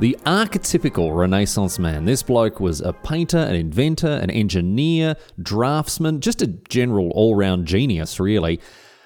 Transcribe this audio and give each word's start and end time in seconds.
the 0.00 0.16
archetypical 0.24 1.16
Renaissance 1.16 1.78
man. 1.78 2.04
This 2.04 2.22
bloke 2.22 2.60
was 2.60 2.80
a 2.80 2.92
painter, 2.92 3.38
an 3.38 3.56
inventor, 3.56 4.06
an 4.22 4.30
engineer, 4.30 5.16
draftsman, 5.42 6.20
just 6.20 6.40
a 6.40 6.46
general 6.46 7.10
all-round 7.10 7.66
genius, 7.66 8.20
really. 8.20 8.60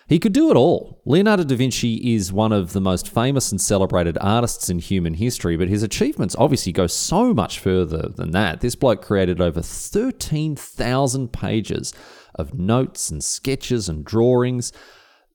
He 0.06 0.18
could 0.18 0.34
do 0.34 0.50
it 0.50 0.56
all. 0.56 1.00
Leonardo 1.06 1.44
da 1.44 1.56
Vinci 1.56 2.14
is 2.14 2.30
one 2.30 2.52
of 2.52 2.74
the 2.74 2.80
most 2.80 3.08
famous 3.08 3.50
and 3.50 3.58
celebrated 3.58 4.18
artists 4.20 4.68
in 4.68 4.80
human 4.80 5.14
history, 5.14 5.56
but 5.56 5.68
his 5.68 5.82
achievements 5.82 6.36
obviously 6.38 6.72
go 6.72 6.86
so 6.86 7.32
much 7.32 7.58
further 7.58 8.10
than 8.14 8.32
that. 8.32 8.60
This 8.60 8.74
bloke 8.74 9.00
created 9.00 9.40
over 9.40 9.62
13,000 9.62 11.32
pages 11.32 11.94
of 12.34 12.52
notes 12.52 13.10
and 13.10 13.24
sketches 13.24 13.88
and 13.88 14.04
drawings 14.04 14.72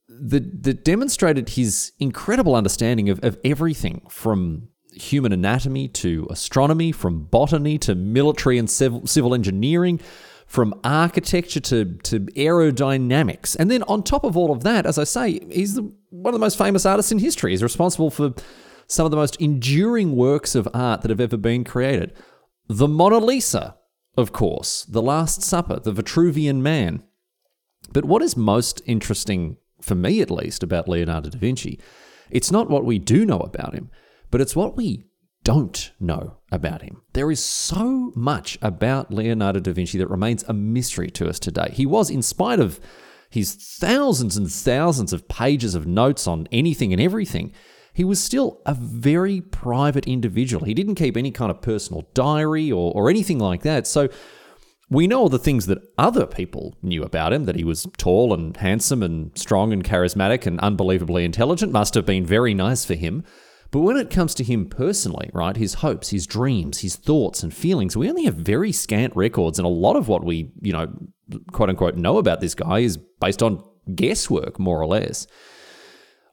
that, 0.08 0.62
that 0.64 0.86
demonstrated 0.86 1.50
his 1.50 1.94
incredible 2.00 2.56
understanding 2.56 3.10
of, 3.10 3.20
of 3.24 3.40
everything 3.44 4.06
from 4.08 4.68
human 4.98 5.32
anatomy 5.32 5.88
to 5.90 6.28
astronomy, 6.30 6.92
from 6.92 7.24
botany 7.24 7.78
to 7.80 7.96
military 7.96 8.58
and 8.58 8.70
civil, 8.70 9.06
civil 9.08 9.34
engineering, 9.34 10.00
from 10.46 10.80
architecture 10.84 11.60
to, 11.60 11.86
to 12.04 12.22
aerodynamics. 12.22 13.56
And 13.60 13.70
then 13.70 13.84
on 13.84 14.02
top 14.02 14.24
of 14.24 14.38
all 14.38 14.52
of 14.52 14.64
that, 14.64 14.86
as 14.86 14.98
I 14.98 15.04
say, 15.04 15.40
he's 15.52 15.76
the, 15.76 15.92
one 16.10 16.34
of 16.34 16.40
the 16.40 16.46
most 16.46 16.58
famous 16.58 16.86
artists 16.86 17.12
in 17.12 17.20
history. 17.20 17.52
He's 17.52 17.64
responsible 17.64 18.10
for 18.10 18.34
some 18.88 19.06
of 19.06 19.12
the 19.12 19.18
most 19.18 19.36
enduring 19.38 20.16
works 20.16 20.56
of 20.56 20.68
art 20.74 21.02
that 21.02 21.10
have 21.10 21.20
ever 21.20 21.38
been 21.38 21.64
created. 21.64 22.14
The 22.68 22.88
Mona 22.88 23.20
Lisa, 23.20 23.76
of 24.18 24.32
course, 24.32 24.86
The 24.86 25.02
Last 25.02 25.44
Supper, 25.44 25.80
The 25.80 25.92
Vitruvian 25.92 26.62
Man. 26.62 27.04
But 27.92 28.06
what 28.06 28.22
is 28.22 28.38
most 28.38 28.82
interesting, 28.86 29.58
for 29.82 29.96
me 29.96 30.22
at 30.22 30.32
least, 30.32 30.64
about 30.64 30.88
Leonardo 30.88 31.30
da 31.30 31.38
Vinci, 31.38 31.80
it's 32.30 32.52
not 32.52 32.70
what 32.70 32.86
we 32.86 33.00
do 33.00 33.26
know 33.26 33.40
about 33.40 33.74
him, 33.74 33.90
but 34.32 34.42
it's 34.42 34.56
what 34.56 34.76
we 34.76 35.06
don't 35.44 35.94
know 36.00 36.38
about 36.52 36.82
him. 36.82 37.02
There 37.14 37.32
is 37.32 37.44
so 37.44 38.12
much 38.16 38.58
about 38.62 39.14
Leonardo 39.14 39.60
da 39.60 39.72
Vinci 39.72 39.98
that 39.98 40.10
remains 40.10 40.44
a 40.44 40.54
mystery 40.54 41.10
to 41.12 41.30
us 41.30 41.40
today. 41.40 41.70
He 41.72 41.86
was, 41.86 42.10
in 42.10 42.22
spite 42.22 42.60
of 42.60 42.80
his 43.30 43.56
thousands 43.56 44.36
and 44.38 44.52
thousands 44.52 45.14
of 45.14 45.28
pages 45.28 45.76
of 45.76 45.88
notes 45.88 46.28
on 46.28 46.48
anything 46.52 46.92
and 46.92 47.02
everything, 47.02 47.54
he 47.94 48.04
was 48.04 48.24
still 48.24 48.62
a 48.66 48.74
very 48.74 49.42
private 49.42 50.06
individual. 50.06 50.66
He 50.66 50.74
didn't 50.74 50.96
keep 50.96 51.18
any 51.18 51.32
kind 51.32 51.50
of 51.50 51.62
personal 51.62 52.08
diary 52.14 52.72
or, 52.72 52.92
or 52.94 53.10
anything 53.10 53.40
like 53.40 53.64
that. 53.64 53.88
So 53.88 54.10
we 54.90 55.08
know 55.08 55.22
all 55.22 55.30
the 55.30 55.40
things 55.40 55.66
that 55.66 55.80
other 55.98 56.26
people 56.26 56.76
knew 56.82 57.04
about 57.04 57.34
him 57.34 57.46
that 57.46 57.56
he 57.56 57.64
was 57.64 57.88
tall 57.98 58.34
and 58.34 58.56
handsome 58.58 59.02
and 59.02 59.38
strong 59.38 59.74
and 59.74 59.84
charismatic 59.84 60.46
and 60.46 60.60
unbelievably 60.60 61.26
intelligent. 61.26 61.72
Must 61.72 61.94
have 61.96 62.06
been 62.06 62.26
very 62.26 62.54
nice 62.54 62.86
for 62.86 62.96
him. 62.96 63.24
But 63.72 63.82
when 63.82 63.98
it 63.98 64.10
comes 64.10 64.34
to 64.36 64.44
him 64.44 64.68
personally, 64.68 65.30
right, 65.34 65.56
his 65.56 65.76
hopes, 65.76 66.10
his 66.10 66.26
dreams, 66.26 66.80
his 66.80 66.96
thoughts 66.96 67.44
and 67.44 67.54
feelings, 67.54 67.98
we 67.98 68.10
only 68.10 68.26
have 68.26 68.36
very 68.36 68.72
scant 68.72 69.16
records. 69.16 69.60
And 69.60 69.66
a 69.66 69.70
lot 69.70 69.96
of 69.96 70.08
what 70.08 70.24
we, 70.24 70.52
you 70.62 70.74
know, 70.74 70.88
quote 71.52 71.70
unquote, 71.70 71.96
know 71.96 72.18
about 72.18 72.40
this 72.40 72.56
guy 72.56 72.80
is 72.80 72.98
based 73.20 73.44
on 73.44 73.64
guesswork, 73.94 74.60
more 74.60 74.82
or 74.82 74.88
less. 74.88 75.28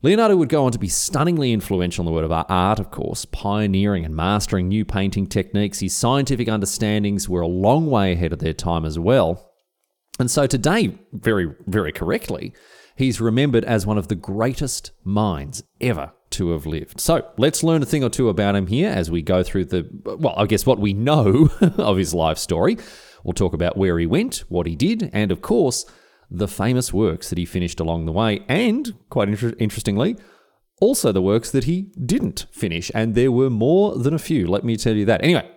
Leonardo 0.02 0.36
would 0.36 0.50
go 0.50 0.66
on 0.66 0.72
to 0.72 0.78
be 0.78 0.88
stunningly 0.88 1.50
influential 1.52 2.02
in 2.02 2.06
the 2.06 2.12
world 2.12 2.30
of 2.30 2.46
art, 2.50 2.78
of 2.78 2.90
course, 2.90 3.24
pioneering 3.24 4.04
and 4.04 4.14
mastering 4.14 4.68
new 4.68 4.84
painting 4.84 5.26
techniques. 5.26 5.80
His 5.80 5.96
scientific 5.96 6.46
understandings 6.46 7.26
were 7.26 7.40
a 7.40 7.46
long 7.46 7.86
way 7.86 8.12
ahead 8.12 8.32
of 8.32 8.38
their 8.38 8.52
time 8.52 8.84
as 8.84 8.98
well. 8.98 9.54
And 10.20 10.30
so 10.30 10.46
today, 10.46 10.98
very, 11.12 11.54
very 11.66 11.90
correctly, 11.90 12.52
he's 12.96 13.18
remembered 13.18 13.64
as 13.64 13.86
one 13.86 13.96
of 13.96 14.08
the 14.08 14.14
greatest 14.14 14.92
minds 15.04 15.64
ever 15.80 16.12
to 16.34 16.50
have 16.50 16.66
lived. 16.66 17.00
So 17.00 17.26
let's 17.36 17.62
learn 17.62 17.82
a 17.82 17.86
thing 17.86 18.04
or 18.04 18.10
two 18.10 18.28
about 18.28 18.54
him 18.54 18.66
here 18.66 18.90
as 18.90 19.10
we 19.10 19.22
go 19.22 19.42
through 19.42 19.66
the, 19.66 19.88
well, 20.04 20.34
I 20.36 20.46
guess 20.46 20.66
what 20.66 20.78
we 20.78 20.92
know 20.92 21.50
of 21.78 21.96
his 21.96 22.14
life 22.14 22.38
story. 22.38 22.76
We'll 23.22 23.32
talk 23.32 23.54
about 23.54 23.76
where 23.76 23.98
he 23.98 24.06
went, 24.06 24.44
what 24.48 24.66
he 24.66 24.76
did, 24.76 25.10
and 25.12 25.32
of 25.32 25.40
course, 25.40 25.86
the 26.30 26.48
famous 26.48 26.92
works 26.92 27.30
that 27.30 27.38
he 27.38 27.44
finished 27.44 27.80
along 27.80 28.06
the 28.06 28.12
way, 28.12 28.44
and 28.48 28.94
quite 29.08 29.28
inter- 29.28 29.54
interestingly, 29.58 30.16
also 30.80 31.12
the 31.12 31.22
works 31.22 31.50
that 31.50 31.64
he 31.64 31.92
didn't 32.04 32.46
finish. 32.50 32.90
And 32.94 33.14
there 33.14 33.32
were 33.32 33.50
more 33.50 33.96
than 33.96 34.12
a 34.12 34.18
few, 34.18 34.46
let 34.46 34.64
me 34.64 34.76
tell 34.76 34.94
you 34.94 35.06
that. 35.06 35.22
Anyway, 35.22 35.48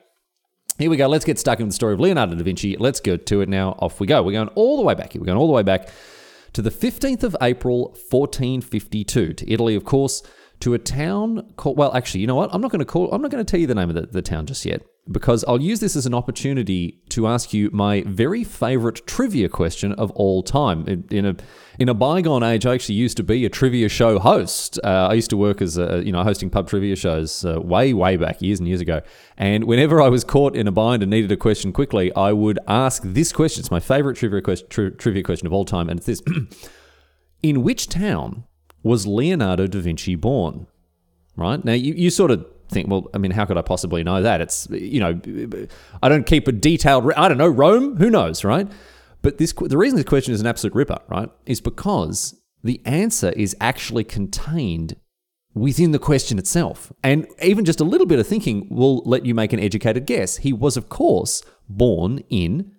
here 0.77 0.89
we 0.89 0.97
go. 0.97 1.07
Let's 1.07 1.25
get 1.25 1.39
stuck 1.39 1.59
in 1.59 1.67
the 1.67 1.73
story 1.73 1.93
of 1.93 1.99
Leonardo 1.99 2.35
da 2.35 2.43
Vinci. 2.43 2.77
Let's 2.77 2.99
go 2.99 3.17
to 3.17 3.41
it 3.41 3.49
now. 3.49 3.71
Off 3.79 3.99
we 3.99 4.05
go. 4.05 4.21
We're 4.21 4.33
going 4.33 4.49
all 4.49 4.77
the 4.77 4.83
way 4.83 4.93
back 4.93 5.13
here. 5.13 5.21
We're 5.21 5.25
going 5.25 5.39
all 5.39 5.47
the 5.47 5.53
way 5.53 5.63
back 5.63 5.89
to 6.53 6.61
the 6.61 6.71
15th 6.71 7.23
of 7.23 7.35
April, 7.41 7.89
1452, 8.09 9.33
to 9.33 9.51
Italy, 9.51 9.75
of 9.75 9.85
course, 9.85 10.23
to 10.61 10.73
a 10.73 10.79
town 10.79 11.53
called, 11.55 11.77
well, 11.77 11.93
actually, 11.95 12.21
you 12.21 12.27
know 12.27 12.35
what? 12.35 12.49
I'm 12.53 12.61
not 12.61 12.71
going 12.71 12.79
to 12.79 12.85
call, 12.85 13.11
I'm 13.11 13.21
not 13.21 13.31
going 13.31 13.43
to 13.43 13.49
tell 13.49 13.59
you 13.59 13.67
the 13.67 13.75
name 13.75 13.89
of 13.89 13.95
the, 13.95 14.07
the 14.07 14.21
town 14.21 14.45
just 14.45 14.65
yet 14.65 14.81
because 15.11 15.45
I'll 15.47 15.61
use 15.61 15.79
this 15.79 15.95
as 15.95 16.05
an 16.05 16.13
opportunity 16.13 16.99
to 17.09 17.27
ask 17.27 17.53
you 17.53 17.69
my 17.71 18.03
very 18.05 18.43
favorite 18.43 19.05
trivia 19.07 19.49
question 19.49 19.93
of 19.93 20.11
all 20.11 20.43
time. 20.43 20.85
In, 21.09 21.25
a 21.25 21.35
in 21.79 21.89
a 21.89 21.93
bygone 21.93 22.43
age, 22.43 22.65
I 22.65 22.73
actually 22.73 22.95
used 22.95 23.17
to 23.17 23.23
be 23.23 23.45
a 23.45 23.49
trivia 23.49 23.89
show 23.89 24.19
host. 24.19 24.79
Uh, 24.83 25.07
I 25.09 25.13
used 25.13 25.29
to 25.29 25.37
work 25.37 25.61
as 25.61 25.77
a, 25.77 26.03
you 26.05 26.11
know 26.11 26.23
hosting 26.23 26.49
pub 26.49 26.67
trivia 26.67 26.95
shows 26.95 27.45
uh, 27.45 27.59
way 27.61 27.93
way 27.93 28.17
back 28.17 28.41
years 28.41 28.59
and 28.59 28.67
years 28.67 28.81
ago. 28.81 29.01
And 29.37 29.65
whenever 29.65 30.01
I 30.01 30.09
was 30.09 30.23
caught 30.23 30.55
in 30.55 30.67
a 30.67 30.71
bind 30.71 31.03
and 31.03 31.09
needed 31.09 31.31
a 31.31 31.37
question 31.37 31.71
quickly, 31.71 32.13
I 32.15 32.33
would 32.33 32.59
ask 32.67 33.01
this 33.05 33.31
question. 33.31 33.61
It's 33.61 33.71
my 33.71 33.79
favorite 33.79 34.17
trivia 34.17 34.41
question, 34.41 34.67
tri- 34.69 34.89
trivia 34.89 35.23
question 35.23 35.47
of 35.47 35.53
all 35.53 35.65
time, 35.65 35.89
and 35.89 35.99
it's 35.99 36.07
this: 36.07 36.21
In 37.43 37.63
which 37.63 37.87
town 37.87 38.45
was 38.87 39.05
Leonardo 39.05 39.67
da 39.67 39.79
Vinci 39.79 40.15
born? 40.15 40.67
Right 41.35 41.63
now, 41.63 41.73
you, 41.73 41.93
you 41.93 42.09
sort 42.09 42.31
of 42.31 42.45
think, 42.69 42.89
well, 42.89 43.07
I 43.13 43.19
mean, 43.19 43.31
how 43.31 43.45
could 43.45 43.57
I 43.57 43.61
possibly 43.61 44.03
know 44.03 44.21
that? 44.23 44.41
It's, 44.41 44.67
you 44.71 44.99
know, 44.99 45.67
I 46.01 46.09
don't 46.09 46.25
keep 46.25 46.47
a 46.47 46.51
detailed, 46.51 47.11
I 47.13 47.27
don't 47.27 47.37
know, 47.37 47.47
Rome, 47.47 47.97
who 47.97 48.09
knows, 48.09 48.43
right? 48.43 48.67
But 49.21 49.37
this, 49.37 49.53
the 49.53 49.77
reason 49.77 49.97
this 49.97 50.05
question 50.05 50.33
is 50.33 50.41
an 50.41 50.47
absolute 50.47 50.73
ripper, 50.73 50.99
right, 51.09 51.29
is 51.45 51.61
because 51.61 52.35
the 52.63 52.81
answer 52.85 53.29
is 53.31 53.55
actually 53.61 54.03
contained 54.03 54.95
within 55.53 55.91
the 55.91 55.99
question 55.99 56.37
itself. 56.37 56.91
And 57.03 57.27
even 57.41 57.65
just 57.65 57.79
a 57.79 57.83
little 57.83 58.07
bit 58.07 58.19
of 58.19 58.27
thinking 58.27 58.67
will 58.69 58.97
let 59.05 59.25
you 59.25 59.33
make 59.33 59.53
an 59.53 59.59
educated 59.59 60.05
guess. 60.05 60.37
He 60.37 60.53
was, 60.53 60.77
of 60.77 60.89
course, 60.89 61.43
born 61.67 62.19
in 62.29 62.71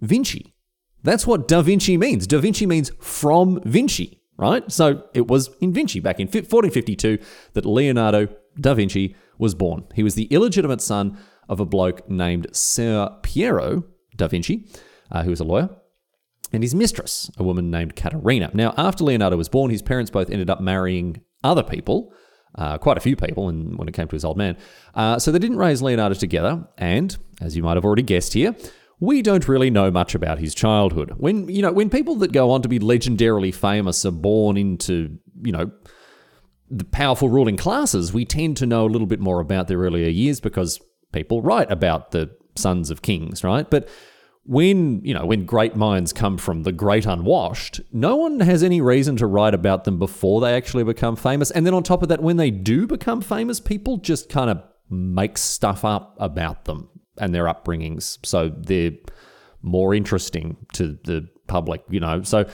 Vinci. 0.00 0.54
That's 1.02 1.26
what 1.26 1.46
Da 1.46 1.62
Vinci 1.62 1.96
means. 1.96 2.26
Da 2.26 2.38
Vinci 2.38 2.66
means 2.66 2.90
from 3.00 3.60
Vinci, 3.64 4.17
right? 4.38 4.70
So 4.72 5.04
it 5.12 5.28
was 5.28 5.50
in 5.60 5.72
Vinci 5.72 6.00
back 6.00 6.18
in 6.18 6.28
1452 6.28 7.18
that 7.52 7.66
Leonardo 7.66 8.28
da 8.58 8.72
Vinci 8.72 9.14
was 9.36 9.54
born. 9.54 9.84
He 9.94 10.02
was 10.02 10.14
the 10.14 10.24
illegitimate 10.26 10.80
son 10.80 11.18
of 11.48 11.60
a 11.60 11.66
bloke 11.66 12.08
named 12.08 12.46
Ser 12.52 13.10
Piero 13.22 13.84
da 14.16 14.28
Vinci, 14.28 14.66
uh, 15.10 15.24
who 15.24 15.30
was 15.30 15.40
a 15.40 15.44
lawyer, 15.44 15.68
and 16.52 16.62
his 16.62 16.74
mistress, 16.74 17.30
a 17.36 17.42
woman 17.42 17.70
named 17.70 17.96
Caterina. 17.96 18.50
Now, 18.54 18.74
after 18.76 19.04
Leonardo 19.04 19.36
was 19.36 19.48
born, 19.48 19.70
his 19.70 19.82
parents 19.82 20.10
both 20.10 20.30
ended 20.30 20.48
up 20.48 20.60
marrying 20.60 21.22
other 21.44 21.62
people, 21.62 22.12
uh, 22.54 22.78
quite 22.78 22.96
a 22.96 23.00
few 23.00 23.16
people, 23.16 23.48
and 23.48 23.78
when 23.78 23.88
it 23.88 23.94
came 23.94 24.08
to 24.08 24.16
his 24.16 24.24
old 24.24 24.36
man. 24.36 24.56
Uh, 24.94 25.18
so 25.18 25.30
they 25.30 25.38
didn't 25.38 25.58
raise 25.58 25.82
Leonardo 25.82 26.14
together, 26.14 26.66
and 26.78 27.16
as 27.40 27.56
you 27.56 27.62
might 27.62 27.76
have 27.76 27.84
already 27.84 28.02
guessed 28.02 28.32
here, 28.32 28.54
we 29.00 29.22
don't 29.22 29.46
really 29.46 29.70
know 29.70 29.90
much 29.90 30.14
about 30.14 30.38
his 30.38 30.54
childhood. 30.54 31.14
When 31.16 31.48
you 31.48 31.62
know, 31.62 31.72
when 31.72 31.90
people 31.90 32.16
that 32.16 32.32
go 32.32 32.50
on 32.50 32.62
to 32.62 32.68
be 32.68 32.78
legendarily 32.78 33.54
famous 33.54 34.04
are 34.04 34.10
born 34.10 34.56
into, 34.56 35.18
you 35.42 35.52
know, 35.52 35.70
the 36.70 36.84
powerful 36.84 37.28
ruling 37.28 37.56
classes, 37.56 38.12
we 38.12 38.24
tend 38.24 38.56
to 38.58 38.66
know 38.66 38.84
a 38.84 38.88
little 38.88 39.06
bit 39.06 39.20
more 39.20 39.40
about 39.40 39.68
their 39.68 39.78
earlier 39.78 40.08
years 40.08 40.40
because 40.40 40.80
people 41.12 41.42
write 41.42 41.70
about 41.70 42.10
the 42.10 42.30
sons 42.56 42.90
of 42.90 43.02
kings, 43.02 43.44
right? 43.44 43.68
But 43.70 43.88
when, 44.44 45.04
you 45.04 45.14
know, 45.14 45.26
when 45.26 45.44
great 45.44 45.76
minds 45.76 46.12
come 46.12 46.38
from 46.38 46.62
the 46.62 46.72
great 46.72 47.06
unwashed, 47.06 47.80
no 47.92 48.16
one 48.16 48.40
has 48.40 48.62
any 48.62 48.80
reason 48.80 49.16
to 49.18 49.26
write 49.26 49.54
about 49.54 49.84
them 49.84 49.98
before 49.98 50.40
they 50.40 50.54
actually 50.54 50.84
become 50.84 51.16
famous. 51.16 51.50
And 51.50 51.66
then 51.66 51.74
on 51.74 51.82
top 51.82 52.02
of 52.02 52.08
that, 52.08 52.22
when 52.22 52.38
they 52.38 52.50
do 52.50 52.86
become 52.86 53.20
famous, 53.20 53.60
people 53.60 53.98
just 53.98 54.28
kind 54.28 54.50
of 54.50 54.62
make 54.90 55.36
stuff 55.38 55.84
up 55.84 56.16
about 56.18 56.64
them 56.64 56.88
and 57.20 57.34
their 57.34 57.44
upbringings. 57.44 58.18
So 58.24 58.50
they're 58.56 58.92
more 59.62 59.94
interesting 59.94 60.56
to 60.74 60.98
the 61.04 61.28
public, 61.46 61.82
you 61.88 62.00
know. 62.00 62.22
So 62.22 62.48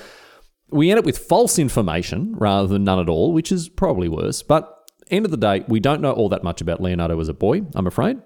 we 0.70 0.90
end 0.90 0.98
up 0.98 1.04
with 1.04 1.18
false 1.18 1.58
information 1.58 2.34
rather 2.36 2.68
than 2.68 2.84
none 2.84 2.98
at 2.98 3.08
all, 3.08 3.32
which 3.32 3.52
is 3.52 3.68
probably 3.68 4.08
worse. 4.08 4.42
But 4.42 4.70
end 5.10 5.24
of 5.24 5.30
the 5.30 5.36
day, 5.36 5.64
we 5.68 5.80
don't 5.80 6.00
know 6.00 6.12
all 6.12 6.28
that 6.30 6.42
much 6.42 6.60
about 6.60 6.80
Leonardo 6.80 7.18
as 7.20 7.28
a 7.28 7.34
boy, 7.34 7.62
I'm 7.74 7.86
afraid. 7.86 8.18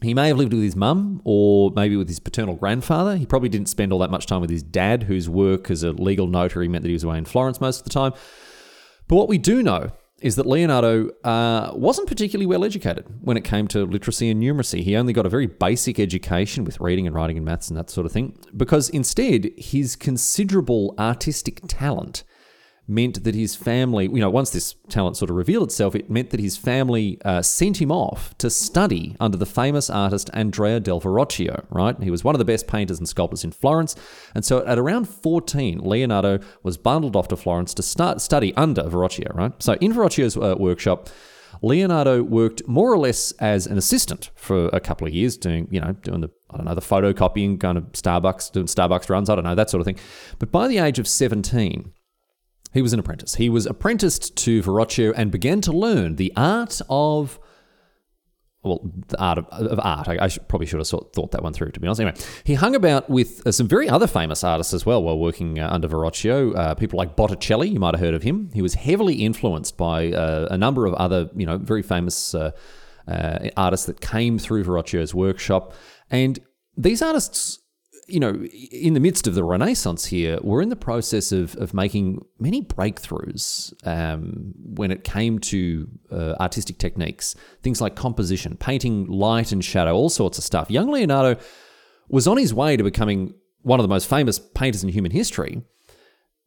He 0.00 0.14
may 0.14 0.28
have 0.28 0.38
lived 0.38 0.52
with 0.52 0.62
his 0.62 0.76
mum 0.76 1.20
or 1.24 1.72
maybe 1.74 1.96
with 1.96 2.08
his 2.08 2.20
paternal 2.20 2.54
grandfather. 2.54 3.16
He 3.16 3.26
probably 3.26 3.48
didn't 3.48 3.68
spend 3.68 3.92
all 3.92 3.98
that 3.98 4.12
much 4.12 4.26
time 4.26 4.40
with 4.40 4.50
his 4.50 4.62
dad, 4.62 5.04
whose 5.04 5.28
work 5.28 5.70
as 5.70 5.82
a 5.82 5.90
legal 5.90 6.28
notary 6.28 6.68
meant 6.68 6.82
that 6.82 6.88
he 6.88 6.94
was 6.94 7.02
away 7.02 7.18
in 7.18 7.24
Florence 7.24 7.60
most 7.60 7.80
of 7.80 7.84
the 7.84 7.90
time. 7.90 8.12
But 9.08 9.16
what 9.16 9.28
we 9.28 9.38
do 9.38 9.62
know 9.62 9.90
is 10.20 10.36
that 10.36 10.46
Leonardo 10.46 11.10
uh, 11.24 11.70
wasn't 11.74 12.08
particularly 12.08 12.46
well 12.46 12.64
educated 12.64 13.06
when 13.20 13.36
it 13.36 13.44
came 13.44 13.68
to 13.68 13.84
literacy 13.84 14.30
and 14.30 14.42
numeracy. 14.42 14.82
He 14.82 14.96
only 14.96 15.12
got 15.12 15.26
a 15.26 15.28
very 15.28 15.46
basic 15.46 16.00
education 16.00 16.64
with 16.64 16.80
reading 16.80 17.06
and 17.06 17.14
writing 17.14 17.36
and 17.36 17.46
maths 17.46 17.68
and 17.68 17.76
that 17.78 17.90
sort 17.90 18.04
of 18.04 18.12
thing, 18.12 18.36
because 18.56 18.88
instead, 18.90 19.50
his 19.56 19.94
considerable 19.96 20.94
artistic 20.98 21.60
talent 21.68 22.24
meant 22.88 23.22
that 23.24 23.34
his 23.34 23.54
family, 23.54 24.06
you 24.06 24.18
know, 24.18 24.30
once 24.30 24.50
this 24.50 24.74
talent 24.88 25.16
sort 25.16 25.30
of 25.30 25.36
revealed 25.36 25.68
itself, 25.68 25.94
it 25.94 26.08
meant 26.08 26.30
that 26.30 26.40
his 26.40 26.56
family 26.56 27.20
uh, 27.24 27.42
sent 27.42 27.80
him 27.80 27.92
off 27.92 28.36
to 28.38 28.48
study 28.48 29.14
under 29.20 29.36
the 29.36 29.46
famous 29.46 29.90
artist 29.90 30.30
Andrea 30.32 30.80
del 30.80 31.00
Verrocchio, 31.00 31.66
right? 31.68 32.02
He 32.02 32.10
was 32.10 32.24
one 32.24 32.34
of 32.34 32.38
the 32.38 32.46
best 32.46 32.66
painters 32.66 32.98
and 32.98 33.08
sculptors 33.08 33.44
in 33.44 33.52
Florence. 33.52 33.94
And 34.34 34.44
so 34.44 34.64
at 34.66 34.78
around 34.78 35.06
14, 35.06 35.80
Leonardo 35.80 36.40
was 36.62 36.78
bundled 36.78 37.14
off 37.14 37.28
to 37.28 37.36
Florence 37.36 37.74
to 37.74 37.82
start 37.82 38.22
study 38.22 38.54
under 38.56 38.82
Verrocchio, 38.84 39.34
right? 39.34 39.52
So 39.62 39.74
in 39.74 39.92
Verrocchio's 39.92 40.36
uh, 40.36 40.56
workshop, 40.58 41.10
Leonardo 41.60 42.22
worked 42.22 42.66
more 42.66 42.92
or 42.92 42.98
less 42.98 43.32
as 43.32 43.66
an 43.66 43.78
assistant 43.78 44.30
for 44.34 44.68
a 44.68 44.80
couple 44.80 45.06
of 45.06 45.12
years, 45.12 45.36
doing, 45.36 45.68
you 45.70 45.80
know, 45.80 45.92
doing 45.92 46.20
the, 46.20 46.30
I 46.50 46.56
don't 46.56 46.66
know, 46.66 46.74
the 46.74 46.80
photocopying, 46.80 47.60
kind 47.60 47.76
of 47.76 47.84
Starbucks, 47.92 48.52
doing 48.52 48.66
Starbucks 48.66 49.10
runs, 49.10 49.28
I 49.28 49.34
don't 49.34 49.44
know, 49.44 49.54
that 49.54 49.70
sort 49.70 49.80
of 49.80 49.84
thing. 49.84 49.98
But 50.38 50.52
by 50.52 50.68
the 50.68 50.78
age 50.78 50.98
of 50.98 51.08
17, 51.08 51.92
he 52.72 52.82
was 52.82 52.92
an 52.92 53.00
apprentice. 53.00 53.36
He 53.36 53.48
was 53.48 53.66
apprenticed 53.66 54.36
to 54.36 54.62
Verrocchio 54.62 55.12
and 55.16 55.30
began 55.30 55.60
to 55.62 55.72
learn 55.72 56.16
the 56.16 56.32
art 56.36 56.80
of 56.88 57.38
well, 58.62 58.80
the 59.06 59.18
art 59.20 59.38
of, 59.38 59.46
of 59.46 59.80
art. 59.82 60.08
I, 60.08 60.18
I 60.20 60.28
should, 60.28 60.48
probably 60.48 60.66
should 60.66 60.80
have 60.80 60.86
sort, 60.86 61.12
thought 61.12 61.30
that 61.30 61.42
one 61.42 61.52
through, 61.52 61.70
to 61.72 61.80
be 61.80 61.86
honest. 61.86 62.00
Anyway, 62.00 62.16
he 62.44 62.54
hung 62.54 62.74
about 62.74 63.08
with 63.08 63.46
uh, 63.46 63.52
some 63.52 63.68
very 63.68 63.88
other 63.88 64.06
famous 64.06 64.42
artists 64.42 64.74
as 64.74 64.84
well 64.84 65.02
while 65.02 65.18
working 65.18 65.58
uh, 65.58 65.68
under 65.70 65.88
Verrocchio. 65.88 66.56
Uh, 66.56 66.74
people 66.74 66.96
like 66.96 67.16
Botticelli, 67.16 67.68
you 67.68 67.78
might 67.78 67.94
have 67.94 68.00
heard 68.00 68.14
of 68.14 68.22
him. 68.22 68.50
He 68.52 68.62
was 68.62 68.74
heavily 68.74 69.14
influenced 69.14 69.76
by 69.76 70.12
uh, 70.12 70.48
a 70.50 70.58
number 70.58 70.86
of 70.86 70.94
other, 70.94 71.30
you 71.36 71.46
know, 71.46 71.56
very 71.56 71.82
famous 71.82 72.34
uh, 72.34 72.50
uh, 73.06 73.48
artists 73.56 73.86
that 73.86 74.00
came 74.00 74.38
through 74.38 74.64
Verrocchio's 74.64 75.14
workshop. 75.14 75.72
And 76.10 76.38
these 76.76 77.00
artists 77.00 77.60
you 78.08 78.18
know, 78.20 78.34
in 78.72 78.94
the 78.94 79.00
midst 79.00 79.26
of 79.26 79.34
the 79.34 79.44
Renaissance 79.44 80.06
here, 80.06 80.38
we're 80.42 80.62
in 80.62 80.70
the 80.70 80.76
process 80.76 81.30
of, 81.30 81.54
of 81.56 81.74
making 81.74 82.24
many 82.38 82.62
breakthroughs 82.62 83.72
um, 83.86 84.54
when 84.56 84.90
it 84.90 85.04
came 85.04 85.38
to 85.38 85.88
uh, 86.10 86.34
artistic 86.40 86.78
techniques. 86.78 87.34
Things 87.62 87.80
like 87.80 87.96
composition, 87.96 88.56
painting 88.56 89.06
light 89.06 89.52
and 89.52 89.62
shadow, 89.62 89.94
all 89.94 90.08
sorts 90.08 90.38
of 90.38 90.44
stuff. 90.44 90.70
Young 90.70 90.90
Leonardo 90.90 91.38
was 92.08 92.26
on 92.26 92.38
his 92.38 92.54
way 92.54 92.76
to 92.76 92.82
becoming 92.82 93.34
one 93.62 93.78
of 93.78 93.84
the 93.84 93.88
most 93.88 94.08
famous 94.08 94.38
painters 94.38 94.82
in 94.82 94.88
human 94.88 95.12
history. 95.12 95.62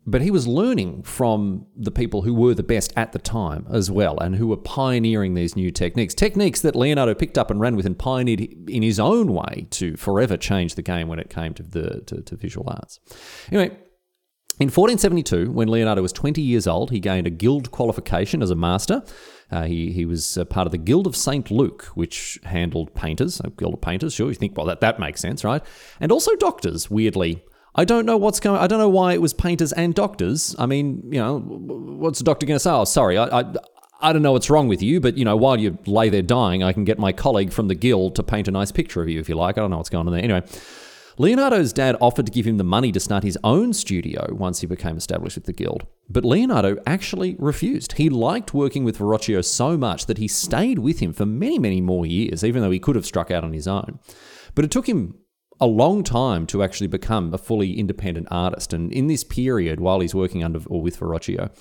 But 0.06 0.22
he 0.22 0.32
was 0.32 0.48
learning 0.48 1.04
from 1.04 1.68
the 1.76 1.92
people 1.92 2.24
who 2.24 2.34
were 2.34 2.56
the 2.56 2.64
best 2.64 2.92
at 2.98 3.12
the 3.12 3.20
time 3.20 3.68
as 3.72 3.92
well, 3.92 4.18
and 4.20 4.36
who 4.36 4.48
were 4.48 4.58
pioneering 4.58 5.36
these 5.36 5.56
new 5.56 5.70
techniques. 5.70 6.16
Techniques 6.16 6.62
that 6.62 6.76
Leonardo 6.76 7.14
picked 7.14 7.38
up 7.38 7.52
and 7.52 7.60
ran 7.60 7.76
with 7.76 7.86
and 7.86 7.98
pioneered 7.98 8.42
in 8.68 8.82
his 8.82 9.00
own 9.00 9.32
way 9.32 9.68
to 9.72 9.96
forever 9.98 10.38
change 10.38 10.74
the 10.74 10.82
game 10.82 11.08
when 11.08 11.20
it 11.20 11.30
came 11.30 11.54
to 11.54 11.64
the 11.64 12.02
to, 12.08 12.22
to 12.22 12.36
visual 12.36 12.68
arts. 12.68 13.00
Anyway, 13.52 13.78
in 14.60 14.68
1472, 14.68 15.52
when 15.52 15.68
Leonardo 15.68 16.02
was 16.02 16.14
20 16.14 16.42
years 16.42 16.68
old, 16.68 16.92
he 16.92 17.00
gained 17.00 17.26
a 17.26 17.32
guild 17.32 17.72
qualification 17.72 18.44
as 18.44 18.52
a 18.52 18.56
master. 18.56 19.04
Uh, 19.52 19.64
he, 19.64 19.92
he 19.92 20.06
was 20.06 20.38
part 20.50 20.68
of 20.68 20.72
the 20.72 20.78
Guild 20.78 21.08
of 21.08 21.16
St. 21.16 21.50
Luke, 21.50 21.86
which 21.96 22.40
handled 22.44 22.94
painters, 22.94 23.42
a 23.44 23.50
guild 23.50 23.74
of 23.74 23.82
painters. 23.82 24.14
Sure, 24.14 24.30
you 24.30 24.36
think, 24.36 24.56
well, 24.56 24.66
that, 24.66 24.80
that 24.82 25.00
makes 25.00 25.20
sense, 25.20 25.44
right? 25.44 25.64
And 26.00 26.12
also 26.12 26.36
doctors, 26.36 26.92
weirdly. 26.92 27.44
I 27.74 27.86
don't 27.86 28.06
know 28.06 28.18
what's 28.18 28.40
going. 28.40 28.60
I 28.60 28.68
don't 28.68 28.80
know 28.80 28.90
why 28.90 29.14
it 29.14 29.22
was 29.22 29.34
painters 29.34 29.72
and 29.72 29.96
doctors. 29.96 30.56
I 30.60 30.66
mean, 30.66 31.04
you 31.12 31.20
know, 31.20 31.40
what's 31.40 32.20
a 32.20 32.24
doctor 32.24 32.46
going 32.46 32.56
to 32.56 32.60
say? 32.60 32.70
Oh, 32.70 32.84
sorry, 32.84 33.18
I, 33.18 33.42
I, 33.42 33.54
I 34.02 34.14
don't 34.14 34.22
know 34.22 34.34
what's 34.34 34.50
wrong 34.50 34.68
with 34.68 34.82
you, 34.82 35.00
but 35.00 35.18
you 35.18 35.24
know, 35.24 35.38
while 35.38 35.58
you 35.58 35.78
lay 35.86 36.10
there 36.10 36.22
dying, 36.22 36.64
I 36.64 36.74
can 36.74 36.84
get 36.84 37.00
my 37.00 37.14
colleague 37.14 37.54
from 37.54 37.68
the 37.70 37.76
guild 37.76 38.16
to 38.16 38.24
paint 38.24 38.48
a 38.48 38.52
nice 38.52 38.72
picture 38.72 39.02
of 39.02 39.08
you 39.08 39.20
if 39.20 39.30
you 39.30 39.36
like. 39.36 39.58
I 39.58 39.62
don't 39.62 39.72
know 39.72 39.78
what's 39.78 39.90
going 39.90 40.08
on 40.08 40.14
there. 40.14 40.24
Anyway, 40.24 40.44
Leonardo's 41.18 41.72
dad 41.72 41.96
offered 42.02 42.26
to 42.26 42.32
give 42.32 42.46
him 42.46 42.58
the 42.58 42.64
money 42.64 42.92
to 42.92 43.00
start 43.00 43.24
his 43.24 43.38
own 43.44 43.74
studio 43.74 44.34
once 44.34 44.62
he 44.62 44.68
became 44.68 44.98
established 44.98 45.38
with 45.38 45.46
the 45.46 45.54
guild, 45.54 45.86
but 46.10 46.26
Leonardo 46.26 46.78
actually 46.86 47.36
refused. 47.38 47.94
He 47.94 48.10
liked 48.10 48.54
working 48.54 48.84
with 48.84 48.98
Verrocchio 48.98 49.46
so 49.46 49.78
much 49.78 50.08
that 50.08 50.18
he 50.18 50.28
stayed 50.28 50.80
with 50.80 51.00
him 51.00 51.14
for 51.14 51.26
many, 51.26 51.60
many 51.60 51.80
more 51.80 52.06
years, 52.06 52.44
even 52.44 52.62
though 52.62 52.72
he 52.72 52.80
could 52.80 52.96
have 52.96 53.06
struck 53.06 53.32
out 53.32 53.44
on 53.44 53.54
his 53.54 53.68
own. 53.68 54.00
But 54.56 54.66
it 54.66 54.72
took 54.72 54.90
him 54.90 55.16
a 55.62 55.68
long 55.68 56.04
time 56.04 56.46
to 56.48 56.64
actually 56.64 56.88
become 56.88 57.34
a 57.34 57.38
fully 57.38 57.80
independent 57.80 58.28
artist. 58.32 58.74
And 58.74 58.92
in 58.92 59.08
this 59.08 59.24
period, 59.24 59.80
while 59.80 60.00
he's 60.00 60.16
working 60.16 60.44
under 60.44 60.60
or 60.68 60.82
with 60.82 61.00
Verrocchio, 61.00 61.52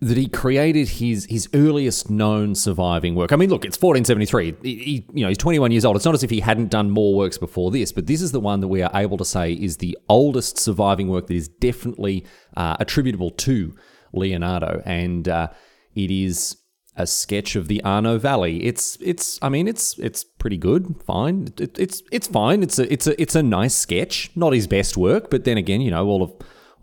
that 0.00 0.16
he 0.16 0.26
created 0.26 0.88
his 0.88 1.26
his 1.26 1.48
earliest 1.54 2.10
known 2.10 2.54
surviving 2.54 3.14
work. 3.14 3.32
I 3.32 3.36
mean, 3.36 3.48
look, 3.48 3.64
it's 3.64 3.80
1473. 3.80 4.56
He, 4.62 4.76
he, 4.76 5.06
you 5.14 5.22
know, 5.22 5.28
he's 5.28 5.38
21 5.38 5.70
years 5.70 5.84
old. 5.84 5.96
It's 5.96 6.04
not 6.04 6.14
as 6.14 6.24
if 6.24 6.30
he 6.30 6.40
hadn't 6.40 6.68
done 6.68 6.90
more 6.90 7.14
works 7.14 7.38
before 7.38 7.70
this, 7.70 7.92
but 7.92 8.06
this 8.06 8.20
is 8.20 8.32
the 8.32 8.40
one 8.40 8.60
that 8.60 8.68
we 8.68 8.82
are 8.82 8.90
able 8.92 9.16
to 9.18 9.24
say 9.24 9.52
is 9.52 9.78
the 9.78 9.96
oldest 10.08 10.58
surviving 10.58 11.08
work 11.08 11.28
that 11.28 11.34
is 11.34 11.48
definitely 11.48 12.26
uh, 12.56 12.76
attributable 12.80 13.30
to 13.30 13.74
Leonardo, 14.12 14.82
and 14.84 15.28
uh, 15.28 15.48
it 15.94 16.10
is 16.10 16.56
a 16.96 17.06
sketch 17.06 17.56
of 17.56 17.68
the 17.68 17.82
Arno 17.82 18.18
Valley. 18.18 18.64
It's 18.64 18.96
it's 19.00 19.38
I 19.42 19.48
mean 19.48 19.66
it's 19.66 19.98
it's 19.98 20.24
pretty 20.24 20.56
good, 20.56 21.02
fine. 21.04 21.48
It, 21.58 21.78
it's 21.78 22.02
it's 22.12 22.26
fine. 22.26 22.62
It's 22.62 22.78
a 22.78 22.92
it's 22.92 23.06
a 23.06 23.20
it's 23.20 23.34
a 23.34 23.42
nice 23.42 23.74
sketch. 23.74 24.30
Not 24.34 24.52
his 24.52 24.66
best 24.66 24.96
work, 24.96 25.30
but 25.30 25.44
then 25.44 25.56
again, 25.56 25.80
you 25.80 25.90
know, 25.90 26.06
all 26.06 26.22
of 26.22 26.32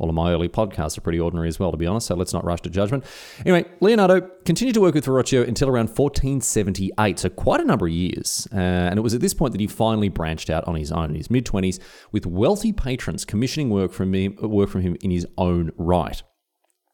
all 0.02 0.10
of 0.10 0.16
my 0.16 0.31
early 0.31 0.50
podcasts 0.50 0.98
are 0.98 1.02
pretty 1.02 1.19
ordinary 1.19 1.48
as 1.48 1.60
well, 1.60 1.69
to 1.69 1.78
be 1.78 1.86
honest. 1.86 2.08
So 2.08 2.16
let's 2.16 2.34
not 2.34 2.44
rush 2.44 2.62
to 2.62 2.72
judgment. 2.72 3.06
Anyway, 3.46 3.69
Leonardo 3.81 4.22
continued 4.46 4.74
to 4.74 4.81
work 4.81 4.96
with 4.96 5.06
Verrocchio 5.06 5.48
until 5.48 5.69
around 5.69 5.90
1478, 5.90 7.19
so 7.19 7.30
quite 7.30 7.62
a 7.62 7.64
number 7.64 7.86
of 7.86 7.94
years. 7.94 8.48
Uh, 8.52 8.57
and 8.57 8.98
it 8.98 9.02
was 9.02 9.14
at 9.14 9.22
this 9.22 9.36
point 9.36 9.52
that 9.52 9.62
he 9.62 9.68
finally 9.68 10.10
branched 10.10 10.50
out 10.50 10.68
on 10.68 10.74
his 10.74 10.92
own 10.92 11.12
in 11.12 11.16
his 11.16 11.30
mid 11.30 11.46
20s, 11.46 11.80
with 12.12 12.25
wealthy 12.25 12.74
patrons 12.74 13.24
commissioning 13.25 13.69
work 13.69 13.92
from 13.92 14.16
him, 14.16 14.36
work 14.42 14.69
from 14.69 14.81
him 14.81 14.98
in 15.02 15.12
his 15.12 15.28
own 15.38 15.72
right. 15.78 16.24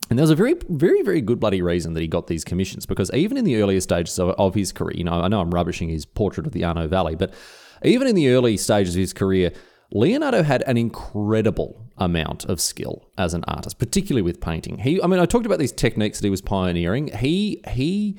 And 0.09 0.17
there 0.17 0.23
was 0.23 0.29
a 0.29 0.35
very, 0.35 0.55
very, 0.69 1.01
very 1.01 1.21
good 1.21 1.39
bloody 1.39 1.61
reason 1.61 1.93
that 1.93 2.01
he 2.01 2.07
got 2.07 2.27
these 2.27 2.43
commissions 2.43 2.85
because 2.85 3.11
even 3.13 3.37
in 3.37 3.43
the 3.43 3.61
earlier 3.61 3.81
stages 3.81 4.17
of, 4.19 4.29
of, 4.37 4.55
his 4.55 4.71
career, 4.71 4.95
you 4.95 5.03
know, 5.03 5.13
I 5.13 5.27
know 5.27 5.41
I'm 5.41 5.51
rubbishing 5.51 5.89
his 5.89 6.05
portrait 6.05 6.47
of 6.47 6.53
the 6.53 6.63
Arno 6.63 6.87
Valley, 6.87 7.15
but 7.15 7.33
even 7.83 8.07
in 8.07 8.15
the 8.15 8.29
early 8.29 8.57
stages 8.57 8.95
of 8.95 8.99
his 8.99 9.13
career, 9.13 9.51
Leonardo 9.91 10.43
had 10.43 10.63
an 10.63 10.77
incredible 10.77 11.85
amount 11.97 12.45
of 12.45 12.61
skill 12.61 13.09
as 13.17 13.33
an 13.33 13.43
artist, 13.47 13.79
particularly 13.79 14.21
with 14.21 14.39
painting. 14.39 14.79
He, 14.79 15.01
I 15.01 15.07
mean, 15.07 15.19
I 15.19 15.25
talked 15.25 15.45
about 15.45 15.59
these 15.59 15.71
techniques 15.71 16.19
that 16.19 16.27
he 16.27 16.31
was 16.31 16.41
pioneering. 16.41 17.07
He, 17.17 17.61
he 17.69 18.17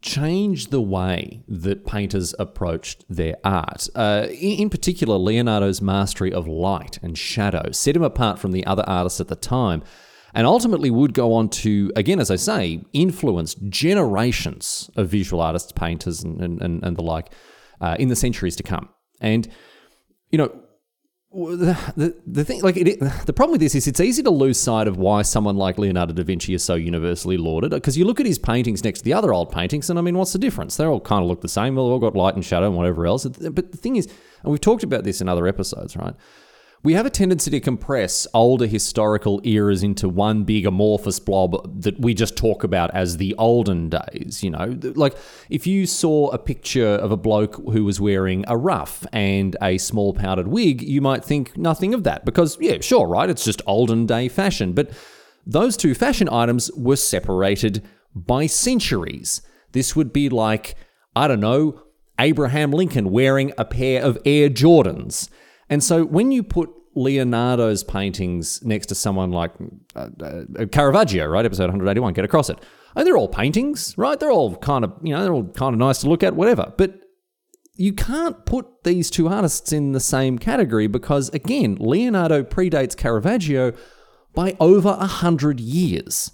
changed 0.00 0.70
the 0.70 0.80
way 0.80 1.44
that 1.48 1.86
painters 1.86 2.34
approached 2.38 3.04
their 3.08 3.36
art. 3.44 3.88
Uh, 3.94 4.26
in, 4.30 4.60
in 4.60 4.70
particular, 4.70 5.16
Leonardo's 5.16 5.80
mastery 5.80 6.32
of 6.32 6.46
light 6.48 6.98
and 7.02 7.16
shadow 7.16 7.70
set 7.70 7.96
him 7.96 8.02
apart 8.02 8.38
from 8.38 8.52
the 8.52 8.66
other 8.66 8.84
artists 8.86 9.20
at 9.20 9.28
the 9.28 9.36
time 9.36 9.82
and 10.34 10.46
ultimately 10.46 10.90
would 10.90 11.14
go 11.14 11.32
on 11.34 11.48
to, 11.48 11.92
again, 11.96 12.20
as 12.20 12.30
I 12.30 12.36
say, 12.36 12.82
influence 12.92 13.54
generations 13.54 14.90
of 14.96 15.08
visual 15.08 15.42
artists, 15.42 15.72
painters, 15.72 16.22
and, 16.22 16.40
and, 16.40 16.82
and 16.82 16.96
the 16.96 17.02
like 17.02 17.32
uh, 17.80 17.96
in 17.98 18.08
the 18.08 18.16
centuries 18.16 18.56
to 18.56 18.62
come. 18.62 18.88
And, 19.20 19.48
you 20.30 20.38
know, 20.38 20.52
the, 21.32 21.92
the, 21.96 22.14
the 22.26 22.44
thing 22.44 22.60
like 22.60 22.76
it, 22.76 23.00
the 23.24 23.32
problem 23.32 23.52
with 23.52 23.60
this 23.60 23.74
is 23.74 23.86
it's 23.86 24.00
easy 24.00 24.22
to 24.22 24.30
lose 24.30 24.60
sight 24.60 24.86
of 24.86 24.98
why 24.98 25.22
someone 25.22 25.56
like 25.56 25.78
Leonardo 25.78 26.12
da 26.12 26.22
Vinci 26.22 26.52
is 26.52 26.62
so 26.62 26.74
universally 26.74 27.38
lauded 27.38 27.70
because 27.70 27.96
you 27.96 28.04
look 28.04 28.20
at 28.20 28.26
his 28.26 28.38
paintings 28.38 28.84
next 28.84 28.98
to 28.98 29.04
the 29.04 29.14
other 29.14 29.32
old 29.32 29.50
paintings 29.50 29.88
and 29.88 29.98
I 29.98 30.02
mean 30.02 30.18
what's 30.18 30.34
the 30.34 30.38
difference? 30.38 30.76
They 30.76 30.84
all 30.84 31.00
kind 31.00 31.22
of 31.22 31.28
look 31.28 31.40
the 31.40 31.48
same 31.48 31.74
they've 31.74 31.82
all 31.82 31.98
got 31.98 32.14
light 32.14 32.34
and 32.34 32.44
shadow 32.44 32.66
and 32.66 32.76
whatever 32.76 33.06
else. 33.06 33.24
But 33.24 33.72
the 33.72 33.78
thing 33.78 33.96
is 33.96 34.08
and 34.42 34.50
we've 34.50 34.60
talked 34.60 34.82
about 34.82 35.04
this 35.04 35.22
in 35.22 35.28
other 35.28 35.46
episodes 35.46 35.96
right 35.96 36.14
we 36.84 36.94
have 36.94 37.06
a 37.06 37.10
tendency 37.10 37.50
to 37.50 37.60
compress 37.60 38.26
older 38.34 38.66
historical 38.66 39.40
eras 39.44 39.84
into 39.84 40.08
one 40.08 40.42
big 40.42 40.66
amorphous 40.66 41.20
blob 41.20 41.80
that 41.80 42.00
we 42.00 42.12
just 42.12 42.36
talk 42.36 42.64
about 42.64 42.90
as 42.92 43.18
the 43.18 43.34
olden 43.36 43.88
days. 43.88 44.42
You 44.42 44.50
know, 44.50 44.78
like 44.96 45.16
if 45.48 45.66
you 45.66 45.86
saw 45.86 46.30
a 46.30 46.38
picture 46.38 46.88
of 46.88 47.12
a 47.12 47.16
bloke 47.16 47.54
who 47.54 47.84
was 47.84 48.00
wearing 48.00 48.44
a 48.48 48.56
ruff 48.56 49.06
and 49.12 49.56
a 49.62 49.78
small 49.78 50.12
powdered 50.12 50.48
wig, 50.48 50.82
you 50.82 51.00
might 51.00 51.24
think 51.24 51.56
nothing 51.56 51.94
of 51.94 52.02
that 52.02 52.24
because, 52.24 52.58
yeah, 52.60 52.80
sure, 52.80 53.06
right, 53.06 53.30
it's 53.30 53.44
just 53.44 53.62
olden 53.66 54.04
day 54.04 54.28
fashion. 54.28 54.72
But 54.72 54.90
those 55.46 55.76
two 55.76 55.94
fashion 55.94 56.28
items 56.28 56.70
were 56.72 56.96
separated 56.96 57.84
by 58.14 58.46
centuries. 58.46 59.40
This 59.70 59.94
would 59.94 60.12
be 60.12 60.28
like, 60.28 60.74
I 61.14 61.28
don't 61.28 61.40
know, 61.40 61.80
Abraham 62.18 62.72
Lincoln 62.72 63.10
wearing 63.10 63.52
a 63.56 63.64
pair 63.64 64.02
of 64.02 64.18
Air 64.24 64.48
Jordans. 64.50 65.28
And 65.68 65.82
so 65.82 66.04
when 66.04 66.32
you 66.32 66.42
put 66.42 66.70
Leonardo's 66.94 67.84
paintings 67.84 68.62
next 68.62 68.86
to 68.86 68.94
someone 68.94 69.30
like 69.30 69.52
uh, 69.96 70.08
uh, 70.22 70.66
Caravaggio, 70.66 71.26
right? 71.26 71.44
Episode 71.44 71.64
181, 71.64 72.12
get 72.12 72.24
across 72.24 72.50
it. 72.50 72.58
And 72.94 73.06
they're 73.06 73.16
all 73.16 73.28
paintings, 73.28 73.96
right? 73.96 74.20
They're 74.20 74.30
all 74.30 74.56
kind 74.56 74.84
of, 74.84 74.92
you 75.02 75.14
know, 75.14 75.22
they're 75.22 75.32
all 75.32 75.48
kind 75.48 75.74
of 75.74 75.78
nice 75.78 76.00
to 76.00 76.08
look 76.08 76.22
at, 76.22 76.34
whatever. 76.34 76.72
But 76.76 77.00
you 77.74 77.94
can't 77.94 78.44
put 78.44 78.84
these 78.84 79.10
two 79.10 79.28
artists 79.28 79.72
in 79.72 79.92
the 79.92 80.00
same 80.00 80.38
category 80.38 80.86
because, 80.86 81.30
again, 81.30 81.76
Leonardo 81.80 82.42
predates 82.42 82.96
Caravaggio 82.96 83.72
by 84.34 84.56
over 84.60 84.90
a 84.90 85.06
hundred 85.06 85.58
years. 85.58 86.32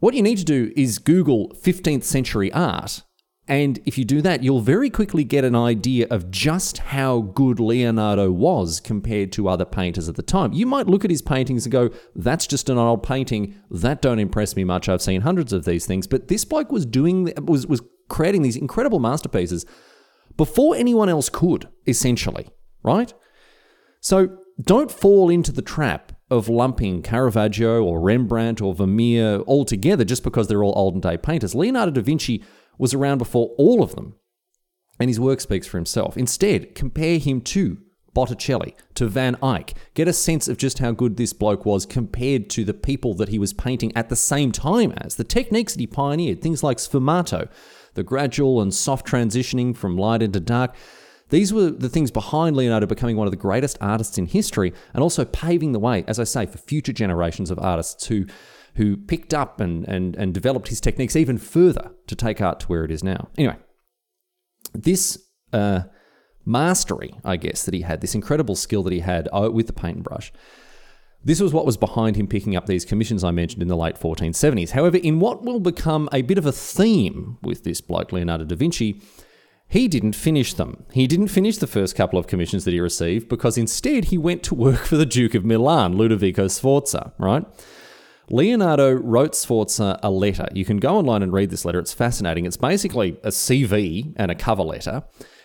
What 0.00 0.14
you 0.14 0.22
need 0.22 0.38
to 0.38 0.44
do 0.44 0.72
is 0.76 0.98
Google 0.98 1.56
15th 1.62 2.04
century 2.04 2.52
art 2.52 3.02
and 3.48 3.80
if 3.84 3.98
you 3.98 4.04
do 4.04 4.22
that, 4.22 4.44
you'll 4.44 4.60
very 4.60 4.88
quickly 4.88 5.24
get 5.24 5.44
an 5.44 5.56
idea 5.56 6.06
of 6.10 6.30
just 6.30 6.78
how 6.78 7.20
good 7.20 7.58
Leonardo 7.58 8.30
was 8.30 8.78
compared 8.78 9.32
to 9.32 9.48
other 9.48 9.64
painters 9.64 10.08
at 10.08 10.14
the 10.14 10.22
time. 10.22 10.52
You 10.52 10.64
might 10.64 10.86
look 10.86 11.04
at 11.04 11.10
his 11.10 11.22
paintings 11.22 11.66
and 11.66 11.72
go, 11.72 11.90
that's 12.14 12.46
just 12.46 12.70
an 12.70 12.78
old 12.78 13.02
painting. 13.02 13.56
That 13.68 14.00
don't 14.00 14.20
impress 14.20 14.54
me 14.54 14.62
much. 14.62 14.88
I've 14.88 15.02
seen 15.02 15.22
hundreds 15.22 15.52
of 15.52 15.64
these 15.64 15.86
things. 15.86 16.06
But 16.06 16.28
this 16.28 16.44
bloke 16.44 16.70
was 16.70 16.86
doing 16.86 17.32
was 17.42 17.66
was 17.66 17.82
creating 18.08 18.42
these 18.42 18.56
incredible 18.56 19.00
masterpieces 19.00 19.66
before 20.36 20.76
anyone 20.76 21.08
else 21.08 21.28
could, 21.28 21.68
essentially, 21.86 22.48
right? 22.84 23.12
So 24.00 24.38
don't 24.60 24.90
fall 24.90 25.30
into 25.30 25.50
the 25.50 25.62
trap 25.62 26.12
of 26.30 26.48
lumping 26.48 27.02
Caravaggio 27.02 27.82
or 27.82 28.00
Rembrandt 28.00 28.62
or 28.62 28.74
Vermeer 28.74 29.40
all 29.40 29.64
together 29.64 30.04
just 30.04 30.22
because 30.22 30.46
they're 30.48 30.62
all 30.64 30.72
olden 30.76 31.00
day 31.00 31.16
painters. 31.16 31.54
Leonardo 31.54 31.90
da 31.90 32.00
Vinci 32.02 32.42
was 32.78 32.94
around 32.94 33.18
before 33.18 33.54
all 33.58 33.82
of 33.82 33.94
them, 33.94 34.14
and 34.98 35.08
his 35.08 35.20
work 35.20 35.40
speaks 35.40 35.66
for 35.66 35.78
himself. 35.78 36.16
Instead, 36.16 36.74
compare 36.74 37.18
him 37.18 37.40
to 37.40 37.78
Botticelli, 38.14 38.76
to 38.94 39.06
Van 39.06 39.36
Eyck. 39.42 39.74
Get 39.94 40.08
a 40.08 40.12
sense 40.12 40.46
of 40.48 40.58
just 40.58 40.80
how 40.80 40.92
good 40.92 41.16
this 41.16 41.32
bloke 41.32 41.64
was 41.64 41.86
compared 41.86 42.50
to 42.50 42.64
the 42.64 42.74
people 42.74 43.14
that 43.14 43.30
he 43.30 43.38
was 43.38 43.52
painting 43.52 43.90
at 43.96 44.08
the 44.10 44.16
same 44.16 44.52
time 44.52 44.92
as. 44.98 45.16
The 45.16 45.24
techniques 45.24 45.72
that 45.72 45.80
he 45.80 45.86
pioneered, 45.86 46.42
things 46.42 46.62
like 46.62 46.76
sfumato, 46.76 47.48
the 47.94 48.02
gradual 48.02 48.60
and 48.60 48.72
soft 48.72 49.06
transitioning 49.06 49.76
from 49.76 49.96
light 49.96 50.22
into 50.22 50.40
dark. 50.40 50.74
These 51.30 51.54
were 51.54 51.70
the 51.70 51.88
things 51.88 52.10
behind 52.10 52.56
Leonardo 52.56 52.86
becoming 52.86 53.16
one 53.16 53.26
of 53.26 53.30
the 53.30 53.38
greatest 53.38 53.78
artists 53.80 54.18
in 54.18 54.26
history 54.26 54.74
and 54.92 55.02
also 55.02 55.24
paving 55.24 55.72
the 55.72 55.78
way, 55.78 56.04
as 56.06 56.18
I 56.18 56.24
say, 56.24 56.44
for 56.44 56.58
future 56.58 56.92
generations 56.92 57.50
of 57.50 57.58
artists 57.58 58.06
who 58.06 58.26
who 58.74 58.96
picked 58.96 59.34
up 59.34 59.60
and, 59.60 59.86
and, 59.86 60.16
and 60.16 60.32
developed 60.32 60.68
his 60.68 60.80
techniques 60.80 61.16
even 61.16 61.38
further 61.38 61.92
to 62.06 62.14
take 62.14 62.40
art 62.40 62.60
to 62.60 62.66
where 62.66 62.84
it 62.84 62.90
is 62.90 63.04
now. 63.04 63.28
Anyway, 63.36 63.56
this 64.72 65.18
uh, 65.52 65.82
mastery, 66.44 67.14
I 67.24 67.36
guess, 67.36 67.64
that 67.64 67.74
he 67.74 67.82
had, 67.82 68.00
this 68.00 68.14
incredible 68.14 68.56
skill 68.56 68.82
that 68.84 68.92
he 68.92 69.00
had 69.00 69.28
uh, 69.32 69.50
with 69.52 69.66
the 69.66 69.72
paint 69.72 69.96
and 69.96 70.04
brush, 70.04 70.32
this 71.24 71.40
was 71.40 71.52
what 71.52 71.66
was 71.66 71.76
behind 71.76 72.16
him 72.16 72.26
picking 72.26 72.56
up 72.56 72.66
these 72.66 72.84
commissions 72.84 73.22
I 73.22 73.30
mentioned 73.30 73.62
in 73.62 73.68
the 73.68 73.76
late 73.76 73.94
1470s. 73.94 74.70
However, 74.70 74.96
in 74.96 75.20
what 75.20 75.42
will 75.42 75.60
become 75.60 76.08
a 76.12 76.22
bit 76.22 76.38
of 76.38 76.46
a 76.46 76.52
theme 76.52 77.38
with 77.42 77.62
this 77.62 77.80
bloke, 77.80 78.10
Leonardo 78.10 78.44
da 78.44 78.56
Vinci, 78.56 79.00
he 79.68 79.86
didn't 79.86 80.14
finish 80.14 80.52
them. 80.54 80.84
He 80.92 81.06
didn't 81.06 81.28
finish 81.28 81.58
the 81.58 81.66
first 81.66 81.94
couple 81.94 82.18
of 82.18 82.26
commissions 82.26 82.64
that 82.64 82.72
he 82.72 82.80
received 82.80 83.28
because 83.28 83.56
instead 83.56 84.06
he 84.06 84.18
went 84.18 84.42
to 84.44 84.54
work 84.54 84.80
for 84.84 84.96
the 84.96 85.06
Duke 85.06 85.34
of 85.34 85.44
Milan, 85.44 85.94
Ludovico 85.94 86.50
Sforza, 86.50 87.12
right? 87.18 87.44
Leonardo 88.32 88.94
wrote 88.94 89.34
Sforza 89.34 90.00
a 90.02 90.10
letter. 90.10 90.48
You 90.54 90.64
can 90.64 90.78
go 90.78 90.96
online 90.96 91.22
and 91.22 91.34
read 91.34 91.50
this 91.50 91.66
letter. 91.66 91.78
It's 91.78 91.92
fascinating. 91.92 92.46
It's 92.46 92.56
basically 92.56 93.18
a 93.22 93.28
CV 93.28 94.14
and 94.16 94.30
a 94.30 94.34
cover 94.34 94.62
letter. 94.62 95.04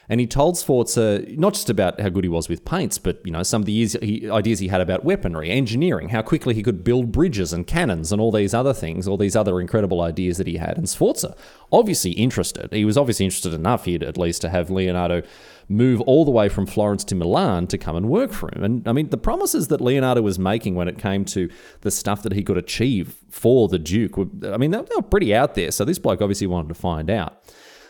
And 0.10 0.22
he 0.22 0.28
told 0.28 0.58
Sforza 0.58 1.26
not 1.32 1.54
just 1.54 1.70
about 1.70 2.00
how 2.00 2.08
good 2.08 2.24
he 2.24 2.30
was 2.30 2.48
with 2.48 2.64
paints, 2.64 2.98
but 2.98 3.20
you 3.26 3.32
know 3.32 3.44
some 3.44 3.62
of 3.62 3.66
the 3.66 4.30
ideas 4.32 4.60
he 4.60 4.68
had 4.70 4.80
about 4.80 5.04
weaponry, 5.04 5.50
engineering, 5.50 6.10
how 6.10 6.22
quickly 6.22 6.54
he 6.54 6.64
could 6.64 6.84
build 6.84 7.12
bridges 7.12 7.52
and 7.52 7.68
cannons, 7.68 8.12
and 8.12 8.22
all 8.22 8.32
these 8.32 8.54
other 8.54 8.74
things, 8.74 9.08
all 9.08 9.18
these 9.18 9.36
other 9.36 9.60
incredible 9.60 10.02
ideas 10.02 10.38
that 10.38 10.48
he 10.48 10.58
had. 10.58 10.78
And 10.78 10.88
Sforza, 10.88 11.36
obviously 11.72 12.12
interested, 12.12 12.72
he 12.72 12.86
was 12.86 12.98
obviously 12.98 13.26
interested 13.26 13.54
enough 13.54 13.86
here 13.86 14.00
at 14.02 14.18
least 14.18 14.42
to 14.44 14.50
have 14.50 14.70
Leonardo 14.70 15.24
move 15.70 16.00
all 16.02 16.24
the 16.24 16.32
way 16.32 16.48
from 16.48 16.66
Florence 16.66 17.04
to 17.04 17.14
Milan 17.14 17.68
to 17.68 17.78
come 17.78 17.98
and 17.98 18.08
work 18.08 18.32
for 18.32 18.50
him. 18.56 18.64
And 18.64 18.88
I 18.88 18.94
mean, 18.94 19.10
the 19.10 19.18
promises 19.18 19.68
that 19.68 19.82
Leonardo 19.82 20.22
was 20.22 20.40
making 20.40 20.76
when 20.76 20.88
it 20.88 20.98
came 20.98 21.26
to 21.26 21.50
the 21.82 21.92
stuff 21.92 22.24
that 22.24 22.32
he 22.32 22.44
could 22.44 22.58
achieve 22.58 23.18
for 23.30 23.68
the 23.68 23.78
Duke, 23.78 24.16
were, 24.16 24.28
I 24.46 24.56
mean, 24.56 24.72
they 24.72 24.80
were 24.96 25.02
pretty 25.02 25.36
out 25.36 25.56
there. 25.56 25.72
So 25.72 25.84
this 25.84 26.00
bloke 26.00 26.22
obviously 26.22 26.48
wanted 26.48 26.70
to 26.70 26.76
find 26.76 27.10
out. 27.10 27.44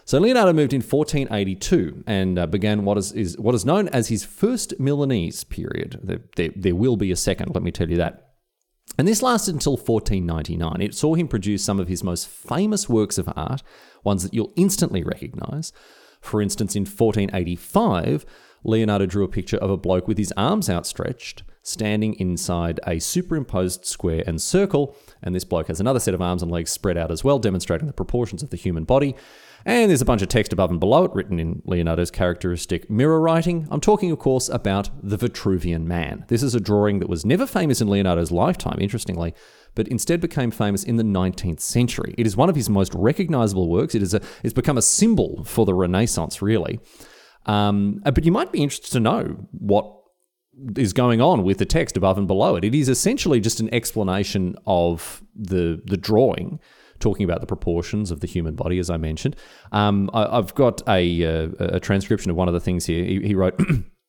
So 0.07 0.19
Leonardo 0.19 0.53
moved 0.53 0.71
in 0.71 0.79
1482 0.79 2.05
and 2.07 2.39
uh, 2.39 2.47
began 2.47 2.85
what 2.85 2.97
is, 2.97 3.11
is, 3.11 3.37
what 3.37 3.53
is 3.53 3.65
known 3.65 3.89
as 3.89 4.07
his 4.07 4.23
first 4.23 4.79
Milanese 4.79 5.43
period. 5.43 5.99
There, 6.01 6.21
there, 6.37 6.51
there 6.55 6.75
will 6.75 6.95
be 6.95 7.11
a 7.11 7.15
second, 7.17 7.53
let 7.53 7.61
me 7.61 7.71
tell 7.71 7.89
you 7.89 7.97
that. 7.97 8.29
And 8.97 9.05
this 9.05 9.21
lasted 9.21 9.55
until 9.55 9.73
1499. 9.73 10.81
It 10.81 10.95
saw 10.95 11.15
him 11.15 11.27
produce 11.27 11.61
some 11.61 11.77
of 11.77 11.89
his 11.89 12.05
most 12.05 12.29
famous 12.29 12.87
works 12.87 13.17
of 13.17 13.29
art, 13.35 13.63
ones 14.05 14.23
that 14.23 14.33
you'll 14.33 14.53
instantly 14.55 15.03
recognize. 15.03 15.73
For 16.21 16.41
instance, 16.41 16.73
in 16.77 16.83
1485, 16.83 18.25
Leonardo 18.63 19.07
drew 19.07 19.25
a 19.25 19.27
picture 19.27 19.57
of 19.57 19.69
a 19.69 19.75
bloke 19.75 20.07
with 20.07 20.17
his 20.17 20.33
arms 20.37 20.69
outstretched, 20.69 21.43
standing 21.63 22.13
inside 22.13 22.79
a 22.87 22.99
superimposed 22.99 23.85
square 23.85 24.23
and 24.25 24.41
circle, 24.41 24.95
and 25.21 25.35
this 25.35 25.43
bloke 25.43 25.67
has 25.67 25.81
another 25.81 25.99
set 25.99 26.13
of 26.13 26.21
arms 26.21 26.41
and 26.41 26.49
legs 26.49 26.71
spread 26.71 26.97
out 26.97 27.11
as 27.11 27.25
well, 27.25 27.39
demonstrating 27.39 27.87
the 27.87 27.93
proportions 27.93 28.41
of 28.41 28.51
the 28.51 28.57
human 28.57 28.85
body. 28.85 29.13
And 29.67 29.89
there's 29.89 30.01
a 30.01 30.05
bunch 30.05 30.21
of 30.21 30.29
text 30.29 30.53
above 30.53 30.71
and 30.71 30.79
below 30.79 31.03
it 31.03 31.13
written 31.13 31.41
in 31.41 31.61
Leonardo's 31.65 32.09
characteristic 32.09 32.89
mirror 32.89 33.19
writing. 33.19 33.67
I'm 33.69 33.81
talking, 33.81 34.11
of 34.11 34.17
course, 34.17 34.47
about 34.47 34.89
the 35.03 35.17
Vitruvian 35.17 35.83
Man. 35.83 36.23
This 36.29 36.41
is 36.41 36.55
a 36.55 36.61
drawing 36.61 36.99
that 36.99 37.09
was 37.09 37.25
never 37.25 37.45
famous 37.45 37.81
in 37.81 37.89
Leonardo's 37.89 38.31
lifetime, 38.31 38.77
interestingly, 38.79 39.33
but 39.75 39.89
instead 39.89 40.21
became 40.21 40.51
famous 40.51 40.85
in 40.85 40.95
the 40.95 41.03
19th 41.03 41.59
century. 41.59 42.15
It 42.17 42.25
is 42.25 42.37
one 42.37 42.47
of 42.47 42.55
his 42.55 42.69
most 42.69 42.93
recognizable 42.95 43.67
works. 43.67 43.93
It 43.93 44.01
is 44.01 44.13
a, 44.13 44.21
it's 44.41 44.53
become 44.53 44.77
a 44.77 44.81
symbol 44.81 45.43
for 45.43 45.65
the 45.65 45.73
Renaissance, 45.73 46.41
really. 46.41 46.79
Um, 47.45 48.01
but 48.05 48.23
you 48.23 48.31
might 48.31 48.53
be 48.53 48.63
interested 48.63 48.93
to 48.93 49.01
know 49.01 49.49
what 49.51 49.93
is 50.77 50.93
going 50.93 51.19
on 51.19 51.43
with 51.43 51.57
the 51.57 51.65
text 51.65 51.97
above 51.97 52.17
and 52.17 52.25
below 52.25 52.55
it. 52.55 52.63
It 52.63 52.73
is 52.73 52.87
essentially 52.87 53.41
just 53.41 53.59
an 53.59 53.73
explanation 53.73 54.55
of 54.65 55.21
the 55.35 55.81
the 55.85 55.97
drawing 55.97 56.61
talking 56.99 57.23
about 57.23 57.41
the 57.41 57.47
proportions 57.47 58.11
of 58.11 58.19
the 58.19 58.27
human 58.27 58.55
body, 58.55 58.79
as 58.79 58.89
I 58.89 58.97
mentioned. 58.97 59.35
Um, 59.71 60.09
I, 60.13 60.35
have 60.35 60.55
got 60.55 60.81
a, 60.87 61.21
a, 61.21 61.49
a, 61.59 61.79
transcription 61.79 62.31
of 62.31 62.37
one 62.37 62.47
of 62.47 62.53
the 62.53 62.59
things 62.59 62.85
here. 62.85 63.03
He, 63.03 63.27
he 63.27 63.35
wrote, 63.35 63.59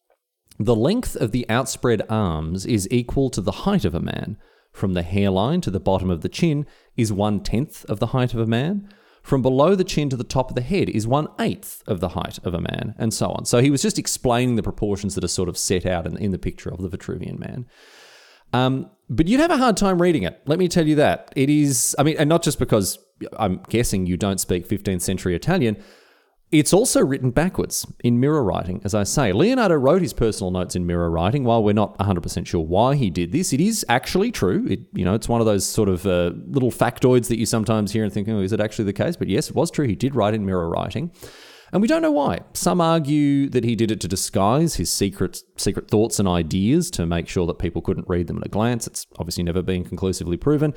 The 0.58 0.74
length 0.76 1.14
of 1.16 1.32
the 1.32 1.48
outspread 1.48 2.02
arms 2.08 2.66
is 2.66 2.88
equal 2.90 3.30
to 3.30 3.40
the 3.40 3.52
height 3.52 3.84
of 3.84 3.94
a 3.94 4.00
man. 4.00 4.36
From 4.72 4.94
the 4.94 5.02
hairline 5.02 5.60
to 5.62 5.70
the 5.70 5.80
bottom 5.80 6.10
of 6.10 6.20
the 6.20 6.28
chin 6.28 6.66
is 6.96 7.12
one 7.12 7.40
tenth 7.40 7.84
of 7.86 8.00
the 8.00 8.08
height 8.08 8.34
of 8.34 8.40
a 8.40 8.46
man. 8.46 8.88
From 9.22 9.42
below 9.42 9.74
the 9.74 9.84
chin 9.84 10.08
to 10.10 10.16
the 10.16 10.24
top 10.24 10.50
of 10.50 10.54
the 10.54 10.62
head 10.62 10.88
is 10.88 11.06
one 11.06 11.28
eighth 11.38 11.82
of 11.86 12.00
the 12.00 12.10
height 12.10 12.38
of 12.44 12.54
a 12.54 12.60
man, 12.60 12.94
and 12.98 13.12
so 13.12 13.28
on. 13.30 13.44
So 13.44 13.60
he 13.60 13.70
was 13.70 13.82
just 13.82 13.98
explaining 13.98 14.56
the 14.56 14.62
proportions 14.62 15.14
that 15.14 15.24
are 15.24 15.28
sort 15.28 15.48
of 15.48 15.58
set 15.58 15.84
out 15.84 16.06
in, 16.06 16.16
in 16.16 16.30
the 16.30 16.38
picture 16.38 16.70
of 16.70 16.80
the 16.80 16.88
Vitruvian 16.88 17.38
man. 17.38 17.66
Um, 18.52 18.90
but 19.08 19.26
you'd 19.28 19.40
have 19.40 19.50
a 19.50 19.56
hard 19.56 19.76
time 19.76 20.00
reading 20.00 20.22
it. 20.22 20.40
Let 20.46 20.58
me 20.58 20.68
tell 20.68 20.86
you 20.86 20.96
that. 20.96 21.32
It 21.34 21.50
is, 21.50 21.96
I 21.98 22.02
mean, 22.02 22.16
and 22.18 22.28
not 22.28 22.42
just 22.42 22.58
because 22.58 22.98
I'm 23.38 23.60
guessing 23.68 24.06
you 24.06 24.16
don't 24.16 24.38
speak 24.38 24.68
15th 24.68 25.00
century 25.00 25.34
Italian, 25.34 25.82
it's 26.50 26.72
also 26.72 27.04
written 27.04 27.30
backwards 27.30 27.86
in 28.02 28.20
mirror 28.20 28.42
writing, 28.42 28.80
as 28.82 28.94
I 28.94 29.02
say. 29.02 29.32
Leonardo 29.32 29.74
wrote 29.74 30.00
his 30.00 30.14
personal 30.14 30.50
notes 30.50 30.74
in 30.74 30.86
mirror 30.86 31.10
writing. 31.10 31.44
While 31.44 31.62
we're 31.62 31.74
not 31.74 31.98
100% 31.98 32.46
sure 32.46 32.60
why 32.60 32.96
he 32.96 33.10
did 33.10 33.32
this, 33.32 33.52
it 33.52 33.60
is 33.60 33.84
actually 33.88 34.30
true. 34.30 34.66
It, 34.68 34.80
you 34.94 35.04
know, 35.04 35.14
it's 35.14 35.28
one 35.28 35.40
of 35.40 35.46
those 35.46 35.66
sort 35.66 35.90
of 35.90 36.06
uh, 36.06 36.32
little 36.46 36.70
factoids 36.70 37.28
that 37.28 37.38
you 37.38 37.44
sometimes 37.44 37.92
hear 37.92 38.02
and 38.02 38.12
think, 38.12 38.28
oh, 38.28 38.40
is 38.40 38.52
it 38.52 38.60
actually 38.60 38.86
the 38.86 38.94
case? 38.94 39.16
But 39.16 39.28
yes, 39.28 39.50
it 39.50 39.54
was 39.54 39.70
true. 39.70 39.86
He 39.86 39.94
did 39.94 40.14
write 40.14 40.32
in 40.32 40.46
mirror 40.46 40.70
writing. 40.70 41.12
And 41.72 41.82
we 41.82 41.88
don't 41.88 42.02
know 42.02 42.10
why. 42.10 42.40
Some 42.54 42.80
argue 42.80 43.48
that 43.50 43.64
he 43.64 43.76
did 43.76 43.90
it 43.90 44.00
to 44.00 44.08
disguise 44.08 44.76
his 44.76 44.92
secret 44.92 45.42
secret 45.56 45.88
thoughts 45.88 46.18
and 46.18 46.26
ideas 46.26 46.90
to 46.92 47.06
make 47.06 47.28
sure 47.28 47.46
that 47.46 47.58
people 47.58 47.82
couldn't 47.82 48.08
read 48.08 48.26
them 48.26 48.38
at 48.38 48.46
a 48.46 48.48
glance. 48.48 48.86
It's 48.86 49.06
obviously 49.18 49.44
never 49.44 49.62
been 49.62 49.84
conclusively 49.84 50.36
proven. 50.36 50.74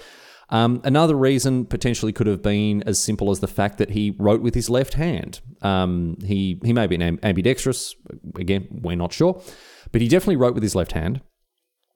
Um, 0.50 0.82
another 0.84 1.16
reason 1.16 1.66
potentially 1.66 2.12
could 2.12 2.28
have 2.28 2.42
been 2.42 2.84
as 2.84 3.00
simple 3.00 3.32
as 3.32 3.40
the 3.40 3.48
fact 3.48 3.78
that 3.78 3.92
he 3.92 4.16
wrote 4.20 4.42
with 4.42 4.54
his 4.54 4.70
left 4.70 4.96
hand. 4.96 5.40
Um, 5.62 6.18
he 6.26 6.60
he 6.64 6.74
may 6.74 6.88
be 6.88 7.02
ambidextrous. 7.02 7.96
Again, 8.36 8.68
we're 8.70 8.98
not 8.98 9.14
sure, 9.14 9.42
but 9.92 10.02
he 10.02 10.10
definitely 10.10 10.36
wrote 10.36 10.54
with 10.54 10.64
his 10.64 10.76
left 10.76 10.92
hand. 10.92 11.22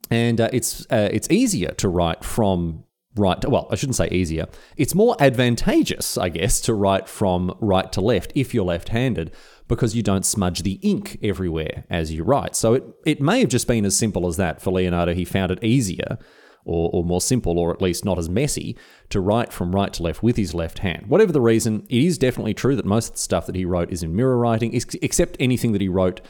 And 0.10 0.40
uh, 0.40 0.50
it's 0.54 0.86
uh, 0.90 1.10
it's 1.12 1.30
easier 1.30 1.72
to 1.72 1.90
write 1.90 2.24
from 2.24 2.86
right 3.15 3.41
to, 3.41 3.50
well 3.50 3.67
i 3.72 3.75
shouldn't 3.75 3.95
say 3.95 4.10
easier. 4.10 4.48
It's 4.77 4.95
more 4.95 5.15
advantageous 5.19 6.17
i 6.17 6.29
guess 6.29 6.60
to 6.62 6.74
write 6.74 7.07
from 7.07 7.55
right 7.60 7.91
to 7.93 8.01
left 8.01 8.31
if 8.36 8.53
you're 8.53 8.65
left-handed 8.65 9.31
because 9.67 9.95
you 9.95 10.03
don't 10.03 10.25
smudge 10.25 10.63
the 10.63 10.79
ink 10.81 11.17
everywhere 11.24 11.86
as 11.89 12.12
you 12.13 12.24
write. 12.24 12.55
So 12.55 12.75
it, 12.75 12.84
it 13.05 13.22
may 13.22 13.39
have 13.39 13.50
just 13.50 13.67
been 13.67 13.86
as 13.86 13.98
simple 13.98 14.27
as 14.27 14.38
that 14.38 14.62
for 14.62 14.72
leonardo. 14.72 15.13
He 15.13 15.25
found 15.25 15.51
it 15.51 15.63
easier 15.63 16.17
or, 16.65 16.89
or 16.93 17.03
more 17.03 17.22
simple 17.22 17.57
or 17.57 17.72
at 17.72 17.81
least 17.81 18.05
not 18.05 18.17
as 18.17 18.29
messy 18.29 18.77
to 19.10 19.19
write 19.19 19.53
from 19.53 19.74
right 19.74 19.93
to 19.93 20.03
left 20.03 20.22
with 20.22 20.36
his 20.38 20.53
left 20.53 20.79
hand. 20.79 21.07
Whatever 21.07 21.31
the 21.31 21.41
reason 21.41 21.86
it 21.89 22.03
is 22.03 22.17
definitely 22.17 22.53
true 22.53 22.75
that 22.75 22.86
most 22.86 23.10
of 23.10 23.13
the 23.13 23.19
stuff 23.19 23.45
that 23.45 23.55
he 23.55 23.65
wrote 23.65 23.91
is 23.91 24.03
in 24.03 24.15
mirror 24.15 24.38
writing 24.38 24.74
except 24.74 25.38
anything 25.39 25.72
that 25.72 25.81
he 25.81 25.89
wrote 25.89 26.22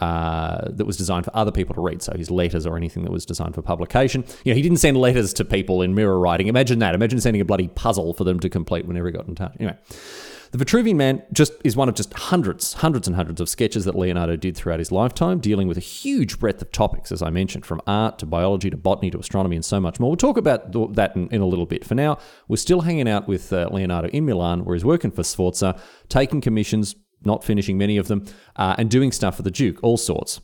uh, 0.00 0.68
that 0.70 0.86
was 0.86 0.96
designed 0.96 1.24
for 1.24 1.36
other 1.36 1.52
people 1.52 1.74
to 1.74 1.80
read. 1.80 2.02
So 2.02 2.12
his 2.16 2.30
letters 2.30 2.66
or 2.66 2.76
anything 2.76 3.04
that 3.04 3.12
was 3.12 3.24
designed 3.24 3.54
for 3.54 3.62
publication. 3.62 4.24
You 4.44 4.52
know, 4.52 4.56
he 4.56 4.62
didn't 4.62 4.78
send 4.78 4.96
letters 4.96 5.32
to 5.34 5.44
people 5.44 5.82
in 5.82 5.94
mirror 5.94 6.18
writing. 6.18 6.48
Imagine 6.48 6.78
that. 6.80 6.94
Imagine 6.94 7.20
sending 7.20 7.40
a 7.40 7.44
bloody 7.44 7.68
puzzle 7.68 8.12
for 8.12 8.24
them 8.24 8.40
to 8.40 8.48
complete 8.48 8.86
whenever 8.86 9.06
he 9.06 9.12
got 9.12 9.28
in 9.28 9.34
touch. 9.34 9.54
Anyway. 9.58 9.76
The 10.54 10.64
Vitruvian 10.64 10.94
Man 10.94 11.20
just 11.32 11.52
is 11.64 11.74
one 11.74 11.88
of 11.88 11.96
just 11.96 12.14
hundreds, 12.14 12.74
hundreds 12.74 13.08
and 13.08 13.16
hundreds 13.16 13.40
of 13.40 13.48
sketches 13.48 13.86
that 13.86 13.96
Leonardo 13.96 14.36
did 14.36 14.56
throughout 14.56 14.78
his 14.78 14.92
lifetime, 14.92 15.40
dealing 15.40 15.66
with 15.66 15.76
a 15.76 15.80
huge 15.80 16.38
breadth 16.38 16.62
of 16.62 16.70
topics, 16.70 17.10
as 17.10 17.22
I 17.22 17.30
mentioned, 17.30 17.66
from 17.66 17.80
art 17.88 18.20
to 18.20 18.26
biology 18.26 18.70
to 18.70 18.76
botany 18.76 19.10
to 19.10 19.18
astronomy 19.18 19.56
and 19.56 19.64
so 19.64 19.80
much 19.80 19.98
more. 19.98 20.10
We'll 20.10 20.16
talk 20.16 20.36
about 20.36 20.94
that 20.94 21.16
in, 21.16 21.26
in 21.30 21.40
a 21.40 21.46
little 21.46 21.66
bit. 21.66 21.84
For 21.84 21.96
now, 21.96 22.18
we're 22.46 22.56
still 22.56 22.82
hanging 22.82 23.08
out 23.08 23.26
with 23.26 23.52
uh, 23.52 23.68
Leonardo 23.72 24.06
in 24.10 24.26
Milan, 24.26 24.64
where 24.64 24.76
he's 24.76 24.84
working 24.84 25.10
for 25.10 25.24
Sforza, 25.24 25.76
taking 26.08 26.40
commissions, 26.40 26.94
not 27.26 27.44
finishing 27.44 27.78
many 27.78 27.96
of 27.96 28.08
them, 28.08 28.24
uh, 28.56 28.74
and 28.78 28.90
doing 28.90 29.12
stuff 29.12 29.36
for 29.36 29.42
the 29.42 29.50
Duke, 29.50 29.78
all 29.82 29.96
sorts. 29.96 30.40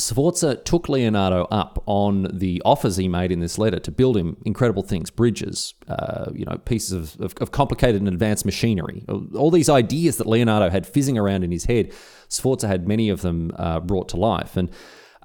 Sforza 0.00 0.54
took 0.54 0.88
Leonardo 0.88 1.44
up 1.50 1.82
on 1.86 2.28
the 2.32 2.62
offers 2.64 2.96
he 2.96 3.08
made 3.08 3.32
in 3.32 3.40
this 3.40 3.58
letter 3.58 3.80
to 3.80 3.90
build 3.90 4.16
him 4.16 4.36
incredible 4.44 4.84
things, 4.84 5.10
bridges, 5.10 5.74
uh, 5.88 6.30
you 6.32 6.44
know, 6.44 6.56
pieces 6.58 6.92
of, 6.92 7.20
of, 7.20 7.34
of, 7.40 7.50
complicated 7.50 8.00
and 8.00 8.06
advanced 8.06 8.44
machinery. 8.44 9.04
All 9.34 9.50
these 9.50 9.68
ideas 9.68 10.18
that 10.18 10.28
Leonardo 10.28 10.70
had 10.70 10.86
fizzing 10.86 11.18
around 11.18 11.42
in 11.42 11.50
his 11.50 11.64
head, 11.64 11.92
Sforza 12.28 12.68
had 12.68 12.86
many 12.86 13.08
of 13.08 13.22
them 13.22 13.50
uh, 13.56 13.80
brought 13.80 14.08
to 14.10 14.16
life. 14.16 14.56
And 14.56 14.70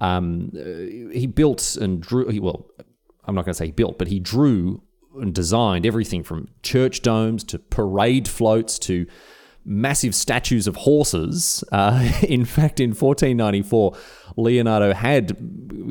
um, 0.00 0.50
uh, 0.56 1.16
he 1.16 1.28
built 1.28 1.76
and 1.76 2.00
drew, 2.00 2.28
he, 2.28 2.40
well, 2.40 2.66
I'm 3.26 3.36
not 3.36 3.44
going 3.44 3.52
to 3.52 3.58
say 3.58 3.66
he 3.66 3.72
built, 3.72 3.96
but 3.96 4.08
he 4.08 4.18
drew 4.18 4.82
and 5.20 5.32
designed 5.32 5.86
everything 5.86 6.24
from 6.24 6.48
church 6.64 7.00
domes 7.00 7.44
to 7.44 7.60
parade 7.60 8.26
floats 8.26 8.80
to 8.80 9.06
massive 9.64 10.14
statues 10.14 10.66
of 10.66 10.76
horses. 10.76 11.64
Uh, 11.72 12.12
in 12.22 12.44
fact, 12.44 12.80
in 12.80 12.90
1494, 12.90 13.96
Leonardo 14.36 14.92
had 14.92 15.36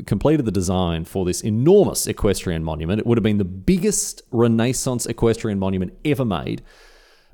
completed 0.05 0.45
the 0.45 0.51
design 0.51 1.05
for 1.05 1.25
this 1.25 1.41
enormous 1.41 2.07
equestrian 2.07 2.63
monument. 2.63 2.99
It 2.99 3.05
would 3.05 3.17
have 3.17 3.23
been 3.23 3.37
the 3.37 3.45
biggest 3.45 4.21
Renaissance 4.31 5.05
equestrian 5.05 5.59
monument 5.59 5.93
ever 6.05 6.25
made 6.25 6.61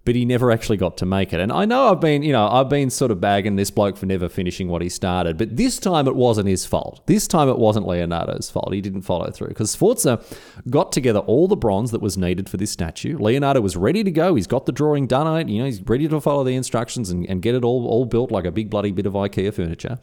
but 0.09 0.15
he 0.15 0.25
never 0.25 0.49
actually 0.49 0.75
got 0.75 0.97
to 0.97 1.05
make 1.05 1.33
it. 1.33 1.39
And 1.39 1.51
I 1.51 1.65
know 1.65 1.91
I've 1.91 2.01
been, 2.01 2.23
you 2.23 2.31
know, 2.31 2.47
I've 2.47 2.67
been 2.67 2.89
sort 2.89 3.11
of 3.11 3.21
bagging 3.21 3.57
this 3.57 3.69
bloke 3.69 3.95
for 3.95 4.07
never 4.07 4.27
finishing 4.27 4.67
what 4.67 4.81
he 4.81 4.89
started, 4.89 5.37
but 5.37 5.55
this 5.55 5.77
time 5.77 6.07
it 6.07 6.15
wasn't 6.15 6.47
his 6.47 6.65
fault. 6.65 7.05
This 7.05 7.27
time 7.27 7.47
it 7.47 7.59
wasn't 7.59 7.85
Leonardo's 7.85 8.49
fault. 8.49 8.73
He 8.73 8.81
didn't 8.81 9.03
follow 9.03 9.29
through 9.29 9.49
because 9.49 9.69
Sforza 9.69 10.19
got 10.67 10.91
together 10.91 11.19
all 11.19 11.47
the 11.47 11.55
bronze 11.55 11.91
that 11.91 12.01
was 12.01 12.17
needed 12.17 12.49
for 12.49 12.57
this 12.57 12.71
statue. 12.71 13.19
Leonardo 13.19 13.61
was 13.61 13.77
ready 13.77 14.03
to 14.03 14.09
go. 14.09 14.33
He's 14.33 14.47
got 14.47 14.65
the 14.65 14.71
drawing 14.71 15.05
done. 15.05 15.27
It, 15.41 15.47
You 15.47 15.59
know, 15.59 15.65
he's 15.65 15.83
ready 15.83 16.07
to 16.07 16.19
follow 16.19 16.43
the 16.43 16.55
instructions 16.55 17.11
and, 17.11 17.29
and 17.29 17.43
get 17.43 17.53
it 17.53 17.63
all 17.63 17.85
all 17.85 18.05
built 18.05 18.31
like 18.31 18.45
a 18.45 18.51
big 18.51 18.71
bloody 18.71 18.91
bit 18.91 19.05
of 19.05 19.13
IKEA 19.13 19.53
furniture. 19.53 19.99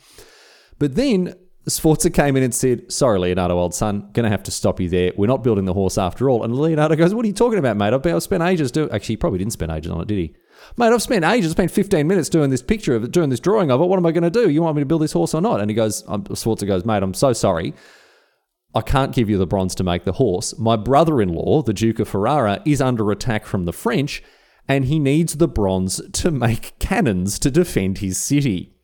But 0.79 0.95
then 0.95 1.35
Sforza 1.69 2.11
came 2.11 2.37
in 2.37 2.45
and 2.45 2.55
said, 2.55 2.93
Sorry, 2.93 3.19
Leonardo, 3.19 3.59
old 3.59 3.75
son, 3.75 4.11
gonna 4.13 4.29
have 4.29 4.45
to 4.45 4.51
stop 4.53 4.81
you 4.81 4.89
there. 4.89 5.13
We're 5.17 5.27
not 5.27 5.43
building 5.43 5.65
the 5.65 5.73
horse 5.73 5.99
after 5.99 6.31
all. 6.31 6.45
And 6.45 6.55
Leonardo 6.55 6.95
goes, 6.95 7.13
What 7.13 7.25
are 7.25 7.29
you 7.29 7.35
talking 7.35 7.59
about, 7.59 7.77
mate? 7.77 7.93
I've, 7.93 8.23
spent 8.23 8.43
ages 8.43 8.71
doing 8.71 8.91
Actually, 8.93 9.15
he 9.15 9.17
probably 9.17 9.41
didn't 9.41 9.53
spend 9.53 9.73
ages 9.73 9.91
on 9.91 10.01
it, 10.01 10.07
did 10.07 10.19
he? 10.19 10.35
Mate, 10.77 10.93
I've 10.93 11.03
spent 11.03 11.25
ages, 11.25 11.51
I've 11.51 11.57
spent 11.57 11.71
15 11.71 12.07
minutes 12.07 12.29
doing 12.29 12.51
this 12.51 12.63
picture 12.63 12.95
of 12.95 13.05
it, 13.05 13.11
doing 13.11 13.31
this 13.31 13.41
drawing 13.41 13.71
of 13.71 13.81
it. 13.81 13.87
What 13.87 13.99
am 13.99 14.07
I 14.07 14.13
to 14.13 14.31
do? 14.31 14.49
You 14.49 14.63
want 14.63 14.77
me 14.77 14.83
to 14.83 14.87
build 14.87 15.03
this 15.03 15.13
horse 15.13 15.35
or 15.35 15.41
not? 15.41 15.61
And 15.61 15.69
he 15.69 15.75
goes, 15.75 16.05
um, 16.09 16.25
Sforza 16.35 16.67
goes, 16.67 16.85
Mate, 16.85 17.03
I'm 17.03 17.15
so 17.15 17.33
sorry. 17.33 17.75
I 18.75 18.83
can't 18.83 19.15
give 19.15 19.29
you 19.29 19.39
the 19.39 19.47
bronze 19.47 19.75
to 19.77 19.85
make 19.85 20.05
the 20.05 20.13
horse. 20.13 20.57
My 20.59 20.77
brother 20.77 21.21
in 21.21 21.31
law, 21.31 21.63
the 21.63 21.73
Duke 21.73 21.99
of 21.99 22.09
Ferrara, 22.09 22.63
is 22.65 22.81
under 22.81 23.11
attack 23.11 23.47
from 23.47 23.65
the 23.65 23.73
French, 23.73 24.23
and 24.69 24.85
he 24.85 24.99
needs 24.99 25.37
the 25.37 25.49
bronze 25.49 26.01
to 26.13 26.31
make 26.31 26.79
cannons 26.79 27.39
to 27.41 27.51
defend 27.51 27.99
his 27.99 28.19
city. 28.19 28.76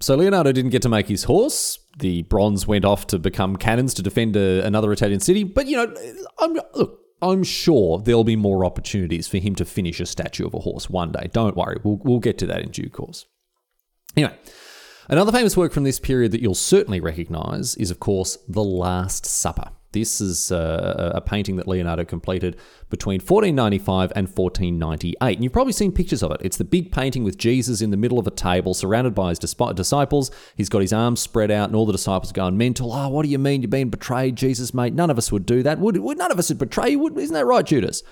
So 0.00 0.16
Leonardo 0.16 0.50
didn't 0.52 0.70
get 0.70 0.82
to 0.82 0.88
make 0.88 1.08
his 1.08 1.24
horse. 1.24 1.78
The 1.98 2.22
bronze 2.22 2.66
went 2.66 2.84
off 2.86 3.06
to 3.08 3.18
become 3.18 3.56
cannons 3.56 3.92
to 3.94 4.02
defend 4.02 4.34
a, 4.34 4.64
another 4.64 4.92
Italian 4.92 5.20
city. 5.20 5.44
But 5.44 5.66
you 5.66 5.76
know, 5.76 5.94
I'm, 6.38 6.54
look, 6.74 7.00
I'm 7.20 7.44
sure 7.44 7.98
there'll 7.98 8.24
be 8.24 8.36
more 8.36 8.64
opportunities 8.64 9.28
for 9.28 9.36
him 9.38 9.54
to 9.56 9.64
finish 9.64 10.00
a 10.00 10.06
statue 10.06 10.46
of 10.46 10.54
a 10.54 10.60
horse 10.60 10.88
one 10.88 11.12
day. 11.12 11.28
Don't 11.32 11.56
worry, 11.56 11.78
we'll 11.84 12.00
we'll 12.02 12.18
get 12.18 12.38
to 12.38 12.46
that 12.46 12.62
in 12.62 12.70
due 12.70 12.88
course. 12.88 13.26
Anyway, 14.16 14.36
another 15.08 15.32
famous 15.32 15.56
work 15.56 15.72
from 15.72 15.84
this 15.84 16.00
period 16.00 16.32
that 16.32 16.40
you'll 16.40 16.54
certainly 16.54 17.00
recognise 17.00 17.76
is, 17.76 17.90
of 17.90 18.00
course, 18.00 18.38
The 18.48 18.64
Last 18.64 19.26
Supper. 19.26 19.70
This 19.92 20.20
is 20.20 20.52
uh, 20.52 21.12
a 21.14 21.20
painting 21.20 21.56
that 21.56 21.66
Leonardo 21.66 22.04
completed 22.04 22.56
between 22.90 23.20
1495 23.20 24.12
and 24.14 24.28
1498. 24.28 25.36
And 25.36 25.42
you've 25.42 25.52
probably 25.52 25.72
seen 25.72 25.90
pictures 25.90 26.22
of 26.22 26.30
it. 26.30 26.40
It's 26.42 26.56
the 26.56 26.64
big 26.64 26.92
painting 26.92 27.24
with 27.24 27.36
Jesus 27.36 27.80
in 27.80 27.90
the 27.90 27.96
middle 27.96 28.18
of 28.18 28.26
a 28.26 28.30
table, 28.30 28.72
surrounded 28.72 29.14
by 29.14 29.30
his 29.30 29.38
disciples. 29.38 30.30
He's 30.56 30.68
got 30.68 30.82
his 30.82 30.92
arms 30.92 31.20
spread 31.20 31.50
out, 31.50 31.68
and 31.68 31.76
all 31.76 31.86
the 31.86 31.92
disciples 31.92 32.30
are 32.30 32.34
going 32.34 32.56
mental. 32.56 32.92
Oh, 32.92 33.08
what 33.08 33.24
do 33.24 33.28
you 33.28 33.38
mean 33.38 33.62
you've 33.62 33.70
been 33.70 33.90
betrayed, 33.90 34.36
Jesus, 34.36 34.72
mate? 34.72 34.94
None 34.94 35.10
of 35.10 35.18
us 35.18 35.32
would 35.32 35.44
do 35.44 35.62
that. 35.64 35.80
Would, 35.80 35.96
would 35.96 36.18
none 36.18 36.30
of 36.30 36.38
us 36.38 36.50
would 36.50 36.58
betray 36.58 36.90
you? 36.90 37.18
Isn't 37.18 37.34
that 37.34 37.46
right, 37.46 37.66
Judas? 37.66 38.04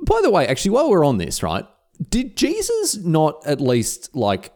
By 0.00 0.20
the 0.22 0.30
way, 0.30 0.46
actually, 0.46 0.70
while 0.70 0.88
we're 0.90 1.04
on 1.04 1.18
this, 1.18 1.42
right? 1.42 1.66
Did 2.08 2.36
Jesus 2.36 2.96
not 2.96 3.46
at 3.46 3.60
least 3.60 4.14
like 4.14 4.52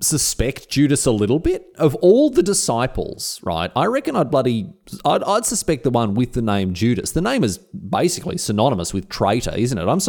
suspect 0.00 0.68
Judas 0.68 1.06
a 1.06 1.10
little 1.10 1.38
bit. 1.38 1.66
Of 1.76 1.94
all 1.96 2.30
the 2.30 2.42
disciples, 2.42 3.40
right? 3.42 3.70
I 3.74 3.86
reckon 3.86 4.16
I'd 4.16 4.30
bloody 4.30 4.72
I'd, 5.04 5.22
I'd 5.22 5.46
suspect 5.46 5.84
the 5.84 5.90
one 5.90 6.14
with 6.14 6.32
the 6.32 6.42
name 6.42 6.74
Judas. 6.74 7.12
The 7.12 7.20
name 7.20 7.44
is 7.44 7.58
basically 7.58 8.38
synonymous 8.38 8.94
with 8.94 9.08
traitor, 9.08 9.54
isn't 9.54 9.78
it? 9.78 9.88
I'm 9.88 10.00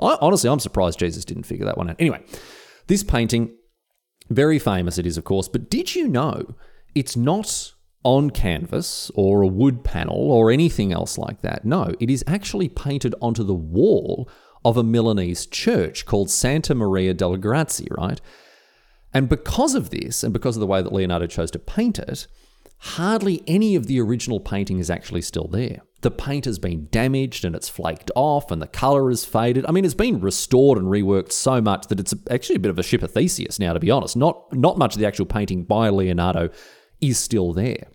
I, 0.00 0.18
honestly 0.20 0.50
I'm 0.50 0.60
surprised 0.60 0.98
Jesus 0.98 1.24
didn't 1.24 1.44
figure 1.44 1.66
that 1.66 1.78
one 1.78 1.90
out. 1.90 1.96
Anyway, 1.98 2.22
this 2.86 3.04
painting 3.04 3.54
very 4.28 4.58
famous 4.58 4.98
it 4.98 5.06
is 5.06 5.16
of 5.16 5.24
course, 5.24 5.48
but 5.48 5.70
did 5.70 5.94
you 5.94 6.08
know 6.08 6.54
it's 6.94 7.16
not 7.16 7.72
on 8.06 8.30
canvas 8.30 9.10
or 9.16 9.42
a 9.42 9.48
wood 9.48 9.82
panel 9.82 10.30
or 10.30 10.52
anything 10.52 10.92
else 10.92 11.18
like 11.18 11.42
that. 11.42 11.64
No, 11.64 11.92
it 11.98 12.08
is 12.08 12.22
actually 12.24 12.68
painted 12.68 13.16
onto 13.20 13.42
the 13.42 13.52
wall 13.52 14.30
of 14.64 14.76
a 14.76 14.84
Milanese 14.84 15.44
church 15.44 16.06
called 16.06 16.30
Santa 16.30 16.72
Maria 16.72 17.14
delle 17.14 17.36
Grazie, 17.36 17.88
right? 17.90 18.20
And 19.16 19.30
because 19.30 19.74
of 19.74 19.88
this, 19.88 20.22
and 20.22 20.30
because 20.30 20.56
of 20.56 20.60
the 20.60 20.66
way 20.66 20.82
that 20.82 20.92
Leonardo 20.92 21.26
chose 21.26 21.50
to 21.52 21.58
paint 21.58 21.98
it, 21.98 22.26
hardly 22.80 23.42
any 23.46 23.74
of 23.74 23.86
the 23.86 23.98
original 23.98 24.40
painting 24.40 24.78
is 24.78 24.90
actually 24.90 25.22
still 25.22 25.48
there. 25.48 25.80
The 26.02 26.10
paint 26.10 26.44
has 26.44 26.58
been 26.58 26.88
damaged 26.90 27.42
and 27.42 27.56
it's 27.56 27.70
flaked 27.70 28.10
off 28.14 28.50
and 28.50 28.60
the 28.60 28.66
colour 28.66 29.08
has 29.08 29.24
faded. 29.24 29.64
I 29.66 29.72
mean, 29.72 29.86
it's 29.86 29.94
been 29.94 30.20
restored 30.20 30.76
and 30.76 30.88
reworked 30.88 31.32
so 31.32 31.62
much 31.62 31.86
that 31.86 31.98
it's 31.98 32.12
actually 32.30 32.56
a 32.56 32.58
bit 32.58 32.68
of 32.68 32.78
a 32.78 32.82
ship 32.82 33.02
of 33.02 33.10
Theseus 33.10 33.58
now, 33.58 33.72
to 33.72 33.80
be 33.80 33.90
honest. 33.90 34.18
Not, 34.18 34.52
not 34.52 34.76
much 34.76 34.94
of 34.94 35.00
the 35.00 35.06
actual 35.06 35.24
painting 35.24 35.64
by 35.64 35.88
Leonardo 35.88 36.50
is 37.00 37.18
still 37.18 37.54
there. 37.54 37.88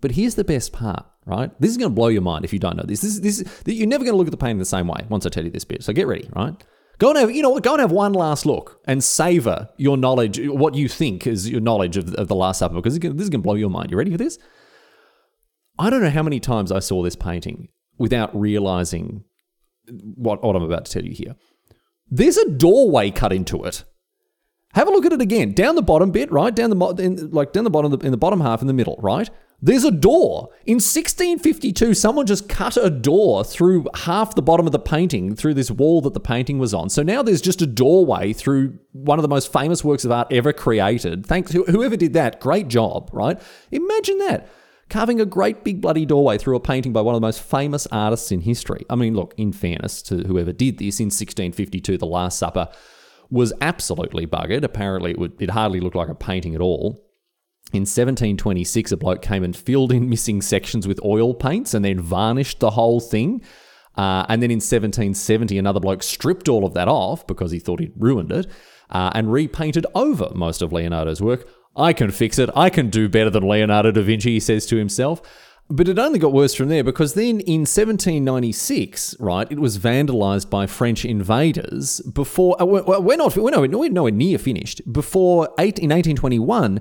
But 0.00 0.12
here's 0.12 0.36
the 0.36 0.44
best 0.44 0.72
part, 0.72 1.04
right? 1.26 1.50
This 1.60 1.72
is 1.72 1.76
going 1.76 1.90
to 1.90 1.94
blow 1.96 2.06
your 2.06 2.22
mind 2.22 2.44
if 2.44 2.52
you 2.52 2.60
don't 2.60 2.76
know 2.76 2.84
this. 2.86 3.00
This, 3.00 3.18
this 3.18 3.44
you're 3.66 3.88
never 3.88 4.04
going 4.04 4.14
to 4.14 4.18
look 4.18 4.28
at 4.28 4.30
the 4.30 4.36
painting 4.36 4.58
the 4.58 4.64
same 4.64 4.86
way 4.86 5.04
once 5.08 5.26
I 5.26 5.30
tell 5.30 5.42
you 5.42 5.50
this 5.50 5.64
bit. 5.64 5.82
So 5.82 5.92
get 5.92 6.06
ready, 6.06 6.30
right? 6.36 6.54
Go 7.00 7.08
and 7.08 7.18
have, 7.18 7.30
you 7.30 7.42
know 7.42 7.48
what, 7.48 7.62
go 7.62 7.72
and 7.72 7.80
have 7.80 7.90
one 7.90 8.12
last 8.12 8.44
look 8.44 8.78
and 8.84 9.02
savor 9.02 9.70
your 9.78 9.96
knowledge, 9.96 10.38
what 10.46 10.74
you 10.74 10.86
think 10.86 11.26
is 11.26 11.48
your 11.48 11.62
knowledge 11.62 11.96
of, 11.96 12.14
of 12.14 12.28
the 12.28 12.34
Last 12.34 12.58
Supper, 12.58 12.74
because 12.74 12.98
this 12.98 13.22
is 13.22 13.30
going 13.30 13.40
to 13.40 13.46
blow 13.46 13.54
your 13.54 13.70
mind. 13.70 13.90
You 13.90 13.96
ready 13.96 14.10
for 14.10 14.18
this? 14.18 14.38
I 15.78 15.88
don't 15.88 16.02
know 16.02 16.10
how 16.10 16.22
many 16.22 16.40
times 16.40 16.70
I 16.70 16.78
saw 16.78 17.02
this 17.02 17.16
painting 17.16 17.68
without 17.96 18.38
realizing 18.38 19.24
what, 19.88 20.44
what 20.44 20.54
I'm 20.54 20.62
about 20.62 20.84
to 20.84 20.92
tell 20.92 21.04
you 21.04 21.14
here. 21.14 21.36
There's 22.10 22.36
a 22.36 22.50
doorway 22.50 23.10
cut 23.10 23.32
into 23.32 23.64
it. 23.64 23.84
Have 24.74 24.86
a 24.86 24.90
look 24.90 25.06
at 25.06 25.12
it 25.14 25.22
again. 25.22 25.52
Down 25.52 25.76
the 25.76 25.82
bottom 25.82 26.10
bit, 26.10 26.30
right? 26.30 26.54
Down 26.54 26.68
the 26.68 26.86
in, 27.02 27.30
like 27.30 27.52
down 27.52 27.64
the 27.64 27.70
bottom 27.70 27.98
in 28.02 28.10
the 28.10 28.18
bottom 28.18 28.42
half 28.42 28.60
in 28.60 28.66
the 28.66 28.74
middle, 28.74 28.98
right? 29.00 29.30
There's 29.62 29.84
a 29.84 29.90
door. 29.90 30.48
In 30.64 30.76
1652, 30.76 31.92
someone 31.92 32.26
just 32.26 32.48
cut 32.48 32.78
a 32.78 32.88
door 32.88 33.44
through 33.44 33.86
half 33.94 34.34
the 34.34 34.42
bottom 34.42 34.64
of 34.64 34.72
the 34.72 34.78
painting 34.78 35.36
through 35.36 35.54
this 35.54 35.70
wall 35.70 36.00
that 36.02 36.14
the 36.14 36.20
painting 36.20 36.58
was 36.58 36.72
on. 36.72 36.88
So 36.88 37.02
now 37.02 37.22
there's 37.22 37.42
just 37.42 37.60
a 37.60 37.66
doorway 37.66 38.32
through 38.32 38.78
one 38.92 39.18
of 39.18 39.22
the 39.22 39.28
most 39.28 39.52
famous 39.52 39.84
works 39.84 40.04
of 40.04 40.12
art 40.12 40.28
ever 40.30 40.54
created. 40.54 41.26
Thanks 41.26 41.52
whoever 41.52 41.96
did 41.96 42.14
that. 42.14 42.40
Great 42.40 42.68
job, 42.68 43.10
right? 43.12 43.40
Imagine 43.70 44.18
that. 44.18 44.48
Carving 44.88 45.20
a 45.20 45.26
great 45.26 45.62
big 45.62 45.80
bloody 45.80 46.06
doorway 46.06 46.38
through 46.38 46.56
a 46.56 46.60
painting 46.60 46.92
by 46.92 47.02
one 47.02 47.14
of 47.14 47.20
the 47.20 47.26
most 47.26 47.42
famous 47.42 47.86
artists 47.92 48.32
in 48.32 48.40
history. 48.40 48.84
I 48.88 48.96
mean, 48.96 49.14
look, 49.14 49.34
in 49.36 49.52
fairness 49.52 50.02
to 50.02 50.24
whoever 50.24 50.52
did 50.52 50.78
this 50.78 50.98
in 51.00 51.06
1652, 51.06 51.98
The 51.98 52.06
Last 52.06 52.38
Supper 52.38 52.68
was 53.30 53.52
absolutely 53.60 54.26
buggered. 54.26 54.64
Apparently, 54.64 55.12
it, 55.12 55.18
would, 55.18 55.40
it 55.40 55.50
hardly 55.50 55.80
looked 55.80 55.94
like 55.94 56.08
a 56.08 56.14
painting 56.14 56.54
at 56.54 56.60
all. 56.60 57.09
In 57.72 57.82
1726, 57.82 58.92
a 58.92 58.96
bloke 58.96 59.22
came 59.22 59.44
and 59.44 59.56
filled 59.56 59.92
in 59.92 60.08
missing 60.08 60.42
sections 60.42 60.88
with 60.88 61.02
oil 61.04 61.34
paints 61.34 61.72
and 61.72 61.84
then 61.84 62.00
varnished 62.00 62.58
the 62.58 62.70
whole 62.70 63.00
thing. 63.00 63.42
Uh, 63.96 64.24
and 64.28 64.42
then 64.42 64.50
in 64.50 64.56
1770, 64.56 65.56
another 65.58 65.78
bloke 65.78 66.02
stripped 66.02 66.48
all 66.48 66.64
of 66.64 66.74
that 66.74 66.88
off 66.88 67.26
because 67.26 67.52
he 67.52 67.58
thought 67.58 67.80
he'd 67.80 67.92
ruined 67.96 68.32
it 68.32 68.46
uh, 68.90 69.10
and 69.14 69.32
repainted 69.32 69.86
over 69.94 70.30
most 70.34 70.62
of 70.62 70.72
Leonardo's 70.72 71.20
work. 71.20 71.48
I 71.76 71.92
can 71.92 72.10
fix 72.10 72.38
it. 72.38 72.50
I 72.56 72.70
can 72.70 72.90
do 72.90 73.08
better 73.08 73.30
than 73.30 73.46
Leonardo 73.46 73.92
da 73.92 74.02
Vinci, 74.02 74.32
he 74.32 74.40
says 74.40 74.66
to 74.66 74.76
himself. 74.76 75.22
But 75.68 75.88
it 75.88 76.00
only 76.00 76.18
got 76.18 76.32
worse 76.32 76.52
from 76.52 76.68
there 76.68 76.82
because 76.82 77.14
then 77.14 77.38
in 77.40 77.60
1796, 77.60 79.14
right, 79.20 79.46
it 79.48 79.60
was 79.60 79.78
vandalized 79.78 80.50
by 80.50 80.66
French 80.66 81.04
invaders 81.04 82.00
before, 82.00 82.60
uh, 82.60 82.64
we're 82.64 83.16
not, 83.16 83.36
we're 83.36 83.50
nowhere, 83.50 83.68
nowhere 83.68 84.10
near 84.10 84.36
finished. 84.38 84.82
Before, 84.92 85.44
eight, 85.60 85.78
in 85.78 85.90
1821, 85.90 86.80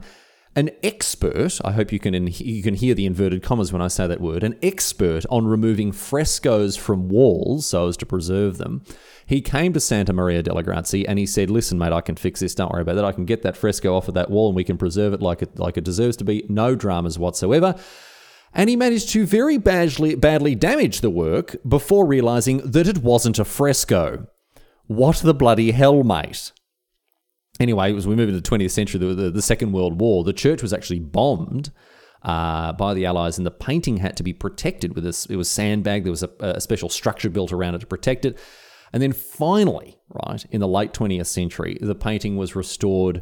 an 0.55 0.71
expert, 0.83 1.59
I 1.63 1.71
hope 1.71 1.91
you 1.91 1.99
can 1.99 2.27
you 2.27 2.63
can 2.63 2.73
hear 2.73 2.93
the 2.93 3.05
inverted 3.05 3.43
commas 3.43 3.71
when 3.71 3.81
I 3.81 3.87
say 3.87 4.07
that 4.07 4.19
word, 4.19 4.43
an 4.43 4.57
expert 4.63 5.25
on 5.29 5.47
removing 5.47 5.91
frescoes 5.91 6.75
from 6.75 7.07
walls 7.07 7.67
so 7.67 7.87
as 7.87 7.97
to 7.97 8.05
preserve 8.05 8.57
them. 8.57 8.83
He 9.25 9.41
came 9.41 9.73
to 9.73 9.79
Santa 9.79 10.11
Maria 10.11 10.41
delle 10.41 10.63
Grazie 10.63 11.07
and 11.07 11.19
he 11.19 11.25
said, 11.25 11.49
"Listen, 11.49 11.77
mate, 11.77 11.93
I 11.93 12.01
can 12.01 12.15
fix 12.15 12.39
this. 12.39 12.55
Don't 12.55 12.71
worry 12.71 12.81
about 12.81 12.95
that. 12.95 13.05
I 13.05 13.11
can 13.11 13.25
get 13.25 13.43
that 13.43 13.55
fresco 13.55 13.95
off 13.95 14.07
of 14.07 14.15
that 14.15 14.31
wall 14.31 14.47
and 14.47 14.55
we 14.55 14.63
can 14.63 14.77
preserve 14.77 15.13
it 15.13 15.21
like 15.21 15.41
it 15.41 15.59
like 15.59 15.77
it 15.77 15.83
deserves 15.83 16.17
to 16.17 16.23
be. 16.23 16.45
No 16.49 16.75
dramas 16.75 17.19
whatsoever." 17.19 17.75
And 18.51 18.69
he 18.69 18.75
managed 18.75 19.09
to 19.09 19.27
very 19.27 19.57
badly 19.57 20.15
badly 20.15 20.55
damage 20.55 21.01
the 21.01 21.11
work 21.11 21.57
before 21.67 22.07
realizing 22.07 22.57
that 22.71 22.87
it 22.87 23.03
wasn't 23.03 23.37
a 23.37 23.45
fresco. 23.45 24.27
What 24.87 25.17
the 25.17 25.35
bloody 25.35 25.71
hell, 25.71 26.03
mate? 26.03 26.51
Anyway, 27.59 27.93
as 27.93 28.07
we 28.07 28.15
move 28.15 28.29
into 28.29 28.39
the 28.39 28.49
20th 28.49 28.71
century, 28.71 28.99
the, 28.99 29.13
the, 29.13 29.31
the 29.31 29.41
Second 29.41 29.73
World 29.73 29.99
War, 29.99 30.23
the 30.23 30.33
church 30.33 30.61
was 30.61 30.71
actually 30.71 30.99
bombed 30.99 31.71
uh, 32.23 32.71
by 32.73 32.93
the 32.93 33.05
Allies, 33.05 33.37
and 33.37 33.45
the 33.45 33.51
painting 33.51 33.97
had 33.97 34.15
to 34.17 34.23
be 34.23 34.33
protected 34.33 34.95
with 34.95 35.03
this. 35.03 35.25
It 35.25 35.35
was 35.35 35.49
sandbagged. 35.49 36.05
There 36.05 36.11
was 36.11 36.23
a, 36.23 36.29
a 36.39 36.61
special 36.61 36.89
structure 36.89 37.29
built 37.29 37.51
around 37.51 37.75
it 37.75 37.79
to 37.79 37.87
protect 37.87 38.25
it. 38.25 38.37
And 38.93 39.03
then 39.03 39.13
finally, 39.13 39.99
right 40.09 40.43
in 40.51 40.61
the 40.61 40.67
late 40.67 40.93
20th 40.93 41.27
century, 41.27 41.77
the 41.79 41.95
painting 41.95 42.37
was 42.37 42.55
restored 42.55 43.21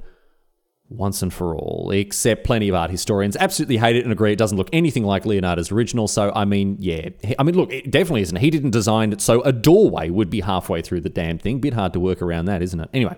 once 0.89 1.21
and 1.21 1.33
for 1.33 1.53
all, 1.53 1.91
except 1.91 2.45
plenty 2.45 2.69
of 2.69 2.75
art 2.75 2.89
historians 2.89 3.35
absolutely 3.35 3.75
hate 3.75 3.97
it 3.97 4.03
and 4.03 4.11
agree 4.13 4.31
it 4.31 4.37
doesn't 4.37 4.57
look 4.57 4.69
anything 4.71 5.03
like 5.03 5.25
Leonardo's 5.25 5.71
original. 5.71 6.07
So, 6.07 6.31
I 6.33 6.45
mean, 6.45 6.77
yeah. 6.79 7.09
I 7.37 7.43
mean, 7.43 7.55
look, 7.55 7.73
it 7.73 7.91
definitely 7.91 8.21
isn't. 8.21 8.37
He 8.37 8.49
didn't 8.49 8.71
design 8.71 9.11
it, 9.11 9.19
so 9.19 9.41
a 9.41 9.51
doorway 9.51 10.09
would 10.09 10.29
be 10.29 10.41
halfway 10.41 10.81
through 10.81 11.01
the 11.01 11.09
damn 11.09 11.39
thing. 11.39 11.59
Bit 11.59 11.73
hard 11.73 11.91
to 11.93 11.99
work 11.99 12.21
around 12.21 12.45
that, 12.45 12.61
isn't 12.61 12.79
it? 12.79 12.89
Anyway. 12.93 13.17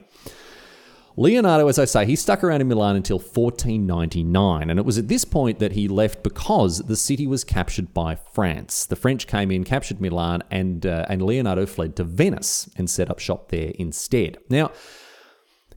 Leonardo, 1.19 1.67
as 1.67 1.77
I 1.77 1.83
say, 1.83 2.05
he 2.05 2.15
stuck 2.15 2.45
around 2.45 2.61
in 2.61 2.69
Milan 2.69 2.95
until 2.95 3.17
1499, 3.17 4.69
and 4.69 4.79
it 4.79 4.85
was 4.85 4.97
at 4.97 5.09
this 5.09 5.25
point 5.25 5.59
that 5.59 5.73
he 5.73 5.89
left 5.89 6.23
because 6.23 6.77
the 6.77 6.95
city 6.95 7.27
was 7.27 7.43
captured 7.43 7.93
by 7.93 8.15
France. 8.15 8.85
The 8.85 8.95
French 8.95 9.27
came 9.27 9.51
in, 9.51 9.65
captured 9.65 9.99
Milan, 9.99 10.43
and 10.49 10.85
uh, 10.85 11.05
and 11.09 11.21
Leonardo 11.21 11.65
fled 11.65 11.97
to 11.97 12.05
Venice 12.05 12.69
and 12.77 12.89
set 12.89 13.11
up 13.11 13.19
shop 13.19 13.49
there 13.49 13.73
instead. 13.75 14.37
Now, 14.49 14.71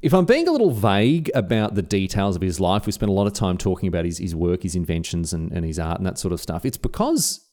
if 0.01 0.15
I'm 0.15 0.27
being 0.27 0.47
a 0.47 0.53
little 0.53 0.71
vague 0.71 1.29
about 1.35 1.75
the 1.75 1.83
details 1.83 2.37
of 2.37 2.43
his 2.43 2.61
life, 2.61 2.87
we 2.87 2.93
spent 2.93 3.11
a 3.11 3.13
lot 3.13 3.27
of 3.27 3.33
time 3.33 3.59
talking 3.59 3.89
about 3.89 4.05
his, 4.05 4.19
his 4.19 4.37
work, 4.37 4.63
his 4.63 4.77
inventions, 4.77 5.33
and, 5.33 5.51
and 5.51 5.67
his 5.67 5.81
art 5.81 5.99
and 5.99 6.07
that 6.07 6.19
sort 6.19 6.33
of 6.33 6.41
stuff. 6.41 6.65
It's 6.65 6.79
because 6.79 7.45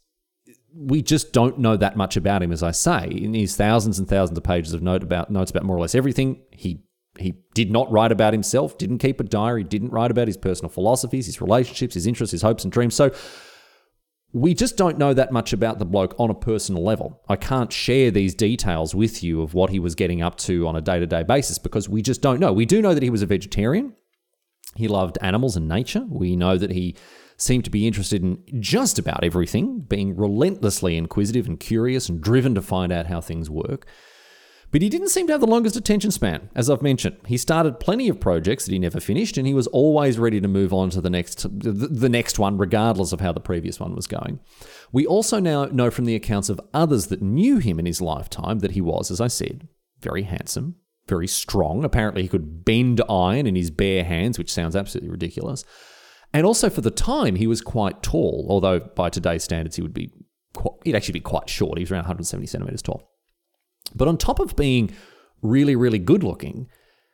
we 0.76 1.02
just 1.02 1.34
don't 1.34 1.58
know 1.58 1.76
that 1.76 1.98
much 1.98 2.16
about 2.16 2.44
him, 2.44 2.52
as 2.52 2.62
I 2.62 2.70
say. 2.70 3.08
In 3.08 3.34
his 3.34 3.56
thousands 3.56 3.98
and 3.98 4.08
thousands 4.08 4.38
of 4.38 4.44
pages 4.44 4.74
of 4.74 4.84
note 4.84 5.02
about 5.02 5.32
notes 5.32 5.50
about 5.50 5.64
more 5.64 5.76
or 5.76 5.80
less 5.80 5.96
everything, 5.96 6.44
he 6.52 6.84
he 7.22 7.36
did 7.54 7.72
not 7.72 7.92
write 7.92 8.12
about 8.12 8.34
himself, 8.34 8.78
didn't 8.78 9.00
keep 9.00 9.20
a 9.20 9.24
diary, 9.24 9.64
didn't 9.64 9.92
write 9.92 10.12
about 10.12 10.28
his 10.28 10.38
personal 10.38 10.70
philosophies, 10.70 11.26
his 11.26 11.42
relationships, 11.42 11.94
his 11.94 12.08
interests, 12.08 12.32
his 12.32 12.42
hopes 12.42 12.64
and 12.64 12.72
dreams. 12.72 12.96
So 12.96 13.12
we 14.32 14.54
just 14.54 14.78
don't 14.78 14.98
know 14.98 15.14
that 15.14 15.32
much 15.32 15.54
about 15.54 15.80
the 15.80 15.86
bloke 15.86 16.16
on 16.20 16.30
a 16.30 16.36
personal 16.36 16.84
level. 16.84 17.22
I 17.28 17.36
can't 17.36 17.74
share 17.74 18.12
these 18.12 18.36
details 18.36 18.94
with 18.94 19.24
you 19.24 19.42
of 19.42 19.54
what 19.54 19.72
he 19.72 19.80
was 19.80 19.96
getting 19.96 20.22
up 20.22 20.38
to 20.40 20.68
on 20.68 20.76
a 20.76 20.82
day 20.82 21.00
to 21.00 21.08
day 21.08 21.24
basis 21.24 21.58
because 21.58 21.90
we 21.90 22.02
just 22.02 22.22
don't 22.22 22.40
know. 22.40 22.54
We 22.54 22.66
do 22.66 22.82
know 22.82 22.94
that 22.94 23.04
he 23.04 23.10
was 23.10 23.24
a 23.24 23.28
vegetarian. 23.28 23.96
He 24.76 24.88
loved 24.88 25.18
animals 25.22 25.58
and 25.58 25.68
nature. 25.68 26.06
We 26.08 26.36
know 26.36 26.58
that 26.58 26.72
he 26.72 26.96
seemed 27.38 27.64
to 27.64 27.72
be 27.72 27.88
interested 27.88 28.22
in 28.22 28.44
just 28.60 29.00
about 29.00 29.24
everything, 29.24 29.80
being 29.80 30.16
relentlessly 30.16 30.96
inquisitive 30.96 31.48
and 31.48 31.60
curious 31.60 32.08
and 32.08 32.22
driven 32.22 32.54
to 32.54 32.62
find 32.62 32.92
out 32.92 33.08
how 33.08 33.22
things 33.22 33.50
work. 33.50 33.88
But 34.72 34.84
he 34.84 34.90
didn't 34.90 35.10
seem 35.10 35.26
to 35.28 35.34
have 35.34 35.42
the 35.42 35.48
longest 35.48 35.76
attention 35.76 36.12
span, 36.12 36.50
as 36.54 36.70
I've 36.70 36.84
mentioned. 36.84 37.18
He 37.26 37.38
started 37.38 37.80
plenty 37.80 38.08
of 38.08 38.20
projects 38.20 38.66
that 38.66 38.72
he 38.72 38.78
never 38.78 39.00
finished, 39.00 39.38
and 39.38 39.48
he 39.48 39.54
was 39.54 39.66
always 39.68 40.20
ready 40.20 40.40
to 40.40 40.48
move 40.48 40.74
on 40.74 40.92
to 40.92 41.02
the 41.02 41.10
next, 41.10 41.48
the 41.52 42.10
next 42.10 42.38
one, 42.38 42.58
regardless 42.58 43.12
of 43.12 43.20
how 43.20 43.32
the 43.32 43.40
previous 43.40 43.80
one 43.80 43.96
was 43.96 44.06
going. 44.06 44.40
We 44.92 45.08
also 45.08 45.40
now 45.40 45.66
know 45.66 45.90
from 45.90 46.06
the 46.06 46.16
accounts 46.16 46.50
of 46.50 46.62
others 46.74 47.08
that 47.08 47.22
knew 47.22 47.58
him 47.58 47.80
in 47.80 47.88
his 47.88 48.02
lifetime 48.02 48.60
that 48.60 48.72
he 48.72 48.82
was, 48.82 49.10
as 49.10 49.20
I 49.20 49.28
said, 49.28 49.68
very 50.02 50.24
handsome, 50.24 50.76
very 51.08 51.28
strong. 51.28 51.84
Apparently, 51.84 52.22
he 52.22 52.28
could 52.28 52.64
bend 52.64 53.02
iron 53.10 53.48
in 53.48 53.56
his 53.56 53.72
bare 53.72 54.04
hands, 54.04 54.38
which 54.38 54.54
sounds 54.54 54.76
absolutely 54.76 55.10
ridiculous. 55.10 55.66
And 56.32 56.46
also, 56.46 56.70
for 56.70 56.82
the 56.82 56.92
time, 56.92 57.36
he 57.36 57.48
was 57.48 57.62
quite 57.62 58.04
tall, 58.04 58.46
although 58.50 58.80
by 58.80 59.10
today's 59.10 59.44
standards, 59.44 59.78
he 59.78 59.82
would 59.82 59.96
be 59.96 60.12
he'd 60.84 60.96
actually 60.96 61.14
be 61.14 61.20
quite 61.20 61.50
short. 61.50 61.78
He 61.78 61.84
was 61.84 61.92
around 61.92 62.02
170 62.02 62.46
centimeters 62.48 62.82
tall. 62.82 63.09
But 63.96 64.08
on 64.08 64.18
top 64.18 64.40
of 64.40 64.56
being 64.56 64.92
really, 65.42 65.76
really 65.76 66.00
good 66.00 66.24
looking, 66.24 66.68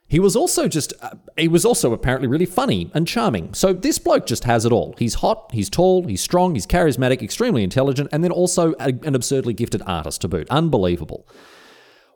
he 0.07 0.19
was 0.19 0.35
also 0.35 0.67
just, 0.67 0.93
uh, 1.01 1.15
he 1.35 1.47
was 1.47 1.65
also 1.65 1.91
apparently 1.91 2.27
really 2.27 2.45
funny 2.45 2.91
and 2.93 3.07
charming. 3.07 3.53
So 3.53 3.73
this 3.73 3.97
bloke 3.97 4.27
just 4.27 4.43
has 4.43 4.63
it 4.65 4.71
all. 4.71 4.93
He's 4.99 5.15
hot, 5.15 5.49
he's 5.51 5.69
tall, 5.69 6.03
he's 6.05 6.21
strong, 6.21 6.53
he's 6.53 6.67
charismatic, 6.67 7.23
extremely 7.23 7.63
intelligent, 7.63 8.09
and 8.11 8.23
then 8.23 8.31
also 8.31 8.73
a, 8.73 8.93
an 9.03 9.15
absurdly 9.15 9.53
gifted 9.53 9.81
artist 9.87 10.21
to 10.21 10.27
boot. 10.27 10.47
Unbelievable. 10.51 11.27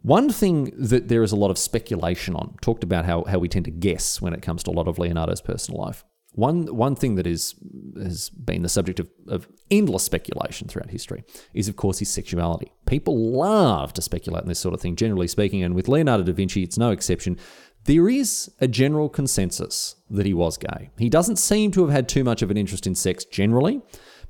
One 0.02 0.30
thing 0.30 0.72
that 0.78 1.08
there 1.08 1.24
is 1.24 1.32
a 1.32 1.36
lot 1.36 1.52
of 1.52 1.58
speculation 1.58 2.36
on, 2.36 2.56
talked 2.62 2.84
about 2.84 3.06
how, 3.06 3.24
how 3.26 3.40
we 3.40 3.50
tend 3.50 3.66
to 3.66 3.72
guess 3.72 4.22
when 4.22 4.34
it 4.34 4.42
comes 4.42 4.64
to 4.64 4.72
a 4.72 4.74
lot 4.74 4.88
of 4.88 5.00
Leonardo's 5.00 5.42
personal 5.42 5.82
life. 5.82 6.06
One, 6.34 6.74
one 6.76 6.96
thing 6.96 7.16
that 7.16 7.26
is, 7.26 7.56
has 8.02 8.30
been 8.30 8.62
the 8.62 8.70
subject 8.70 9.00
of, 9.00 9.10
of 9.28 9.48
endless 9.72 10.04
speculation 10.04 10.68
throughout 10.68 10.90
history 10.90 11.24
is, 11.54 11.68
of 11.68 11.76
course, 11.76 12.00
his 12.00 12.10
sexuality. 12.10 12.72
People 12.86 13.32
love 13.32 13.94
to 13.94 14.02
speculate 14.02 14.44
on 14.44 14.48
this 14.48 14.60
sort 14.60 14.74
of 14.74 14.82
thing, 14.82 14.96
generally 14.96 15.28
speaking, 15.28 15.64
and 15.64 15.74
with 15.74 15.88
Leonardo 15.88 16.24
da 16.24 16.32
Vinci, 16.32 16.64
it's 16.64 16.78
no 16.78 16.92
exception. 16.92 17.38
There 17.86 18.10
is 18.10 18.52
a 18.62 18.68
general 18.68 19.10
consensus 19.10 19.96
that 20.10 20.26
he 20.26 20.34
was 20.34 20.58
gay. 20.58 20.92
He 20.98 21.10
doesn't 21.10 21.38
seem 21.38 21.72
to 21.72 21.82
have 21.82 21.92
had 21.92 22.08
too 22.08 22.24
much 22.24 22.42
of 22.42 22.52
an 22.52 22.58
interest 22.58 22.86
in 22.86 22.94
sex 22.94 23.26
generally, 23.26 23.82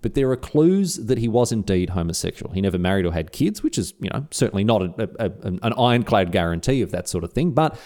but 0.02 0.14
there 0.14 0.32
are 0.32 0.38
clues 0.38 0.96
that 0.96 1.18
he 1.18 1.28
was 1.28 1.52
indeed 1.52 1.90
homosexual. 1.90 2.54
He 2.54 2.62
never 2.62 2.78
married 2.78 3.06
or 3.06 3.12
had 3.12 3.32
kids, 3.34 3.62
which 3.62 3.78
is, 3.78 3.94
you 4.00 4.10
know, 4.10 4.26
certainly 4.32 4.64
not 4.64 4.82
a, 4.82 5.10
a, 5.20 5.32
an 5.44 5.74
ironclad 5.74 6.32
guarantee 6.32 6.82
of 6.82 6.92
that 6.92 7.10
sort 7.10 7.24
of 7.24 7.34
thing, 7.34 7.52
but 7.52 7.78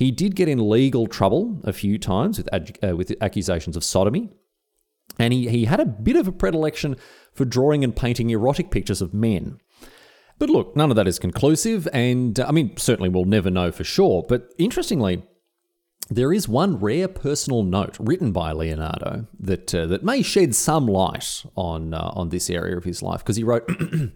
he 0.00 0.10
did 0.10 0.34
get 0.34 0.48
in 0.48 0.70
legal 0.70 1.06
trouble 1.06 1.60
a 1.62 1.74
few 1.74 1.98
times 1.98 2.38
with, 2.38 2.48
uh, 2.82 2.96
with 2.96 3.14
accusations 3.20 3.76
of 3.76 3.84
sodomy. 3.84 4.30
And 5.18 5.30
he, 5.30 5.50
he 5.50 5.66
had 5.66 5.78
a 5.78 5.84
bit 5.84 6.16
of 6.16 6.26
a 6.26 6.32
predilection 6.32 6.96
for 7.34 7.44
drawing 7.44 7.84
and 7.84 7.94
painting 7.94 8.30
erotic 8.30 8.70
pictures 8.70 9.02
of 9.02 9.12
men. 9.12 9.60
But 10.38 10.48
look, 10.48 10.74
none 10.74 10.88
of 10.88 10.96
that 10.96 11.06
is 11.06 11.18
conclusive, 11.18 11.86
and 11.92 12.40
uh, 12.40 12.46
I 12.48 12.50
mean, 12.50 12.78
certainly 12.78 13.10
we'll 13.10 13.26
never 13.26 13.50
know 13.50 13.70
for 13.70 13.84
sure. 13.84 14.24
But 14.26 14.54
interestingly, 14.56 15.22
there 16.08 16.32
is 16.32 16.48
one 16.48 16.78
rare 16.78 17.06
personal 17.06 17.62
note 17.62 17.98
written 18.00 18.32
by 18.32 18.52
Leonardo 18.52 19.26
that 19.38 19.74
uh, 19.74 19.84
that 19.84 20.02
may 20.02 20.22
shed 20.22 20.54
some 20.54 20.86
light 20.86 21.44
on 21.56 21.92
uh, 21.92 22.10
on 22.14 22.30
this 22.30 22.48
area 22.48 22.78
of 22.78 22.84
his 22.84 23.02
life 23.02 23.20
because 23.20 23.36
he 23.36 23.44
wrote. 23.44 23.68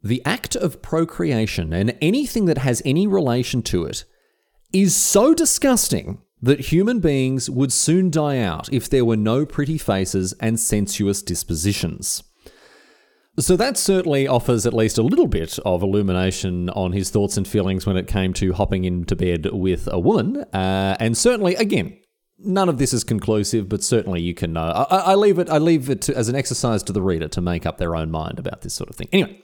the 0.00 0.24
act 0.24 0.54
of 0.54 0.80
procreation 0.80 1.72
and 1.72 1.98
anything 2.00 2.44
that 2.44 2.58
has 2.58 2.80
any 2.84 3.04
relation 3.04 3.60
to 3.60 3.84
it 3.84 4.04
is 4.72 4.94
so 4.94 5.34
disgusting 5.34 6.22
that 6.40 6.60
human 6.60 7.00
beings 7.00 7.50
would 7.50 7.72
soon 7.72 8.10
die 8.10 8.38
out 8.38 8.72
if 8.72 8.88
there 8.88 9.04
were 9.04 9.16
no 9.16 9.44
pretty 9.44 9.78
faces 9.78 10.32
and 10.40 10.58
sensuous 10.60 11.22
dispositions. 11.22 12.22
So 13.38 13.56
that 13.56 13.76
certainly 13.76 14.26
offers 14.26 14.66
at 14.66 14.74
least 14.74 14.98
a 14.98 15.02
little 15.02 15.28
bit 15.28 15.58
of 15.64 15.82
illumination 15.82 16.70
on 16.70 16.92
his 16.92 17.10
thoughts 17.10 17.36
and 17.36 17.46
feelings 17.46 17.86
when 17.86 17.96
it 17.96 18.08
came 18.08 18.32
to 18.34 18.52
hopping 18.52 18.84
into 18.84 19.14
bed 19.14 19.46
with 19.52 19.88
a 19.92 19.98
woman. 19.98 20.38
Uh, 20.52 20.96
and 20.98 21.16
certainly, 21.16 21.54
again, 21.54 21.96
none 22.38 22.68
of 22.68 22.78
this 22.78 22.92
is 22.92 23.04
conclusive, 23.04 23.68
but 23.68 23.84
certainly 23.84 24.20
you 24.20 24.34
can 24.34 24.52
know. 24.52 24.86
I, 24.90 24.96
I 24.96 25.14
leave 25.14 25.38
it. 25.38 25.48
I 25.48 25.58
leave 25.58 25.88
it 25.88 26.02
to, 26.02 26.16
as 26.16 26.28
an 26.28 26.34
exercise 26.34 26.82
to 26.84 26.92
the 26.92 27.02
reader 27.02 27.28
to 27.28 27.40
make 27.40 27.64
up 27.64 27.78
their 27.78 27.94
own 27.94 28.10
mind 28.10 28.40
about 28.40 28.62
this 28.62 28.74
sort 28.74 28.90
of 28.90 28.96
thing. 28.96 29.08
Anyway. 29.12 29.40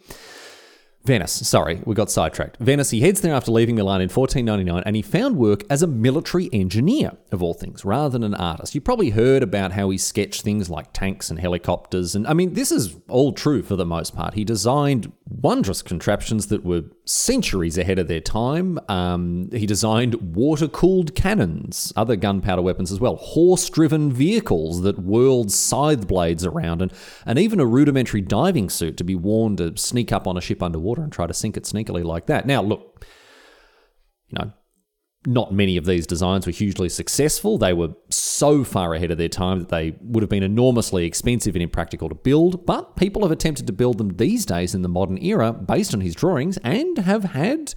Venice, 1.06 1.46
sorry, 1.46 1.82
we 1.84 1.94
got 1.94 2.10
sidetracked. 2.10 2.56
Venice, 2.60 2.88
he 2.88 3.00
heads 3.00 3.20
there 3.20 3.34
after 3.34 3.50
leaving 3.50 3.74
Milan 3.74 4.00
in 4.00 4.08
1499 4.08 4.82
and 4.86 4.96
he 4.96 5.02
found 5.02 5.36
work 5.36 5.62
as 5.68 5.82
a 5.82 5.86
military 5.86 6.48
engineer, 6.50 7.12
of 7.30 7.42
all 7.42 7.52
things, 7.52 7.84
rather 7.84 8.08
than 8.08 8.24
an 8.24 8.34
artist. 8.34 8.74
You 8.74 8.80
probably 8.80 9.10
heard 9.10 9.42
about 9.42 9.72
how 9.72 9.90
he 9.90 9.98
sketched 9.98 10.40
things 10.40 10.70
like 10.70 10.94
tanks 10.94 11.28
and 11.28 11.38
helicopters, 11.38 12.14
and 12.14 12.26
I 12.26 12.32
mean, 12.32 12.54
this 12.54 12.72
is 12.72 12.96
all 13.08 13.34
true 13.34 13.62
for 13.62 13.76
the 13.76 13.84
most 13.84 14.16
part. 14.16 14.32
He 14.32 14.44
designed 14.44 15.12
wondrous 15.26 15.82
contraptions 15.82 16.46
that 16.46 16.64
were 16.64 16.84
centuries 17.04 17.76
ahead 17.76 17.98
of 17.98 18.08
their 18.08 18.20
time. 18.20 18.78
Um, 18.88 19.50
he 19.52 19.66
designed 19.66 20.34
water 20.34 20.68
cooled 20.68 21.14
cannons, 21.14 21.92
other 21.96 22.16
gunpowder 22.16 22.62
weapons 22.62 22.90
as 22.90 23.00
well, 23.00 23.16
horse 23.16 23.68
driven 23.68 24.10
vehicles 24.10 24.80
that 24.82 24.98
whirled 24.98 25.52
scythe 25.52 26.06
blades 26.06 26.46
around, 26.46 26.80
and, 26.80 26.92
and 27.26 27.38
even 27.38 27.60
a 27.60 27.66
rudimentary 27.66 28.22
diving 28.22 28.70
suit 28.70 28.96
to 28.96 29.04
be 29.04 29.14
worn 29.14 29.56
to 29.56 29.76
sneak 29.76 30.10
up 30.10 30.26
on 30.26 30.38
a 30.38 30.40
ship 30.40 30.62
underwater 30.62 30.93
and 31.02 31.12
try 31.12 31.26
to 31.26 31.34
sink 31.34 31.56
it 31.56 31.64
sneakily 31.64 32.04
like 32.04 32.26
that. 32.26 32.46
Now, 32.46 32.62
look, 32.62 33.04
you 34.28 34.38
know, 34.38 34.52
not 35.26 35.52
many 35.52 35.76
of 35.76 35.86
these 35.86 36.06
designs 36.06 36.46
were 36.46 36.52
hugely 36.52 36.88
successful. 36.88 37.56
They 37.56 37.72
were 37.72 37.94
so 38.10 38.62
far 38.62 38.94
ahead 38.94 39.10
of 39.10 39.18
their 39.18 39.28
time 39.28 39.60
that 39.60 39.68
they 39.70 39.96
would 40.00 40.22
have 40.22 40.30
been 40.30 40.42
enormously 40.42 41.06
expensive 41.06 41.54
and 41.54 41.62
impractical 41.62 42.08
to 42.08 42.14
build, 42.14 42.66
but 42.66 42.96
people 42.96 43.22
have 43.22 43.30
attempted 43.30 43.66
to 43.66 43.72
build 43.72 43.98
them 43.98 44.16
these 44.16 44.44
days 44.44 44.74
in 44.74 44.82
the 44.82 44.88
modern 44.88 45.22
era 45.22 45.52
based 45.52 45.94
on 45.94 46.00
his 46.00 46.14
drawings 46.14 46.58
and 46.58 46.98
have 46.98 47.24
had 47.24 47.74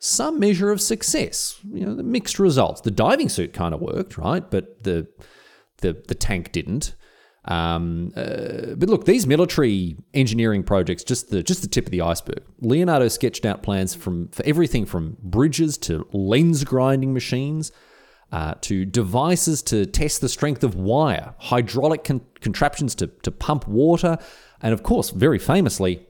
some 0.00 0.38
measure 0.40 0.70
of 0.70 0.80
success. 0.80 1.60
You 1.72 1.86
know, 1.86 1.94
the 1.94 2.02
mixed 2.02 2.38
results. 2.38 2.80
The 2.80 2.90
diving 2.90 3.28
suit 3.28 3.52
kind 3.52 3.74
of 3.74 3.80
worked, 3.80 4.18
right? 4.18 4.48
But 4.48 4.82
the 4.82 5.08
the 5.78 6.02
the 6.08 6.14
tank 6.14 6.52
didn't. 6.52 6.94
Um, 7.48 8.12
uh, 8.14 8.74
but 8.76 8.90
look, 8.90 9.06
these 9.06 9.26
military 9.26 9.96
engineering 10.12 10.62
projects 10.62 11.02
just 11.02 11.30
the 11.30 11.42
just 11.42 11.62
the 11.62 11.68
tip 11.68 11.86
of 11.86 11.90
the 11.90 12.02
iceberg. 12.02 12.42
Leonardo 12.60 13.08
sketched 13.08 13.46
out 13.46 13.62
plans 13.62 13.94
from 13.94 14.28
for 14.28 14.44
everything 14.44 14.84
from 14.84 15.16
bridges 15.22 15.78
to 15.78 16.06
lens 16.12 16.62
grinding 16.62 17.12
machines. 17.12 17.72
Uh, 18.30 18.52
to 18.60 18.84
devices 18.84 19.62
to 19.62 19.86
test 19.86 20.20
the 20.20 20.28
strength 20.28 20.62
of 20.62 20.74
wire, 20.74 21.34
hydraulic 21.38 22.04
con- 22.04 22.20
contraptions 22.42 22.94
to, 22.94 23.06
to 23.06 23.30
pump 23.30 23.66
water, 23.66 24.18
and 24.60 24.74
of 24.74 24.82
course, 24.82 25.08
very 25.08 25.38
famously, 25.38 26.06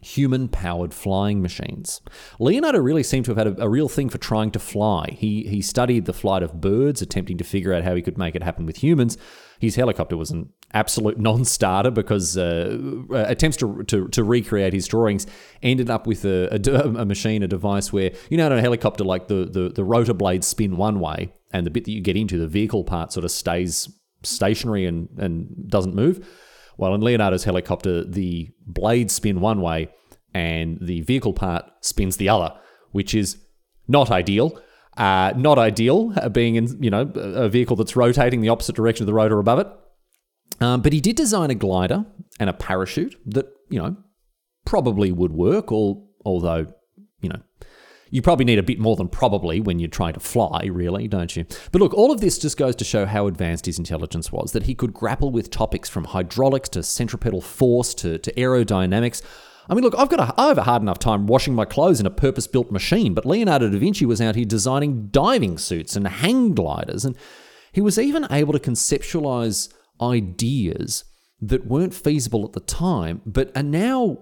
human 0.00 0.48
powered 0.48 0.94
flying 0.94 1.42
machines. 1.42 2.00
Leonardo 2.38 2.78
really 2.78 3.02
seemed 3.02 3.26
to 3.26 3.30
have 3.34 3.46
had 3.46 3.58
a, 3.58 3.64
a, 3.64 3.68
real 3.68 3.90
thing 3.90 4.08
for 4.08 4.16
trying 4.16 4.50
to 4.50 4.58
fly. 4.58 5.08
He, 5.12 5.44
he 5.44 5.60
studied 5.60 6.06
the 6.06 6.14
flight 6.14 6.42
of 6.42 6.62
birds, 6.62 7.02
attempting 7.02 7.36
to 7.36 7.44
figure 7.44 7.74
out 7.74 7.84
how 7.84 7.94
he 7.94 8.02
could 8.02 8.16
make 8.16 8.34
it 8.34 8.42
happen 8.42 8.64
with 8.64 8.82
humans. 8.82 9.18
His 9.64 9.76
helicopter 9.76 10.16
was 10.16 10.30
an 10.30 10.50
absolute 10.72 11.18
non 11.28 11.44
starter 11.44 11.90
because 11.90 12.36
uh, 12.36 12.78
uh, 13.10 13.24
attempts 13.26 13.56
to, 13.58 13.82
to, 13.84 14.08
to, 14.08 14.24
recreate 14.24 14.72
his 14.72 14.86
drawings 14.86 15.26
ended 15.62 15.90
up 15.90 16.06
with 16.06 16.24
a, 16.24 16.48
a, 16.52 16.80
a, 17.00 17.04
machine, 17.04 17.42
a 17.42 17.48
device 17.48 17.92
where, 17.92 18.12
you 18.30 18.36
know, 18.36 18.46
in 18.46 18.52
a 18.52 18.60
helicopter, 18.60 19.04
like 19.04 19.28
the, 19.28 19.46
the, 19.46 19.70
the 19.70 19.84
rotor 19.84 20.14
blades 20.14 20.46
spin 20.46 20.76
one 20.76 21.00
way 21.00 21.32
and 21.52 21.64
the 21.66 21.70
bit 21.70 21.84
that 21.84 21.92
you 21.92 22.00
get 22.00 22.16
into, 22.16 22.38
the 22.38 22.48
vehicle 22.48 22.84
part, 22.84 23.12
sort 23.12 23.24
of 23.24 23.30
stays 23.30 23.88
stationary 24.22 24.86
and, 24.86 25.08
and 25.18 25.68
doesn't 25.68 25.94
move. 25.94 26.26
Well, 26.76 26.94
in 26.94 27.00
Leonardo's 27.00 27.44
helicopter, 27.44 28.04
the 28.04 28.50
blades 28.66 29.14
spin 29.14 29.40
one 29.40 29.60
way 29.60 29.88
and 30.34 30.78
the 30.80 31.02
vehicle 31.02 31.32
part 31.32 31.70
spins 31.80 32.16
the 32.16 32.28
other, 32.28 32.52
which 32.90 33.14
is 33.14 33.38
not 33.86 34.10
ideal. 34.10 34.60
Uh, 34.96 35.32
not 35.36 35.58
ideal, 35.58 36.12
uh, 36.16 36.28
being 36.28 36.54
in 36.54 36.82
you 36.82 36.90
know 36.90 37.10
a 37.14 37.48
vehicle 37.48 37.76
that's 37.76 37.96
rotating 37.96 38.40
the 38.40 38.48
opposite 38.48 38.76
direction 38.76 39.02
of 39.02 39.06
the 39.06 39.14
rotor 39.14 39.38
above 39.38 39.58
it. 39.58 39.66
Um, 40.60 40.82
but 40.82 40.92
he 40.92 41.00
did 41.00 41.16
design 41.16 41.50
a 41.50 41.54
glider 41.54 42.06
and 42.38 42.48
a 42.48 42.52
parachute 42.52 43.16
that 43.26 43.46
you 43.70 43.80
know 43.80 43.96
probably 44.64 45.10
would 45.10 45.32
work. 45.32 45.72
All, 45.72 46.10
although 46.24 46.66
you 47.20 47.28
know 47.28 47.40
you 48.14 48.22
probably 48.22 48.44
need 48.44 48.60
a 48.60 48.62
bit 48.62 48.78
more 48.78 48.94
than 48.94 49.08
probably 49.08 49.60
when 49.60 49.80
you're 49.80 49.88
trying 49.88 50.12
to 50.12 50.20
fly, 50.20 50.66
really, 50.70 51.08
don't 51.08 51.34
you? 51.34 51.44
But 51.72 51.80
look, 51.80 51.92
all 51.94 52.12
of 52.12 52.20
this 52.20 52.38
just 52.38 52.56
goes 52.56 52.76
to 52.76 52.84
show 52.84 53.06
how 53.06 53.26
advanced 53.26 53.66
his 53.66 53.76
intelligence 53.76 54.30
was, 54.30 54.52
that 54.52 54.62
he 54.62 54.74
could 54.76 54.94
grapple 54.94 55.32
with 55.32 55.50
topics 55.50 55.88
from 55.88 56.04
hydraulics 56.04 56.68
to 56.70 56.84
centripetal 56.84 57.40
force 57.40 57.92
to, 57.94 58.18
to 58.18 58.32
aerodynamics. 58.34 59.20
I 59.68 59.74
mean, 59.74 59.82
look, 59.84 59.94
I've 59.96 60.08
got 60.08 60.20
a, 60.20 60.40
I 60.40 60.48
have 60.48 60.58
a 60.58 60.64
hard 60.64 60.82
enough 60.82 60.98
time 60.98 61.26
washing 61.26 61.54
my 61.54 61.64
clothes 61.64 62.00
in 62.00 62.06
a 62.06 62.10
purpose 62.10 62.46
built 62.46 62.70
machine, 62.70 63.14
but 63.14 63.24
Leonardo 63.24 63.70
da 63.70 63.78
Vinci 63.78 64.04
was 64.04 64.20
out 64.20 64.34
here 64.34 64.44
designing 64.44 65.08
diving 65.08 65.58
suits 65.58 65.96
and 65.96 66.06
hang 66.06 66.54
gliders, 66.54 67.04
and 67.04 67.16
he 67.72 67.80
was 67.80 67.98
even 67.98 68.26
able 68.30 68.52
to 68.52 68.58
conceptualize 68.58 69.72
ideas 70.00 71.04
that 71.40 71.66
weren't 71.66 71.94
feasible 71.94 72.44
at 72.44 72.52
the 72.52 72.60
time, 72.60 73.22
but 73.26 73.56
are 73.56 73.62
now 73.62 74.18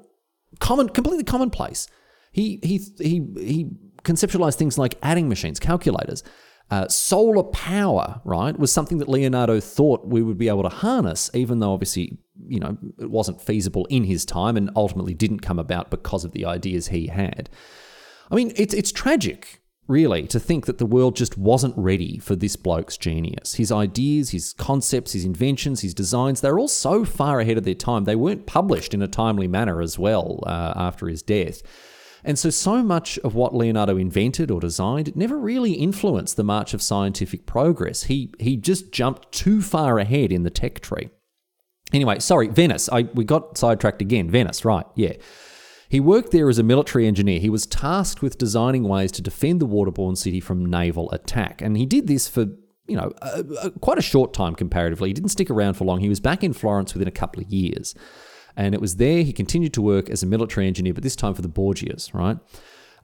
common, 0.60 0.88
completely 0.88 1.24
commonplace. 1.24 1.88
He 2.32 2.60
he 2.62 2.80
he 2.98 3.26
he 3.36 3.70
conceptualized 4.04 4.56
things 4.56 4.78
like 4.78 4.98
adding 5.02 5.28
machines, 5.28 5.60
calculators. 5.60 6.22
Uh, 6.70 6.88
solar 6.88 7.42
power, 7.42 8.20
right, 8.24 8.58
was 8.58 8.72
something 8.72 8.96
that 8.96 9.08
Leonardo 9.08 9.60
thought 9.60 10.06
we 10.06 10.22
would 10.22 10.38
be 10.38 10.48
able 10.48 10.62
to 10.62 10.70
harness, 10.70 11.30
even 11.34 11.58
though 11.58 11.72
obviously, 11.72 12.16
you 12.46 12.58
know, 12.58 12.78
it 12.98 13.10
wasn't 13.10 13.42
feasible 13.42 13.86
in 13.90 14.04
his 14.04 14.24
time 14.24 14.56
and 14.56 14.70
ultimately 14.74 15.12
didn't 15.12 15.40
come 15.40 15.58
about 15.58 15.90
because 15.90 16.24
of 16.24 16.32
the 16.32 16.46
ideas 16.46 16.88
he 16.88 17.08
had. 17.08 17.50
I 18.30 18.36
mean, 18.36 18.52
it's, 18.56 18.72
it's 18.72 18.90
tragic, 18.90 19.60
really, 19.86 20.26
to 20.28 20.40
think 20.40 20.64
that 20.64 20.78
the 20.78 20.86
world 20.86 21.14
just 21.14 21.36
wasn't 21.36 21.76
ready 21.76 22.18
for 22.18 22.34
this 22.34 22.56
bloke's 22.56 22.96
genius. 22.96 23.56
His 23.56 23.70
ideas, 23.70 24.30
his 24.30 24.54
concepts, 24.54 25.12
his 25.12 25.26
inventions, 25.26 25.82
his 25.82 25.92
designs, 25.92 26.40
they're 26.40 26.58
all 26.58 26.68
so 26.68 27.04
far 27.04 27.40
ahead 27.40 27.58
of 27.58 27.64
their 27.64 27.74
time. 27.74 28.04
They 28.04 28.16
weren't 28.16 28.46
published 28.46 28.94
in 28.94 29.02
a 29.02 29.08
timely 29.08 29.48
manner 29.48 29.82
as 29.82 29.98
well 29.98 30.42
uh, 30.46 30.72
after 30.74 31.06
his 31.06 31.22
death. 31.22 31.62
And 32.24 32.38
so, 32.38 32.50
so 32.50 32.82
much 32.82 33.18
of 33.20 33.34
what 33.34 33.54
Leonardo 33.54 33.96
invented 33.96 34.50
or 34.50 34.60
designed 34.60 35.16
never 35.16 35.38
really 35.38 35.72
influenced 35.72 36.36
the 36.36 36.44
march 36.44 36.72
of 36.72 36.82
scientific 36.82 37.46
progress. 37.46 38.04
He, 38.04 38.32
he 38.38 38.56
just 38.56 38.92
jumped 38.92 39.32
too 39.32 39.60
far 39.60 39.98
ahead 39.98 40.30
in 40.30 40.44
the 40.44 40.50
tech 40.50 40.80
tree. 40.80 41.10
Anyway, 41.92 42.20
sorry, 42.20 42.48
Venice. 42.48 42.88
I, 42.90 43.02
we 43.14 43.24
got 43.24 43.58
sidetracked 43.58 44.00
again. 44.00 44.30
Venice, 44.30 44.64
right, 44.64 44.86
yeah. 44.94 45.14
He 45.88 46.00
worked 46.00 46.30
there 46.30 46.48
as 46.48 46.58
a 46.58 46.62
military 46.62 47.06
engineer. 47.06 47.38
He 47.38 47.50
was 47.50 47.66
tasked 47.66 48.22
with 48.22 48.38
designing 48.38 48.84
ways 48.84 49.12
to 49.12 49.20
defend 49.20 49.60
the 49.60 49.66
waterborne 49.66 50.16
city 50.16 50.40
from 50.40 50.64
naval 50.64 51.10
attack. 51.10 51.60
And 51.60 51.76
he 51.76 51.84
did 51.84 52.06
this 52.06 52.28
for, 52.28 52.46
you 52.86 52.96
know, 52.96 53.12
quite 53.82 53.98
a 53.98 54.02
short 54.02 54.32
time 54.32 54.54
comparatively. 54.54 55.10
He 55.10 55.12
didn't 55.12 55.30
stick 55.30 55.50
around 55.50 55.74
for 55.74 55.84
long. 55.84 56.00
He 56.00 56.08
was 56.08 56.20
back 56.20 56.42
in 56.42 56.54
Florence 56.54 56.94
within 56.94 57.08
a 57.08 57.10
couple 57.12 57.42
of 57.42 57.50
years. 57.50 57.94
And 58.56 58.74
it 58.74 58.80
was 58.80 58.96
there 58.96 59.22
he 59.22 59.32
continued 59.32 59.72
to 59.74 59.82
work 59.82 60.10
as 60.10 60.22
a 60.22 60.26
military 60.26 60.66
engineer, 60.66 60.94
but 60.94 61.02
this 61.02 61.16
time 61.16 61.34
for 61.34 61.42
the 61.42 61.48
Borgias, 61.48 62.12
right? 62.12 62.38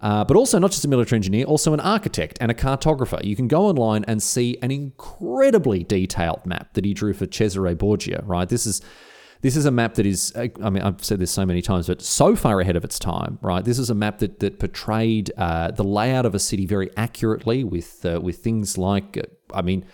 Uh, 0.01 0.25
but 0.25 0.37
also 0.37 0.59
not 0.59 0.71
just 0.71 0.85
a 0.85 0.89
military 0.89 1.17
engineer, 1.17 1.45
also 1.45 1.75
an 1.75 1.81
architect 1.81 2.39
and 2.41 2.51
a 2.51 2.55
cartographer. 2.55 3.23
You 3.25 3.35
can 3.35 3.49
go 3.49 3.67
online 3.67 4.05
and 4.07 4.23
see 4.23 4.57
an 4.63 4.71
incredibly 4.71 5.83
detailed 5.83 6.47
map 6.47 6.75
that 6.75 6.85
he 6.85 6.95
drew 6.95 7.13
for 7.13 7.27
Cesare 7.27 7.75
Borgia, 7.75 8.23
right? 8.25 8.49
This 8.49 8.67
is 8.67 8.81
this 9.41 9.57
is 9.57 9.67
a 9.67 9.71
map 9.71 9.95
that 9.95 10.07
is, 10.07 10.33
I 10.37 10.49
mean, 10.71 10.83
I've 10.83 11.05
said 11.05 11.21
this 11.21 11.31
so 11.31 11.47
many 11.47 11.63
times, 11.63 11.87
but 11.87 12.03
so 12.03 12.35
far 12.35 12.61
ahead 12.61 12.75
of 12.75 12.85
its 12.85 12.99
time, 12.99 13.39
right? 13.41 13.65
This 13.65 13.79
is 13.79 13.89
a 13.89 13.95
map 13.95 14.19
that 14.19 14.41
that 14.41 14.59
portrayed 14.59 15.33
uh, 15.37 15.71
the 15.71 15.85
layout 15.85 16.27
of 16.27 16.35
a 16.35 16.41
city 16.41 16.67
very 16.67 16.91
accurately 16.97 17.65
with 17.65 18.05
uh, 18.05 18.21
with 18.21 18.39
things 18.39 18.79
like, 18.79 19.17
uh, 19.17 19.23
I 19.57 19.63
mean, 19.63 19.85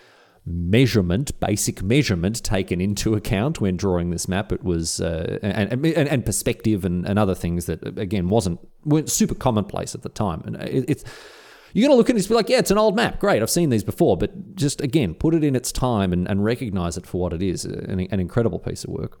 measurement, 0.45 1.37
basic 1.39 1.81
measurement 1.81 2.43
taken 2.43 2.79
into 2.79 3.15
account 3.15 3.59
when 3.59 3.77
drawing 3.77 4.11
this 4.11 4.27
map. 4.27 4.51
It 4.51 4.63
was 4.63 5.01
uh, 5.01 5.39
and, 5.41 5.71
and, 5.85 5.85
and 5.85 6.25
perspective 6.25 6.85
and, 6.85 7.05
and 7.05 7.17
other 7.17 7.35
things 7.35 7.65
that 7.65 7.97
again 7.97 8.29
wasn't 8.29 8.59
weren't 8.83 9.09
super 9.09 9.35
commonplace 9.35 9.95
at 9.95 10.03
the 10.03 10.09
time. 10.09 10.43
And 10.45 10.55
it, 10.57 10.85
it's 10.87 11.03
you're 11.73 11.89
going 11.89 11.93
to 11.93 11.97
look 11.97 12.09
at 12.09 12.15
it 12.15 12.19
and 12.19 12.29
be 12.29 12.35
like, 12.35 12.47
yeah, 12.47 12.59
it's 12.59 12.71
an 12.71 12.77
old 12.77 12.95
map. 12.95 13.19
Great, 13.19 13.41
I've 13.41 13.49
seen 13.49 13.69
these 13.69 13.83
before. 13.83 14.15
But 14.17 14.55
just 14.55 14.79
again, 14.81 15.13
put 15.13 15.33
it 15.33 15.43
in 15.43 15.55
its 15.55 15.71
time 15.71 16.13
and, 16.13 16.27
and 16.27 16.43
recognize 16.43 16.95
it 16.95 17.05
for 17.05 17.19
what 17.19 17.33
it 17.33 17.41
is. 17.41 17.65
An, 17.65 17.99
an 17.99 18.19
incredible 18.19 18.59
piece 18.59 18.83
of 18.83 18.91
work. 18.91 19.19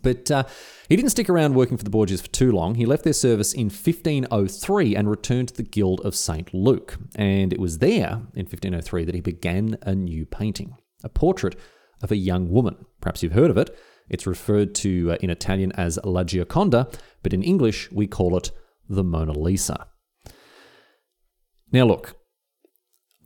But 0.00 0.30
uh, 0.30 0.44
he 0.88 0.96
didn't 0.96 1.10
stick 1.10 1.28
around 1.28 1.54
working 1.54 1.76
for 1.76 1.84
the 1.84 1.90
Borgias 1.90 2.22
for 2.22 2.28
too 2.28 2.52
long. 2.52 2.76
He 2.76 2.86
left 2.86 3.04
their 3.04 3.12
service 3.12 3.52
in 3.52 3.66
1503 3.66 4.96
and 4.96 5.10
returned 5.10 5.48
to 5.48 5.54
the 5.54 5.62
Guild 5.62 6.00
of 6.00 6.14
St. 6.14 6.52
Luke. 6.54 6.98
And 7.16 7.52
it 7.52 7.60
was 7.60 7.78
there 7.78 8.22
in 8.34 8.46
1503 8.46 9.04
that 9.04 9.14
he 9.14 9.20
began 9.20 9.76
a 9.82 9.94
new 9.94 10.24
painting, 10.24 10.76
a 11.04 11.08
portrait 11.08 11.56
of 12.02 12.10
a 12.10 12.16
young 12.16 12.50
woman. 12.50 12.86
Perhaps 13.00 13.22
you've 13.22 13.32
heard 13.32 13.50
of 13.50 13.58
it. 13.58 13.76
It's 14.08 14.26
referred 14.26 14.74
to 14.76 15.12
uh, 15.12 15.16
in 15.20 15.30
Italian 15.30 15.72
as 15.72 15.98
La 16.04 16.24
Gioconda, 16.24 16.92
but 17.22 17.32
in 17.32 17.42
English 17.42 17.90
we 17.92 18.06
call 18.06 18.36
it 18.36 18.50
the 18.88 19.04
Mona 19.04 19.32
Lisa. 19.32 19.86
Now, 21.70 21.84
look, 21.86 22.16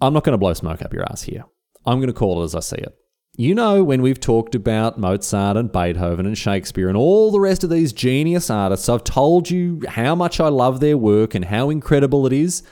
I'm 0.00 0.12
not 0.12 0.24
going 0.24 0.34
to 0.34 0.38
blow 0.38 0.52
smoke 0.54 0.82
up 0.82 0.92
your 0.92 1.04
ass 1.10 1.22
here. 1.22 1.44
I'm 1.84 1.98
going 1.98 2.08
to 2.08 2.12
call 2.12 2.40
it 2.40 2.44
as 2.44 2.54
I 2.54 2.60
see 2.60 2.76
it. 2.76 2.94
You 3.38 3.54
know, 3.54 3.84
when 3.84 4.00
we've 4.00 4.18
talked 4.18 4.54
about 4.54 4.98
Mozart 4.98 5.58
and 5.58 5.70
Beethoven 5.70 6.24
and 6.24 6.38
Shakespeare 6.38 6.88
and 6.88 6.96
all 6.96 7.30
the 7.30 7.38
rest 7.38 7.62
of 7.64 7.68
these 7.68 7.92
genius 7.92 8.48
artists, 8.48 8.88
I've 8.88 9.04
told 9.04 9.50
you 9.50 9.82
how 9.86 10.14
much 10.14 10.40
I 10.40 10.48
love 10.48 10.80
their 10.80 10.96
work 10.96 11.34
and 11.34 11.44
how 11.44 11.68
incredible 11.68 12.26
it 12.26 12.32
is. 12.32 12.62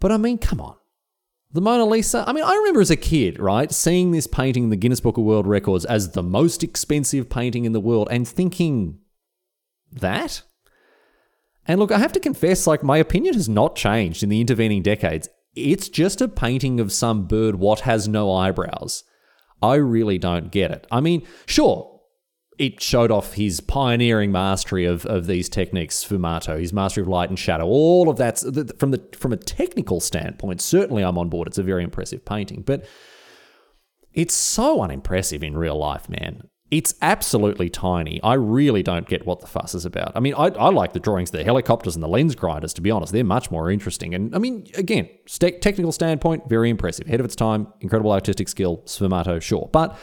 But 0.00 0.10
I 0.10 0.16
mean, 0.16 0.38
come 0.38 0.60
on. 0.60 0.74
The 1.52 1.60
Mona 1.60 1.84
Lisa, 1.84 2.24
I 2.26 2.32
mean, 2.32 2.42
I 2.42 2.52
remember 2.52 2.80
as 2.80 2.90
a 2.90 2.96
kid, 2.96 3.38
right, 3.38 3.70
seeing 3.70 4.10
this 4.10 4.26
painting 4.26 4.64
in 4.64 4.70
the 4.70 4.76
Guinness 4.76 5.00
Book 5.00 5.18
of 5.18 5.24
World 5.24 5.46
Records 5.46 5.84
as 5.84 6.10
the 6.10 6.22
most 6.22 6.64
expensive 6.64 7.30
painting 7.30 7.64
in 7.64 7.72
the 7.72 7.78
world 7.80 8.08
and 8.10 8.26
thinking, 8.26 8.98
that? 9.92 10.42
And 11.68 11.78
look, 11.78 11.92
I 11.92 11.98
have 11.98 12.12
to 12.14 12.20
confess, 12.20 12.66
like, 12.66 12.82
my 12.82 12.98
opinion 12.98 13.34
has 13.34 13.48
not 13.48 13.76
changed 13.76 14.24
in 14.24 14.30
the 14.30 14.40
intervening 14.40 14.82
decades. 14.82 15.28
It's 15.54 15.88
just 15.88 16.20
a 16.20 16.26
painting 16.26 16.80
of 16.80 16.90
some 16.90 17.28
bird 17.28 17.54
what 17.54 17.80
has 17.80 18.08
no 18.08 18.32
eyebrows. 18.32 19.04
I 19.62 19.76
really 19.76 20.18
don't 20.18 20.50
get 20.50 20.70
it. 20.70 20.86
I 20.90 21.00
mean, 21.00 21.26
sure, 21.46 22.00
it 22.58 22.82
showed 22.82 23.10
off 23.10 23.34
his 23.34 23.60
pioneering 23.60 24.30
mastery 24.30 24.84
of, 24.84 25.06
of 25.06 25.26
these 25.26 25.48
techniques, 25.48 26.04
Sfumato, 26.04 26.58
his 26.58 26.72
mastery 26.72 27.02
of 27.02 27.08
light 27.08 27.28
and 27.28 27.38
shadow, 27.38 27.64
all 27.66 28.08
of 28.08 28.18
that 28.18 28.38
from 28.78 28.90
the 28.90 29.02
from 29.16 29.32
a 29.32 29.36
technical 29.36 30.00
standpoint. 30.00 30.60
Certainly, 30.60 31.02
I'm 31.02 31.18
on 31.18 31.28
board. 31.28 31.48
It's 31.48 31.58
a 31.58 31.62
very 31.62 31.82
impressive 31.82 32.24
painting, 32.24 32.62
but 32.62 32.84
it's 34.12 34.34
so 34.34 34.82
unimpressive 34.82 35.42
in 35.42 35.56
real 35.56 35.78
life, 35.78 36.08
man. 36.08 36.48
It's 36.72 36.94
absolutely 37.02 37.68
tiny. 37.68 38.18
I 38.22 38.32
really 38.32 38.82
don't 38.82 39.06
get 39.06 39.26
what 39.26 39.40
the 39.40 39.46
fuss 39.46 39.74
is 39.74 39.84
about. 39.84 40.12
I 40.14 40.20
mean, 40.20 40.32
I, 40.32 40.46
I 40.46 40.70
like 40.70 40.94
the 40.94 41.00
drawings 41.00 41.30
the 41.30 41.44
helicopters 41.44 41.96
and 41.96 42.02
the 42.02 42.08
lens 42.08 42.34
grinders, 42.34 42.72
to 42.72 42.80
be 42.80 42.90
honest. 42.90 43.12
They're 43.12 43.24
much 43.24 43.50
more 43.50 43.70
interesting. 43.70 44.14
And 44.14 44.34
I 44.34 44.38
mean, 44.38 44.66
again, 44.74 45.10
st- 45.26 45.60
technical 45.60 45.92
standpoint, 45.92 46.48
very 46.48 46.70
impressive. 46.70 47.06
Ahead 47.06 47.20
of 47.20 47.26
its 47.26 47.36
time, 47.36 47.66
incredible 47.82 48.10
artistic 48.10 48.48
skill, 48.48 48.78
Sfumato, 48.86 49.40
sure. 49.42 49.68
But 49.70 49.98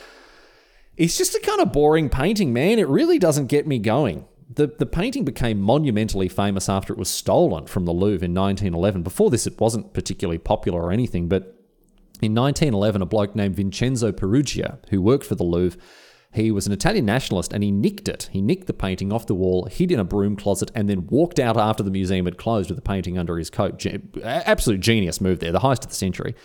it's 0.96 1.18
just 1.18 1.34
a 1.34 1.40
kind 1.40 1.60
of 1.60 1.72
boring 1.74 2.08
painting, 2.08 2.54
man. 2.54 2.78
It 2.78 2.88
really 2.88 3.18
doesn't 3.18 3.48
get 3.48 3.66
me 3.66 3.80
going. 3.80 4.28
The, 4.54 4.68
the 4.68 4.86
painting 4.86 5.26
became 5.26 5.60
monumentally 5.60 6.30
famous 6.30 6.70
after 6.70 6.94
it 6.94 7.00
was 7.00 7.10
stolen 7.10 7.66
from 7.66 7.86
the 7.86 7.94
Louvre 7.94 8.24
in 8.24 8.36
1911. 8.36 9.02
Before 9.02 9.32
this, 9.32 9.48
it 9.48 9.60
wasn't 9.60 9.96
particularly 9.96 10.38
popular 10.38 10.84
or 10.84 10.92
anything, 10.92 11.28
but 11.28 11.56
In 12.22 12.36
1911, 12.36 13.02
a 13.02 13.06
bloke 13.06 13.34
named 13.34 13.56
Vincenzo 13.56 14.12
Peruggia, 14.12 14.78
who 14.90 15.02
worked 15.02 15.26
for 15.26 15.36
the 15.36 15.44
Louvre, 15.44 15.80
he 16.32 16.52
was 16.52 16.68
an 16.68 16.74
Italian 16.74 17.06
nationalist 17.06 17.54
and 17.54 17.64
he 17.64 17.72
nicked 17.72 18.08
it. 18.08 18.30
He 18.32 18.42
nicked 18.42 18.68
the 18.68 18.74
painting 18.74 19.12
off 19.12 19.26
the 19.26 19.34
wall, 19.34 19.66
hid 19.66 19.92
in 19.92 20.00
a 20.00 20.04
broom 20.04 20.36
closet, 20.36 20.72
and 20.76 20.88
then 20.88 21.08
walked 21.08 21.40
out 21.40 21.58
after 21.58 21.82
the 21.82 21.90
museum 21.90 22.26
had 22.26 22.38
closed 22.38 22.70
with 22.70 22.78
the 22.78 22.84
painting 22.84 23.18
under 23.18 23.38
his 23.38 23.50
coat. 23.50 23.84
Absolute 24.24 24.80
genius 24.80 25.20
move 25.20 25.40
there, 25.40 25.52
the 25.52 25.60
highest 25.60 25.86
of 25.86 25.90
the 25.90 25.96
century. 25.96 26.36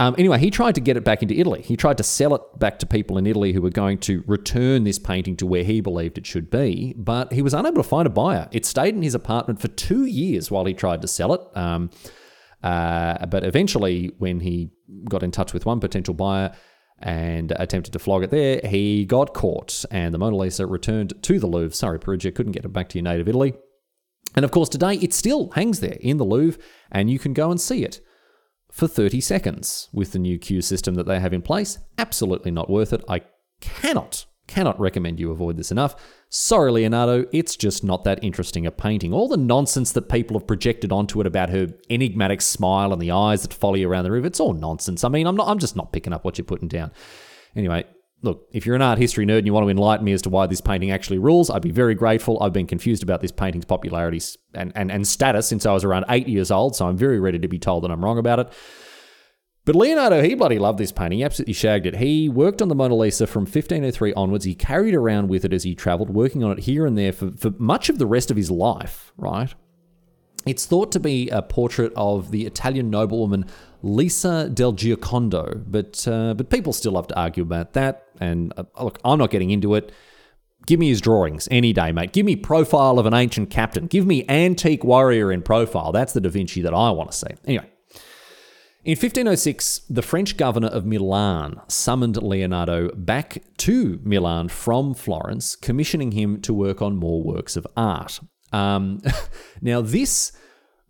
Um, 0.00 0.14
anyway, 0.18 0.38
he 0.38 0.50
tried 0.50 0.74
to 0.74 0.80
get 0.80 0.96
it 0.96 1.04
back 1.04 1.22
into 1.22 1.38
Italy. 1.38 1.62
He 1.62 1.76
tried 1.76 1.98
to 1.98 2.02
sell 2.02 2.34
it 2.34 2.42
back 2.58 2.80
to 2.80 2.86
people 2.86 3.16
in 3.16 3.26
Italy 3.26 3.52
who 3.52 3.62
were 3.62 3.70
going 3.70 3.98
to 3.98 4.24
return 4.26 4.82
this 4.82 4.98
painting 4.98 5.36
to 5.36 5.46
where 5.46 5.62
he 5.62 5.80
believed 5.80 6.18
it 6.18 6.26
should 6.26 6.50
be, 6.50 6.94
but 6.96 7.32
he 7.32 7.42
was 7.42 7.54
unable 7.54 7.82
to 7.82 7.88
find 7.88 8.06
a 8.06 8.10
buyer. 8.10 8.48
It 8.50 8.66
stayed 8.66 8.96
in 8.96 9.02
his 9.02 9.14
apartment 9.14 9.60
for 9.60 9.68
two 9.68 10.04
years 10.06 10.50
while 10.50 10.64
he 10.64 10.74
tried 10.74 11.02
to 11.02 11.08
sell 11.08 11.32
it. 11.34 11.40
Um, 11.54 11.90
uh, 12.62 13.26
but 13.26 13.44
eventually, 13.44 14.12
when 14.18 14.40
he 14.40 14.70
got 15.08 15.22
in 15.22 15.30
touch 15.30 15.52
with 15.52 15.66
one 15.66 15.78
potential 15.78 16.14
buyer 16.14 16.54
and 16.98 17.52
attempted 17.52 17.92
to 17.92 17.98
flog 17.98 18.22
it 18.22 18.30
there, 18.30 18.60
he 18.64 19.04
got 19.04 19.34
caught, 19.34 19.84
and 19.90 20.14
the 20.14 20.18
Mona 20.18 20.36
Lisa 20.36 20.66
returned 20.66 21.12
to 21.22 21.38
the 21.38 21.46
Louvre. 21.46 21.74
Sorry, 21.74 21.98
Peruggia, 21.98 22.34
couldn't 22.34 22.52
get 22.52 22.64
it 22.64 22.72
back 22.72 22.88
to 22.90 22.98
your 22.98 23.04
native 23.04 23.28
Italy. 23.28 23.54
And 24.36 24.44
of 24.44 24.50
course, 24.50 24.68
today 24.68 24.94
it 24.94 25.12
still 25.12 25.50
hangs 25.50 25.80
there 25.80 25.98
in 26.00 26.16
the 26.16 26.24
Louvre, 26.24 26.60
and 26.90 27.10
you 27.10 27.18
can 27.18 27.32
go 27.32 27.50
and 27.50 27.60
see 27.60 27.84
it 27.84 28.00
for 28.70 28.88
30 28.88 29.20
seconds 29.20 29.88
with 29.92 30.12
the 30.12 30.18
new 30.18 30.38
queue 30.38 30.60
system 30.60 30.94
that 30.96 31.06
they 31.06 31.20
have 31.20 31.32
in 31.32 31.42
place. 31.42 31.78
Absolutely 31.98 32.50
not 32.50 32.70
worth 32.70 32.92
it. 32.92 33.04
I 33.08 33.22
cannot, 33.60 34.26
cannot 34.46 34.80
recommend 34.80 35.20
you 35.20 35.30
avoid 35.30 35.56
this 35.56 35.70
enough. 35.70 35.94
Sorry, 36.36 36.72
Leonardo, 36.72 37.26
it's 37.30 37.54
just 37.54 37.84
not 37.84 38.02
that 38.02 38.18
interesting 38.24 38.66
a 38.66 38.72
painting. 38.72 39.12
All 39.12 39.28
the 39.28 39.36
nonsense 39.36 39.92
that 39.92 40.08
people 40.08 40.36
have 40.36 40.48
projected 40.48 40.90
onto 40.90 41.20
it 41.20 41.28
about 41.28 41.50
her 41.50 41.68
enigmatic 41.88 42.42
smile 42.42 42.92
and 42.92 43.00
the 43.00 43.12
eyes 43.12 43.42
that 43.42 43.54
follow 43.54 43.76
you 43.76 43.88
around 43.88 44.02
the 44.02 44.10
room, 44.10 44.24
it's 44.24 44.40
all 44.40 44.52
nonsense. 44.52 45.04
I 45.04 45.08
mean, 45.10 45.28
I'm 45.28 45.36
not 45.36 45.46
I'm 45.46 45.60
just 45.60 45.76
not 45.76 45.92
picking 45.92 46.12
up 46.12 46.24
what 46.24 46.36
you're 46.36 46.44
putting 46.44 46.66
down. 46.66 46.90
Anyway, 47.54 47.84
look, 48.22 48.48
if 48.52 48.66
you're 48.66 48.74
an 48.74 48.82
art 48.82 48.98
history 48.98 49.24
nerd 49.24 49.38
and 49.38 49.46
you 49.46 49.54
want 49.54 49.64
to 49.64 49.70
enlighten 49.70 50.04
me 50.04 50.10
as 50.10 50.22
to 50.22 50.28
why 50.28 50.48
this 50.48 50.60
painting 50.60 50.90
actually 50.90 51.18
rules, 51.18 51.50
I'd 51.50 51.62
be 51.62 51.70
very 51.70 51.94
grateful. 51.94 52.42
I've 52.42 52.52
been 52.52 52.66
confused 52.66 53.04
about 53.04 53.20
this 53.20 53.30
painting's 53.30 53.64
popularity 53.64 54.20
and, 54.54 54.72
and, 54.74 54.90
and 54.90 55.06
status 55.06 55.46
since 55.46 55.64
I 55.66 55.72
was 55.72 55.84
around 55.84 56.06
eight 56.08 56.26
years 56.26 56.50
old, 56.50 56.74
so 56.74 56.88
I'm 56.88 56.96
very 56.96 57.20
ready 57.20 57.38
to 57.38 57.46
be 57.46 57.60
told 57.60 57.84
that 57.84 57.92
I'm 57.92 58.04
wrong 58.04 58.18
about 58.18 58.40
it. 58.40 58.52
But 59.66 59.76
Leonardo, 59.76 60.22
he 60.22 60.34
bloody 60.34 60.58
loved 60.58 60.78
this 60.78 60.92
painting. 60.92 61.20
He 61.20 61.24
absolutely 61.24 61.54
shagged 61.54 61.86
it. 61.86 61.96
He 61.96 62.28
worked 62.28 62.60
on 62.60 62.68
the 62.68 62.74
Mona 62.74 62.94
Lisa 62.94 63.26
from 63.26 63.44
1503 63.44 64.12
onwards. 64.12 64.44
He 64.44 64.54
carried 64.54 64.94
around 64.94 65.28
with 65.28 65.44
it 65.44 65.54
as 65.54 65.62
he 65.62 65.74
travelled, 65.74 66.10
working 66.10 66.44
on 66.44 66.52
it 66.52 66.60
here 66.60 66.84
and 66.84 66.98
there 66.98 67.12
for, 67.12 67.30
for 67.32 67.50
much 67.56 67.88
of 67.88 67.98
the 67.98 68.06
rest 68.06 68.30
of 68.30 68.36
his 68.36 68.50
life, 68.50 69.12
right? 69.16 69.54
It's 70.44 70.66
thought 70.66 70.92
to 70.92 71.00
be 71.00 71.30
a 71.30 71.40
portrait 71.40 71.94
of 71.96 72.30
the 72.30 72.44
Italian 72.44 72.90
noblewoman 72.90 73.46
Lisa 73.82 74.50
del 74.50 74.74
Giocondo, 74.74 75.64
but 75.66 76.06
uh, 76.06 76.34
but 76.34 76.50
people 76.50 76.74
still 76.74 76.92
love 76.92 77.06
to 77.08 77.18
argue 77.18 77.42
about 77.42 77.72
that. 77.72 78.06
And 78.20 78.52
uh, 78.58 78.64
look, 78.82 78.98
I'm 79.02 79.18
not 79.18 79.30
getting 79.30 79.50
into 79.50 79.74
it. 79.74 79.92
Give 80.66 80.78
me 80.78 80.88
his 80.88 81.00
drawings 81.00 81.48
any 81.50 81.72
day, 81.72 81.92
mate. 81.92 82.12
Give 82.12 82.26
me 82.26 82.36
profile 82.36 82.98
of 82.98 83.06
an 83.06 83.14
ancient 83.14 83.48
captain. 83.48 83.86
Give 83.86 84.06
me 84.06 84.26
antique 84.28 84.84
warrior 84.84 85.32
in 85.32 85.40
profile. 85.40 85.92
That's 85.92 86.12
the 86.12 86.20
Da 86.20 86.28
Vinci 86.28 86.60
that 86.62 86.74
I 86.74 86.90
want 86.90 87.12
to 87.12 87.16
see. 87.16 87.34
Anyway. 87.46 87.70
In 88.84 88.92
1506, 88.92 89.80
the 89.88 90.02
French 90.02 90.36
governor 90.36 90.68
of 90.68 90.84
Milan 90.84 91.58
summoned 91.68 92.22
Leonardo 92.22 92.90
back 92.94 93.42
to 93.58 93.98
Milan 94.04 94.48
from 94.48 94.92
Florence, 94.92 95.56
commissioning 95.56 96.12
him 96.12 96.42
to 96.42 96.52
work 96.52 96.82
on 96.82 96.96
more 96.96 97.22
works 97.22 97.56
of 97.56 97.66
art. 97.78 98.20
Um, 98.52 99.00
now, 99.62 99.80
this 99.80 100.32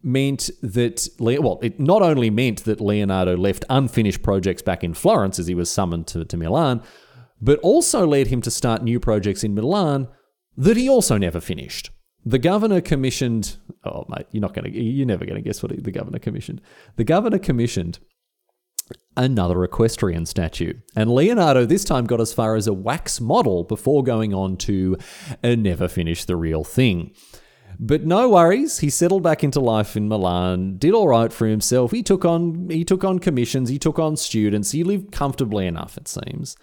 meant 0.02 0.50
that, 0.60 1.06
well, 1.20 1.60
it 1.62 1.78
not 1.78 2.02
only 2.02 2.30
meant 2.30 2.64
that 2.64 2.80
Leonardo 2.80 3.36
left 3.36 3.64
unfinished 3.70 4.24
projects 4.24 4.60
back 4.60 4.82
in 4.82 4.92
Florence 4.92 5.38
as 5.38 5.46
he 5.46 5.54
was 5.54 5.70
summoned 5.70 6.08
to, 6.08 6.24
to 6.24 6.36
Milan, 6.36 6.82
but 7.40 7.60
also 7.60 8.04
led 8.04 8.26
him 8.26 8.42
to 8.42 8.50
start 8.50 8.82
new 8.82 8.98
projects 8.98 9.44
in 9.44 9.54
Milan 9.54 10.08
that 10.56 10.76
he 10.76 10.88
also 10.88 11.16
never 11.16 11.40
finished. 11.40 11.90
The 12.26 12.38
governor 12.38 12.80
commissioned, 12.80 13.56
oh, 13.84 14.06
mate, 14.08 14.26
you're 14.30 14.40
not 14.40 14.54
going 14.54 14.72
to, 14.72 14.80
you're 14.80 15.06
never 15.06 15.26
going 15.26 15.36
to 15.36 15.46
guess 15.46 15.62
what 15.62 15.82
the 15.82 15.90
governor 15.90 16.18
commissioned. 16.18 16.60
The 16.96 17.04
governor 17.04 17.38
commissioned 17.38 17.98
another 19.16 19.62
equestrian 19.64 20.26
statue. 20.26 20.74
And 20.96 21.10
Leonardo 21.14 21.64
this 21.64 21.84
time 21.84 22.06
got 22.06 22.20
as 22.20 22.32
far 22.32 22.56
as 22.56 22.66
a 22.66 22.72
wax 22.72 23.20
model 23.20 23.64
before 23.64 24.02
going 24.02 24.34
on 24.34 24.56
to 24.58 24.96
never 25.42 25.88
finish 25.88 26.24
the 26.24 26.36
real 26.36 26.64
thing. 26.64 27.14
But 27.78 28.04
no 28.04 28.28
worries, 28.28 28.78
he 28.78 28.90
settled 28.90 29.22
back 29.22 29.42
into 29.42 29.58
life 29.58 29.96
in 29.96 30.08
Milan, 30.08 30.76
did 30.78 30.94
all 30.94 31.08
right 31.08 31.32
for 31.32 31.46
himself. 31.46 31.90
He 31.90 32.02
took 32.04 32.24
on 32.24 32.68
he 32.70 32.84
took 32.84 33.02
on 33.02 33.18
commissions, 33.18 33.68
he 33.68 33.80
took 33.80 33.98
on 33.98 34.16
students, 34.16 34.70
he 34.70 34.84
lived 34.84 35.10
comfortably 35.10 35.66
enough 35.66 35.96
it 35.96 36.06
seems. 36.06 36.56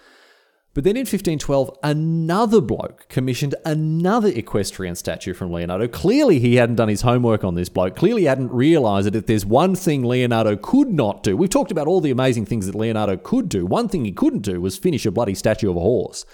But 0.73 0.85
then 0.85 0.95
in 0.95 1.01
1512, 1.01 1.77
another 1.83 2.61
bloke 2.61 3.09
commissioned 3.09 3.55
another 3.65 4.29
equestrian 4.29 4.95
statue 4.95 5.33
from 5.33 5.51
Leonardo. 5.51 5.89
Clearly, 5.89 6.39
he 6.39 6.55
hadn't 6.55 6.77
done 6.77 6.87
his 6.87 7.01
homework 7.01 7.43
on 7.43 7.55
this 7.55 7.67
bloke. 7.67 7.97
Clearly, 7.97 8.21
he 8.21 8.27
hadn't 8.27 8.53
realised 8.53 9.07
that 9.07 9.15
if 9.15 9.25
there's 9.25 9.45
one 9.45 9.75
thing 9.75 10.05
Leonardo 10.05 10.55
could 10.55 10.87
not 10.87 11.23
do, 11.23 11.35
we've 11.35 11.49
talked 11.49 11.71
about 11.71 11.87
all 11.87 11.99
the 11.99 12.11
amazing 12.11 12.45
things 12.45 12.67
that 12.67 12.75
Leonardo 12.75 13.17
could 13.17 13.49
do. 13.49 13.65
One 13.65 13.89
thing 13.89 14.05
he 14.05 14.13
couldn't 14.13 14.43
do 14.43 14.61
was 14.61 14.77
finish 14.77 15.05
a 15.05 15.11
bloody 15.11 15.35
statue 15.35 15.69
of 15.69 15.75
a 15.75 15.81
horse. 15.81 16.25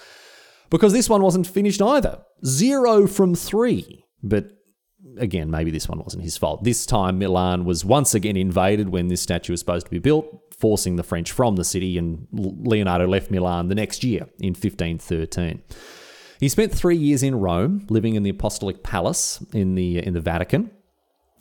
Because 0.69 0.93
this 0.93 1.09
one 1.09 1.23
wasn't 1.23 1.47
finished 1.47 1.81
either. 1.81 2.21
Zero 2.45 3.07
from 3.07 3.33
three. 3.33 4.05
But 4.21 4.51
again, 5.17 5.49
maybe 5.49 5.71
this 5.71 5.89
one 5.89 5.99
wasn't 5.99 6.23
his 6.23 6.37
fault. 6.37 6.63
This 6.63 6.85
time, 6.85 7.17
Milan 7.17 7.65
was 7.65 7.83
once 7.83 8.13
again 8.13 8.37
invaded 8.37 8.89
when 8.89 9.07
this 9.07 9.21
statue 9.21 9.53
was 9.53 9.61
supposed 9.61 9.87
to 9.87 9.91
be 9.91 9.99
built, 9.99 10.46
forcing 10.57 10.95
the 10.95 11.03
French 11.03 11.31
from 11.31 11.55
the 11.55 11.63
city, 11.63 11.97
and 11.97 12.27
Leonardo 12.31 13.07
left 13.07 13.31
Milan 13.31 13.67
the 13.67 13.75
next 13.75 14.03
year 14.03 14.27
in 14.39 14.49
1513. 14.49 15.61
He 16.39 16.49
spent 16.49 16.73
three 16.73 16.97
years 16.97 17.23
in 17.23 17.35
Rome, 17.35 17.85
living 17.89 18.15
in 18.15 18.23
the 18.23 18.29
Apostolic 18.29 18.83
Palace 18.83 19.43
in 19.53 19.75
the 19.75 19.97
in 19.97 20.13
the 20.13 20.21
Vatican. 20.21 20.71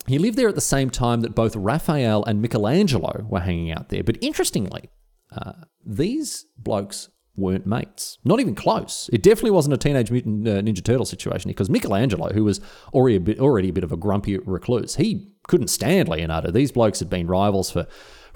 He 0.07 0.17
lived 0.17 0.37
there 0.37 0.47
at 0.47 0.55
the 0.55 0.61
same 0.61 0.89
time 0.89 1.21
that 1.21 1.35
both 1.35 1.55
Raphael 1.55 2.23
and 2.23 2.41
Michelangelo 2.41 3.25
were 3.29 3.41
hanging 3.41 3.71
out 3.71 3.89
there. 3.89 4.03
But 4.03 4.17
interestingly, 4.21 4.89
uh, 5.35 5.51
these 5.85 6.45
blokes 6.57 7.09
weren't 7.35 7.67
mates. 7.67 8.17
Not 8.25 8.39
even 8.39 8.55
close. 8.55 9.09
It 9.13 9.21
definitely 9.21 9.51
wasn't 9.51 9.75
a 9.75 9.77
Teenage 9.77 10.09
Mutant 10.09 10.47
uh, 10.47 10.61
Ninja 10.61 10.83
Turtle 10.83 11.05
situation 11.05 11.49
because 11.49 11.69
Michelangelo, 11.69 12.33
who 12.33 12.43
was 12.43 12.59
already 12.93 13.17
a 13.17 13.19
bit, 13.19 13.39
already 13.39 13.69
a 13.69 13.73
bit 13.73 13.83
of 13.83 13.91
a 13.91 13.97
grumpy 13.97 14.37
recluse, 14.39 14.95
he 14.95 15.29
couldn't 15.47 15.67
stand 15.67 16.09
Leonardo. 16.09 16.51
These 16.51 16.71
blokes 16.71 16.99
had 16.99 17.09
been 17.09 17.27
rivals 17.27 17.69
for, 17.69 17.85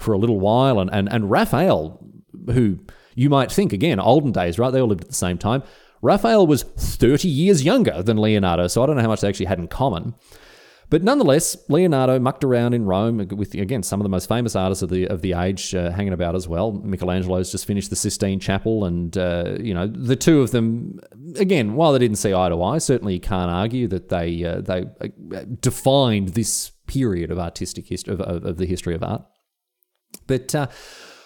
for 0.02 0.12
a 0.12 0.18
little 0.18 0.40
while. 0.40 0.78
And, 0.78 0.92
and, 0.92 1.10
and 1.10 1.30
Raphael, 1.30 2.04
who 2.46 2.78
you 3.14 3.30
might 3.30 3.50
think, 3.50 3.72
again, 3.72 4.00
olden 4.00 4.32
days, 4.32 4.58
right? 4.58 4.70
They 4.70 4.80
all 4.80 4.88
lived 4.88 5.02
at 5.02 5.08
the 5.08 5.14
same 5.14 5.38
time. 5.38 5.62
Raphael 6.00 6.46
was 6.46 6.64
30 6.64 7.28
years 7.28 7.64
younger 7.64 8.02
than 8.02 8.16
Leonardo, 8.16 8.66
so 8.66 8.82
I 8.82 8.86
don't 8.86 8.96
know 8.96 9.02
how 9.02 9.08
much 9.08 9.20
they 9.20 9.28
actually 9.28 9.46
had 9.46 9.58
in 9.58 9.68
common. 9.68 10.14
But 10.92 11.02
nonetheless, 11.02 11.56
Leonardo 11.70 12.18
mucked 12.18 12.44
around 12.44 12.74
in 12.74 12.84
Rome 12.84 13.26
with 13.30 13.54
again 13.54 13.82
some 13.82 13.98
of 13.98 14.02
the 14.02 14.10
most 14.10 14.28
famous 14.28 14.54
artists 14.54 14.82
of 14.82 14.90
the 14.90 15.06
of 15.06 15.22
the 15.22 15.32
age 15.32 15.74
uh, 15.74 15.90
hanging 15.90 16.12
about 16.12 16.34
as 16.34 16.46
well. 16.46 16.70
Michelangelo's 16.70 17.50
just 17.50 17.64
finished 17.64 17.88
the 17.88 17.96
Sistine 17.96 18.38
Chapel, 18.38 18.84
and 18.84 19.16
uh, 19.16 19.56
you 19.58 19.72
know 19.72 19.86
the 19.86 20.16
two 20.16 20.42
of 20.42 20.50
them 20.50 21.00
again. 21.36 21.76
While 21.76 21.94
they 21.94 21.98
didn't 21.98 22.18
see 22.18 22.34
eye 22.34 22.50
to 22.50 22.62
eye, 22.62 22.76
certainly 22.76 23.14
you 23.14 23.20
can't 23.20 23.50
argue 23.50 23.88
that 23.88 24.10
they 24.10 24.44
uh, 24.44 24.60
they 24.60 24.84
uh, 25.34 25.44
defined 25.60 26.30
this 26.30 26.72
period 26.86 27.30
of 27.30 27.38
artistic 27.38 27.86
history 27.86 28.12
of, 28.12 28.20
of, 28.20 28.44
of 28.44 28.56
the 28.58 28.66
history 28.66 28.94
of 28.94 29.02
art. 29.02 29.24
But 30.26 30.54
uh, 30.54 30.66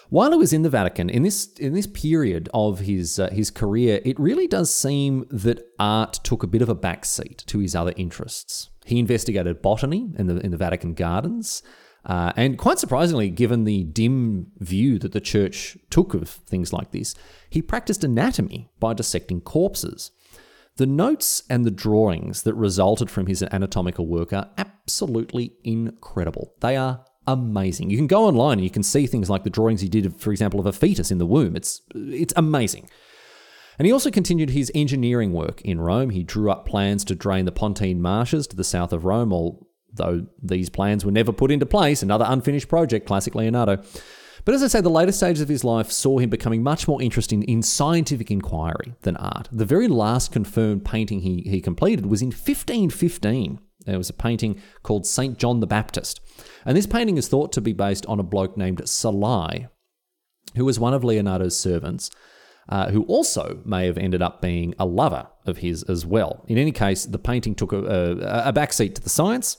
while 0.09 0.31
he 0.31 0.37
was 0.37 0.53
in 0.53 0.61
the 0.61 0.69
Vatican, 0.69 1.09
in 1.09 1.23
this 1.23 1.47
in 1.59 1.73
this 1.73 1.87
period 1.87 2.49
of 2.53 2.79
his 2.79 3.19
uh, 3.19 3.29
his 3.31 3.51
career, 3.51 4.01
it 4.05 4.19
really 4.19 4.47
does 4.47 4.73
seem 4.73 5.25
that 5.29 5.65
art 5.79 6.13
took 6.23 6.43
a 6.43 6.47
bit 6.47 6.61
of 6.61 6.69
a 6.69 6.75
backseat 6.75 7.45
to 7.45 7.59
his 7.59 7.75
other 7.75 7.93
interests. 7.97 8.69
He 8.85 8.99
investigated 8.99 9.61
botany 9.61 10.13
in 10.17 10.27
the 10.27 10.37
in 10.37 10.51
the 10.51 10.57
Vatican 10.57 10.93
gardens. 10.93 11.61
Uh, 12.05 12.31
and 12.37 12.57
quite 12.57 12.79
surprisingly, 12.79 13.29
given 13.29 13.65
the 13.65 13.83
dim 13.83 14.47
view 14.59 14.97
that 14.97 15.11
the 15.11 15.19
church 15.19 15.77
took 15.89 16.13
of 16.13 16.29
things 16.29 16.71
like 16.71 16.91
this, 16.91 17.13
he 17.49 17.61
practiced 17.61 18.01
anatomy 18.01 18.69
by 18.79 18.93
dissecting 18.93 19.41
corpses. 19.41 20.11
The 20.77 20.85
notes 20.85 21.43
and 21.49 21.65
the 21.65 21.71
drawings 21.71 22.43
that 22.43 22.53
resulted 22.53 23.09
from 23.09 23.25
his 23.25 23.43
anatomical 23.43 24.07
work 24.07 24.31
are 24.31 24.51
absolutely 24.57 25.53
incredible. 25.65 26.53
They 26.61 26.77
are 26.77 27.03
amazing. 27.27 27.89
You 27.89 27.97
can 27.97 28.07
go 28.07 28.25
online 28.25 28.57
and 28.57 28.63
you 28.63 28.69
can 28.69 28.83
see 28.83 29.05
things 29.07 29.29
like 29.29 29.43
the 29.43 29.49
drawings 29.49 29.81
he 29.81 29.89
did, 29.89 30.19
for 30.19 30.31
example, 30.31 30.59
of 30.59 30.65
a 30.65 30.73
fetus 30.73 31.11
in 31.11 31.17
the 31.17 31.25
womb. 31.25 31.55
It's 31.55 31.81
it's 31.93 32.33
amazing. 32.35 32.89
And 33.77 33.85
he 33.85 33.91
also 33.91 34.09
continued 34.09 34.51
his 34.51 34.71
engineering 34.73 35.33
work 35.33 35.61
in 35.61 35.79
Rome. 35.79 36.09
He 36.09 36.23
drew 36.23 36.49
up 36.49 36.65
plans 36.65 37.05
to 37.05 37.15
drain 37.15 37.45
the 37.45 37.51
Pontine 37.51 38.01
marshes 38.01 38.47
to 38.47 38.55
the 38.55 38.63
south 38.63 38.91
of 38.91 39.05
Rome, 39.05 39.31
although 39.31 40.25
these 40.41 40.69
plans 40.69 41.05
were 41.05 41.11
never 41.11 41.31
put 41.31 41.51
into 41.51 41.65
place. 41.65 42.01
Another 42.01 42.25
unfinished 42.27 42.69
project, 42.69 43.05
classic 43.05 43.35
Leonardo. 43.35 43.83
But 44.45 44.55
as 44.55 44.63
I 44.63 44.67
say, 44.67 44.81
the 44.81 44.89
later 44.89 45.11
stages 45.11 45.41
of 45.41 45.49
his 45.49 45.65
life 45.65 45.91
saw 45.91 46.19
him 46.19 46.29
becoming 46.29 46.63
much 46.63 46.87
more 46.87 47.01
interested 47.01 47.43
in 47.43 47.61
scientific 47.61 48.31
inquiry 48.31 48.95
than 49.01 49.17
art. 49.17 49.49
The 49.51 49.65
very 49.65 49.89
last 49.89 50.31
confirmed 50.31 50.85
painting 50.85 51.19
he, 51.19 51.41
he 51.41 51.59
completed 51.59 52.05
was 52.05 52.21
in 52.21 52.29
1515. 52.29 53.59
There 53.85 53.97
was 53.97 54.09
a 54.09 54.13
painting 54.13 54.61
called 54.83 55.05
St. 55.05 55.37
John 55.37 55.59
the 55.59 55.67
Baptist. 55.67 56.21
And 56.65 56.77
this 56.77 56.87
painting 56.87 57.17
is 57.17 57.27
thought 57.27 57.51
to 57.53 57.61
be 57.61 57.73
based 57.73 58.05
on 58.07 58.19
a 58.19 58.23
bloke 58.23 58.57
named 58.57 58.81
Salai, 58.83 59.69
who 60.55 60.65
was 60.65 60.79
one 60.79 60.93
of 60.93 61.03
Leonardo's 61.03 61.59
servants, 61.59 62.09
uh, 62.69 62.89
who 62.89 63.03
also 63.03 63.61
may 63.65 63.85
have 63.85 63.97
ended 63.97 64.21
up 64.21 64.41
being 64.41 64.73
a 64.77 64.85
lover 64.85 65.27
of 65.45 65.57
his 65.57 65.83
as 65.83 66.05
well. 66.05 66.43
In 66.47 66.57
any 66.57 66.71
case, 66.71 67.05
the 67.05 67.19
painting 67.19 67.55
took 67.55 67.71
a, 67.71 67.77
a, 67.77 68.49
a 68.49 68.53
backseat 68.53 68.95
to 68.95 69.01
the 69.01 69.09
science. 69.09 69.57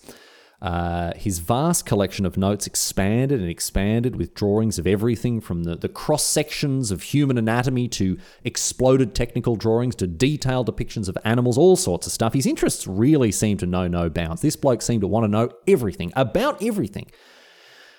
Uh, 0.60 1.12
his 1.14 1.38
vast 1.38 1.86
collection 1.86 2.26
of 2.26 2.36
notes 2.36 2.66
expanded 2.66 3.40
and 3.40 3.48
expanded 3.48 4.16
with 4.16 4.34
drawings 4.34 4.76
of 4.76 4.88
everything 4.88 5.40
from 5.40 5.62
the, 5.62 5.76
the 5.76 5.88
cross 5.88 6.24
sections 6.24 6.90
of 6.90 7.02
human 7.02 7.38
anatomy 7.38 7.86
to 7.86 8.18
exploded 8.42 9.14
technical 9.14 9.54
drawings 9.54 9.94
to 9.94 10.06
detailed 10.06 10.66
depictions 10.66 11.08
of 11.08 11.16
animals, 11.24 11.56
all 11.56 11.76
sorts 11.76 12.08
of 12.08 12.12
stuff. 12.12 12.34
His 12.34 12.46
interests 12.46 12.88
really 12.88 13.30
seemed 13.30 13.60
to 13.60 13.66
know 13.66 13.86
no 13.86 14.10
bounds. 14.10 14.42
This 14.42 14.56
bloke 14.56 14.82
seemed 14.82 15.02
to 15.02 15.06
want 15.06 15.24
to 15.24 15.28
know 15.28 15.50
everything 15.68 16.12
about 16.16 16.60
everything. 16.60 17.06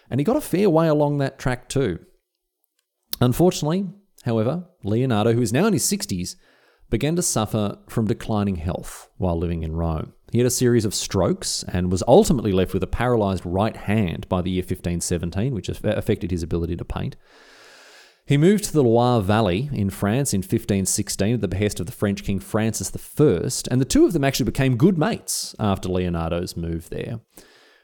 And 0.10 0.20
he 0.20 0.26
got 0.26 0.36
a 0.36 0.42
fair 0.42 0.70
way 0.70 0.90
along 0.90 1.20
that 1.20 1.40
track 1.40 1.70
too. 1.70 2.00
Unfortunately, 3.22 3.88
however, 4.26 4.66
Leonardo, 4.84 5.32
who 5.32 5.42
is 5.42 5.54
now 5.54 5.66
in 5.66 5.74
his 5.74 5.86
60s, 5.86 6.36
began 6.90 7.16
to 7.16 7.22
suffer 7.22 7.78
from 7.88 8.08
declining 8.08 8.58
health 8.58 9.10
while 9.18 9.38
living 9.38 9.64
in 9.64 9.76
Rome. 9.76 10.14
He 10.32 10.38
had 10.38 10.48
a 10.48 10.52
series 10.52 10.86
of 10.86 10.94
strokes 10.94 11.64
and 11.68 11.92
was 11.92 12.04
ultimately 12.08 12.52
left 12.52 12.74
with 12.74 12.84
a 12.84 12.88
paralysed 12.88 13.44
right 13.46 13.76
hand 13.76 14.30
by 14.30 14.42
the 14.42 14.52
year 14.52 14.62
1517, 14.62 15.54
which 15.54 15.70
affected 15.70 16.32
his 16.32 16.44
ability 16.44 16.76
to 16.76 16.86
paint. 16.86 17.16
He 18.28 18.38
moved 18.38 18.66
to 18.66 18.74
the 18.74 18.84
Loire 18.84 19.22
Valley 19.22 19.72
in 19.74 19.90
France 19.90 20.36
in 20.36 20.42
1516 20.42 21.34
at 21.34 21.42
the 21.42 21.48
behest 21.48 21.80
of 21.80 21.88
the 21.88 21.92
French 21.92 22.24
King 22.24 22.40
Francis 22.40 22.92
I, 22.96 23.50
and 23.72 23.82
the 23.82 23.86
two 23.86 24.06
of 24.06 24.14
them 24.14 24.24
actually 24.24 24.46
became 24.46 24.78
good 24.78 25.00
mates 25.00 25.56
after 25.58 25.90
Leonardo's 25.90 26.56
move 26.56 26.92
there. 26.92 27.22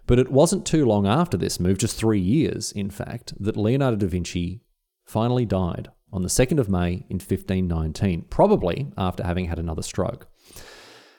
But 0.06 0.20
it 0.20 0.32
wasn't 0.32 0.68
too 0.68 0.86
long 0.86 1.08
after 1.08 1.36
this 1.36 1.60
move, 1.60 1.80
just 1.80 1.98
three 1.98 2.20
years, 2.20 2.72
in 2.72 2.92
fact, 2.92 3.34
that 3.40 3.58
Leonardo 3.58 3.98
da 3.98 4.06
Vinci 4.06 4.62
finally 5.04 5.46
died 5.46 5.90
on 6.14 6.22
the 6.22 6.28
2nd 6.28 6.60
of 6.60 6.70
May 6.70 7.06
in 7.10 7.18
1519, 7.18 8.26
probably 8.30 8.92
after 8.96 9.24
having 9.24 9.46
had 9.46 9.58
another 9.58 9.82
stroke. 9.82 10.28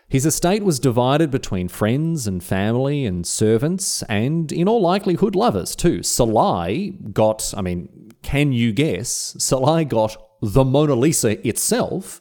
His 0.08 0.24
estate 0.24 0.62
was 0.62 0.78
divided 0.78 1.32
between 1.32 1.68
friends 1.68 2.28
and 2.28 2.42
family 2.42 3.04
and 3.04 3.26
servants, 3.26 4.04
and 4.04 4.52
in 4.52 4.68
all 4.68 4.80
likelihood, 4.80 5.34
lovers 5.34 5.74
too. 5.74 5.98
Salai 5.98 7.12
got, 7.12 7.52
I 7.56 7.62
mean, 7.62 8.12
can 8.22 8.52
you 8.52 8.72
guess? 8.72 9.36
Salai 9.38 9.88
got 9.88 10.16
the 10.40 10.64
Mona 10.64 10.94
Lisa 10.94 11.46
itself. 11.46 12.20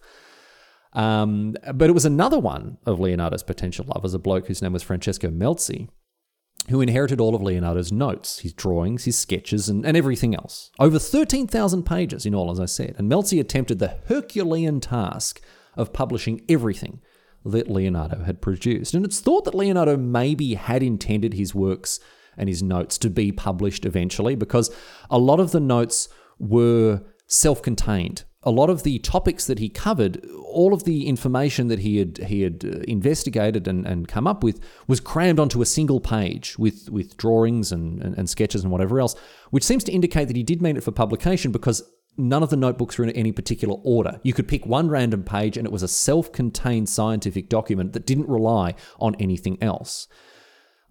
Um, 0.93 1.55
but 1.73 1.89
it 1.89 1.93
was 1.93 2.05
another 2.05 2.39
one 2.39 2.77
of 2.85 2.99
Leonardo's 2.99 3.43
potential 3.43 3.85
lovers, 3.93 4.13
a 4.13 4.19
bloke 4.19 4.47
whose 4.47 4.61
name 4.61 4.73
was 4.73 4.81
Francesco 4.81 5.29
Melzi, 5.29 5.89
who 6.69 6.81
inherited 6.81 7.19
all 7.19 7.35
of 7.35 7.41
Leonardo's 7.41 7.91
notes, 7.91 8.39
his 8.39 8.53
drawings, 8.53 9.03
his 9.03 9.19
sketches, 9.19 9.69
and, 9.69 9.85
and 9.85 9.95
everything 9.95 10.33
else. 10.33 10.71
Over 10.79 10.97
13,000 10.97 11.83
pages 11.83 12.25
in 12.25 12.33
all, 12.33 12.49
as 12.49 12.59
I 12.59 12.65
said. 12.65 12.95
And 12.97 13.11
Melzi 13.11 13.39
attempted 13.39 13.77
the 13.77 13.97
Herculean 14.07 14.79
task 14.79 15.41
of 15.75 15.93
publishing 15.93 16.41
everything 16.47 17.01
that 17.45 17.69
Leonardo 17.69 18.23
had 18.23 18.41
produced. 18.41 18.93
And 18.93 19.05
it's 19.05 19.19
thought 19.19 19.45
that 19.45 19.55
Leonardo 19.55 19.95
maybe 19.95 20.55
had 20.55 20.83
intended 20.83 21.33
his 21.33 21.53
works 21.53 21.99
and 22.37 22.49
his 22.49 22.61
notes 22.61 22.97
to 22.97 23.09
be 23.09 23.31
published 23.31 23.85
eventually 23.85 24.35
because 24.35 24.73
a 25.09 25.17
lot 25.17 25.39
of 25.39 25.51
the 25.51 25.59
notes 25.59 26.09
were 26.39 27.01
self 27.27 27.61
contained. 27.61 28.23
A 28.43 28.51
lot 28.51 28.69
of 28.69 28.83
the 28.83 28.99
topics 28.99 29.47
that 29.47 29.57
he 29.57 29.69
covered, 29.69 30.23
all 30.45 30.71
of 30.71 30.83
the 30.83 31.07
information 31.07 31.67
that 31.67 31.79
he 31.79 31.97
had 31.97 32.17
he 32.17 32.41
had 32.41 32.63
uh, 32.63 32.79
investigated 32.87 33.67
and, 33.67 33.87
and 33.87 34.07
come 34.07 34.27
up 34.27 34.43
with 34.43 34.59
was 34.87 34.99
crammed 34.99 35.39
onto 35.39 35.63
a 35.63 35.65
single 35.65 35.99
page 35.99 36.57
with, 36.59 36.87
with 36.91 37.17
drawings 37.17 37.71
and, 37.71 38.03
and, 38.03 38.15
and 38.15 38.29
sketches 38.29 38.61
and 38.61 38.71
whatever 38.71 38.99
else, 38.99 39.15
which 39.49 39.63
seems 39.63 39.83
to 39.85 39.91
indicate 39.91 40.25
that 40.25 40.35
he 40.35 40.43
did 40.43 40.61
mean 40.61 40.77
it 40.77 40.83
for 40.83 40.91
publication 40.91 41.51
because 41.51 41.81
none 42.17 42.43
of 42.43 42.49
the 42.49 42.55
notebooks 42.55 42.97
were 42.97 43.03
in 43.03 43.11
any 43.11 43.31
particular 43.31 43.75
order. 43.83 44.19
You 44.23 44.33
could 44.33 44.47
pick 44.47 44.65
one 44.65 44.89
random 44.89 45.23
page 45.23 45.57
and 45.57 45.65
it 45.65 45.71
was 45.71 45.83
a 45.83 45.87
self 45.87 46.31
contained 46.31 46.89
scientific 46.89 47.49
document 47.49 47.93
that 47.93 48.05
didn't 48.05 48.29
rely 48.29 48.75
on 48.99 49.15
anything 49.15 49.57
else. 49.61 50.07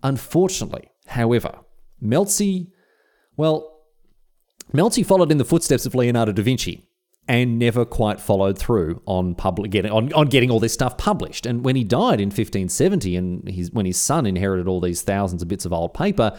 Unfortunately, 0.02 0.90
however, 1.06 1.58
Melzi, 2.02 2.68
well, 3.36 3.80
Melzi 4.72 5.04
followed 5.04 5.32
in 5.32 5.38
the 5.38 5.44
footsteps 5.44 5.86
of 5.86 5.94
Leonardo 5.94 6.32
da 6.32 6.42
Vinci 6.42 6.88
and 7.26 7.58
never 7.58 7.84
quite 7.84 8.20
followed 8.20 8.58
through 8.58 9.00
on 9.06 9.34
public 9.34 9.70
getting 9.70 9.90
on, 9.90 10.12
on 10.12 10.26
getting 10.26 10.50
all 10.50 10.60
this 10.60 10.74
stuff 10.74 10.98
published. 10.98 11.46
And 11.46 11.64
when 11.64 11.76
he 11.76 11.84
died 11.84 12.20
in 12.20 12.28
1570 12.28 13.16
and 13.16 13.48
his 13.48 13.70
when 13.70 13.86
his 13.86 13.98
son 13.98 14.26
inherited 14.26 14.68
all 14.68 14.80
these 14.80 15.02
thousands 15.02 15.40
of 15.40 15.48
bits 15.48 15.64
of 15.64 15.72
old 15.72 15.94
paper, 15.94 16.38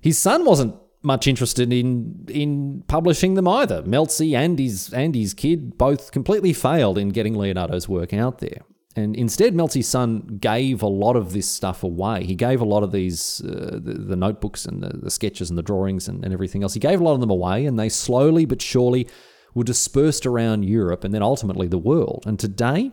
his 0.00 0.18
son 0.18 0.44
wasn't 0.44 0.74
much 1.02 1.26
interested 1.26 1.72
in 1.72 2.26
in 2.28 2.84
publishing 2.86 3.34
them 3.34 3.48
either. 3.48 3.82
Melzi 3.82 4.36
and 4.36 4.58
his 4.58 4.92
and 4.92 5.14
his 5.14 5.34
kid 5.34 5.76
both 5.76 6.12
completely 6.12 6.52
failed 6.52 6.98
in 6.98 7.10
getting 7.10 7.34
Leonardo's 7.34 7.88
work 7.88 8.12
out 8.12 8.38
there. 8.38 8.62
And 8.94 9.16
instead, 9.16 9.54
Melzi's 9.54 9.88
son 9.88 10.38
gave 10.40 10.82
a 10.82 10.86
lot 10.86 11.16
of 11.16 11.32
this 11.32 11.48
stuff 11.48 11.82
away. 11.82 12.24
He 12.24 12.34
gave 12.34 12.60
a 12.60 12.66
lot 12.66 12.82
of 12.82 12.92
these, 12.92 13.40
uh, 13.42 13.78
the, 13.82 13.94
the, 13.94 14.16
notebooks 14.16 14.66
and 14.66 14.82
the, 14.82 14.98
the, 14.98 15.10
sketches 15.10 15.48
and 15.48 15.58
the 15.58 15.62
drawings 15.62 16.08
and, 16.08 16.22
and 16.22 16.34
everything 16.34 16.62
else. 16.62 16.74
He 16.74 16.80
gave 16.80 17.00
a 17.00 17.04
lot 17.04 17.14
of 17.14 17.20
them 17.20 17.30
away, 17.30 17.64
and 17.64 17.78
they 17.78 17.88
slowly 17.88 18.44
but 18.44 18.60
surely 18.60 19.08
were 19.54 19.64
dispersed 19.64 20.26
around 20.26 20.64
Europe 20.64 21.04
and 21.04 21.14
then 21.14 21.22
ultimately 21.22 21.68
the 21.68 21.78
world. 21.78 22.24
And 22.26 22.38
today, 22.38 22.92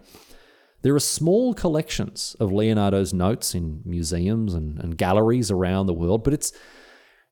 there 0.82 0.96
are 0.96 1.02
small 1.02 1.54
collections 1.54 2.36
of 2.40 2.52
Leonardo's 2.52 3.14
notes 3.14 3.54
in 3.54 3.82
museums 3.86 4.54
and, 4.54 4.80
and 4.80 4.98
galleries 4.98 5.52
around 5.52 5.88
the 5.88 5.94
world, 5.94 6.24
but 6.24 6.34
it's 6.34 6.54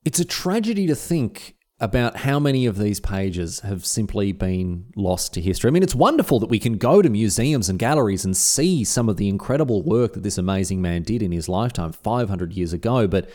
it's 0.07 0.19
a 0.19 0.25
tragedy 0.25 0.87
to 0.87 0.95
think 0.95 1.57
about 1.81 2.15
how 2.15 2.39
many 2.39 2.65
of 2.65 2.77
these 2.77 3.01
pages 3.01 3.59
have 3.59 3.85
simply 3.85 4.31
been 4.31 4.85
lost 4.95 5.33
to 5.33 5.41
history. 5.41 5.67
I 5.67 5.71
mean, 5.71 5.83
it's 5.83 5.93
wonderful 5.93 6.39
that 6.39 6.49
we 6.49 6.59
can 6.59 6.77
go 6.77 7.01
to 7.01 7.09
museums 7.09 7.67
and 7.67 7.77
galleries 7.77 8.23
and 8.23 8.35
see 8.35 8.85
some 8.85 9.09
of 9.09 9.17
the 9.17 9.27
incredible 9.27 9.83
work 9.83 10.13
that 10.13 10.23
this 10.23 10.37
amazing 10.37 10.81
man 10.81 11.03
did 11.03 11.21
in 11.21 11.33
his 11.33 11.49
lifetime 11.49 11.91
500 11.91 12.53
years 12.53 12.71
ago, 12.71 13.05
but 13.05 13.29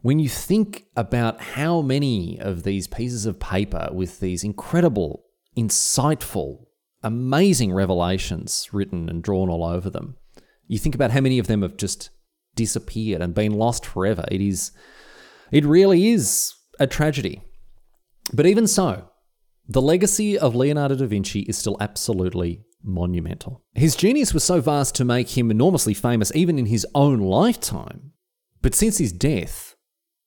when 0.00 0.18
you 0.18 0.28
think 0.28 0.86
about 0.96 1.40
how 1.40 1.82
many 1.82 2.36
of 2.40 2.64
these 2.64 2.88
pieces 2.88 3.24
of 3.24 3.38
paper 3.38 3.90
with 3.92 4.18
these 4.18 4.42
incredible, 4.42 5.24
insightful, 5.56 6.64
amazing 7.04 7.72
revelations 7.72 8.70
written 8.72 9.08
and 9.08 9.22
drawn 9.22 9.48
all 9.48 9.62
over 9.62 9.88
them, 9.88 10.16
you 10.66 10.78
think 10.78 10.96
about 10.96 11.12
how 11.12 11.20
many 11.20 11.38
of 11.38 11.46
them 11.46 11.62
have 11.62 11.76
just 11.76 12.10
disappeared 12.56 13.22
and 13.22 13.34
been 13.34 13.52
lost 13.52 13.86
forever. 13.86 14.24
It 14.32 14.40
is 14.40 14.72
it 15.50 15.64
really 15.64 16.08
is 16.08 16.54
a 16.78 16.86
tragedy. 16.86 17.42
But 18.32 18.46
even 18.46 18.66
so, 18.66 19.08
the 19.68 19.82
legacy 19.82 20.38
of 20.38 20.54
Leonardo 20.54 20.96
da 20.96 21.06
Vinci 21.06 21.40
is 21.40 21.58
still 21.58 21.76
absolutely 21.80 22.64
monumental. 22.82 23.62
His 23.74 23.96
genius 23.96 24.32
was 24.34 24.44
so 24.44 24.60
vast 24.60 24.94
to 24.96 25.04
make 25.04 25.36
him 25.36 25.50
enormously 25.50 25.94
famous 25.94 26.34
even 26.34 26.58
in 26.58 26.66
his 26.66 26.86
own 26.94 27.20
lifetime. 27.20 28.12
But 28.62 28.74
since 28.74 28.98
his 28.98 29.12
death, 29.12 29.74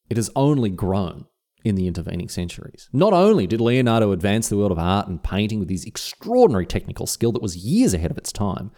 it 0.09 0.17
has 0.17 0.30
only 0.36 0.69
grown 0.69 1.26
in 1.63 1.76
the 1.76 1.88
intervening 1.88 2.30
centuries. 2.30 2.89
Not 2.91 3.13
only 3.13 3.47
did 3.47 3.61
Leonardo 3.61 4.11
advance 4.11 4.49
the 4.49 4.57
world 4.57 4.71
of 4.71 4.80
art 4.80 5.07
and 5.07 5.24
painting 5.24 5.59
with 5.59 5.69
his 5.69 5.86
extraordinary 5.86 6.65
technical 6.65 7.07
skill 7.07 7.32
that 7.32 7.41
was 7.41 7.55
years 7.55 7.93
ahead 7.93 8.11
of 8.11 8.17
its 8.17 8.32
time, 8.32 8.71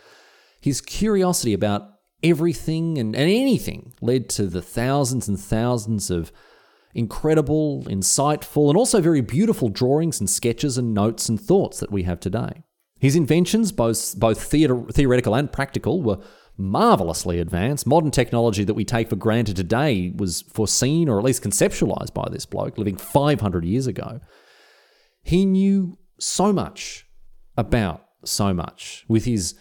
his 0.61 0.81
curiosity 0.81 1.53
about 1.53 1.94
everything 2.23 2.97
and, 2.97 3.15
and 3.15 3.29
anything 3.29 3.93
led 4.01 4.29
to 4.29 4.47
the 4.47 4.61
thousands 4.61 5.27
and 5.27 5.39
thousands 5.39 6.09
of 6.09 6.31
incredible, 6.93 7.83
insightful, 7.83 8.69
and 8.69 8.77
also 8.77 9.01
very 9.01 9.21
beautiful 9.21 9.69
drawings 9.69 10.19
and 10.19 10.29
sketches 10.29 10.77
and 10.77 10.93
notes 10.93 11.27
and 11.29 11.39
thoughts 11.39 11.79
that 11.79 11.91
we 11.91 12.03
have 12.03 12.19
today. 12.19 12.63
His 12.99 13.15
inventions, 13.15 13.71
both, 13.71 14.17
both 14.17 14.41
theater, 14.41 14.81
theoretical 14.91 15.35
and 15.35 15.51
practical, 15.51 16.01
were 16.01 16.19
marvelously 16.57 17.39
advanced. 17.39 17.85
Modern 17.85 18.11
technology 18.11 18.63
that 18.63 18.73
we 18.73 18.85
take 18.85 19.09
for 19.09 19.17
granted 19.17 19.57
today 19.57 20.13
was 20.15 20.41
foreseen 20.43 21.09
or 21.09 21.19
at 21.19 21.25
least 21.25 21.43
conceptualized 21.43 22.13
by 22.13 22.27
this 22.31 22.45
bloke 22.45 22.77
living 22.77 22.95
500 22.95 23.65
years 23.65 23.87
ago. 23.87 24.21
He 25.21 25.45
knew 25.45 25.97
so 26.17 26.53
much 26.53 27.05
about 27.57 28.05
so 28.23 28.53
much 28.53 29.05
with 29.07 29.25
his 29.25 29.55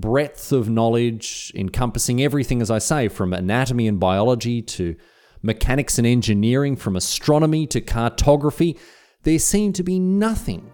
breadth 0.00 0.52
of 0.52 0.68
knowledge 0.68 1.50
encompassing 1.54 2.22
everything, 2.22 2.60
as 2.60 2.70
I 2.70 2.78
say, 2.78 3.08
from 3.08 3.32
anatomy 3.32 3.88
and 3.88 3.98
biology 3.98 4.60
to 4.62 4.94
mechanics 5.42 5.98
and 5.98 6.06
engineering, 6.06 6.76
from 6.76 6.96
astronomy 6.96 7.66
to 7.68 7.80
cartography. 7.80 8.78
There 9.22 9.38
seemed 9.38 9.74
to 9.76 9.82
be 9.82 9.98
nothing 9.98 10.70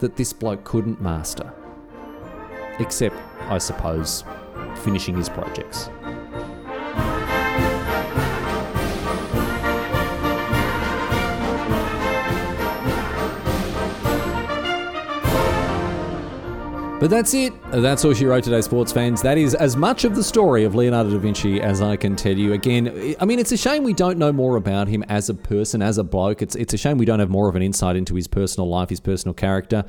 that 0.00 0.16
this 0.16 0.32
bloke 0.32 0.64
couldn't 0.64 1.00
master. 1.00 1.52
Except, 2.78 3.16
I 3.42 3.58
suppose, 3.58 4.24
finishing 4.76 5.16
his 5.16 5.28
projects. 5.28 5.88
But 17.00 17.10
that's 17.10 17.32
it. 17.32 17.52
That's 17.70 18.04
all 18.04 18.12
she 18.12 18.26
wrote 18.26 18.42
today, 18.42 18.60
sports 18.60 18.90
fans. 18.90 19.22
That 19.22 19.38
is 19.38 19.54
as 19.54 19.76
much 19.76 20.02
of 20.02 20.16
the 20.16 20.24
story 20.24 20.64
of 20.64 20.74
Leonardo 20.74 21.10
da 21.10 21.18
Vinci 21.18 21.60
as 21.60 21.80
I 21.80 21.94
can 21.94 22.16
tell 22.16 22.36
you. 22.36 22.54
Again, 22.54 23.14
I 23.20 23.24
mean, 23.24 23.38
it's 23.38 23.52
a 23.52 23.56
shame 23.56 23.84
we 23.84 23.94
don't 23.94 24.18
know 24.18 24.32
more 24.32 24.56
about 24.56 24.88
him 24.88 25.04
as 25.04 25.28
a 25.28 25.34
person, 25.34 25.80
as 25.80 25.98
a 25.98 26.02
bloke. 26.02 26.42
It's, 26.42 26.56
it's 26.56 26.74
a 26.74 26.76
shame 26.76 26.98
we 26.98 27.04
don't 27.04 27.20
have 27.20 27.30
more 27.30 27.48
of 27.48 27.54
an 27.54 27.62
insight 27.62 27.94
into 27.94 28.16
his 28.16 28.26
personal 28.26 28.68
life, 28.68 28.88
his 28.88 28.98
personal 28.98 29.32
character. 29.32 29.84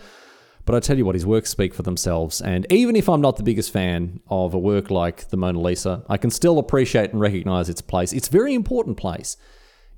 But 0.66 0.76
I 0.76 0.82
tell 0.82 1.00
you 1.00 1.06
what, 1.06 1.16
his 1.16 1.26
works 1.26 1.50
speak 1.50 1.74
for 1.74 1.82
themselves. 1.82 2.42
And 2.42 2.72
even 2.72 2.96
if 2.96 3.10
I'm 3.10 3.22
not 3.22 3.38
the 3.38 3.44
biggest 3.44 3.74
fan 3.74 4.20
of 4.30 4.54
a 4.54 4.60
work 4.60 4.92
like 4.92 5.30
the 5.30 5.38
Mona 5.38 5.60
Lisa, 5.60 6.04
I 6.10 6.18
can 6.18 6.30
still 6.30 6.60
appreciate 6.60 7.12
and 7.12 7.20
recognize 7.20 7.70
its 7.70 7.82
place. 7.82 8.14
It's 8.14 8.28
a 8.28 8.32
very 8.32 8.54
important 8.54 8.98
place 8.98 9.36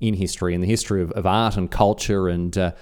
in 0.00 0.14
history, 0.14 0.54
in 0.54 0.62
the 0.62 0.66
history 0.66 1.02
of, 1.02 1.12
of 1.12 1.26
art 1.26 1.58
and 1.58 1.70
culture 1.70 2.28
and. 2.28 2.56
Uh, 2.56 2.72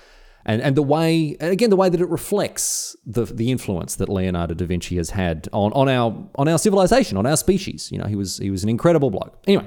and 0.45 0.63
and 0.63 0.77
the 0.77 0.83
way 0.83 1.37
and 1.41 1.53
again 1.53 1.71
the 1.71 1.77
way 1.77 1.89
that 1.89 2.01
it 2.01 2.09
reflects 2.09 2.97
the 3.05 3.25
the 3.25 3.51
influence 3.51 3.97
that 3.97 4.09
Leonardo 4.09 4.55
da 4.55 4.67
Vinci 4.67 4.97
has 4.97 5.11
had 5.11 5.49
on, 5.53 5.73
on 5.73 5.89
our 5.89 6.29
on 6.37 6.49
our 6.49 6.59
civilization, 6.59 7.17
on 7.17 7.27
our 7.27 7.37
species. 7.37 7.91
You 7.93 7.99
know, 7.99 8.07
he 8.07 8.17
was 8.17 8.39
he 8.39 8.51
was 8.51 8.63
an 8.63 8.69
incredible 8.69 9.11
bloke. 9.11 9.43
Anyway. 9.47 9.67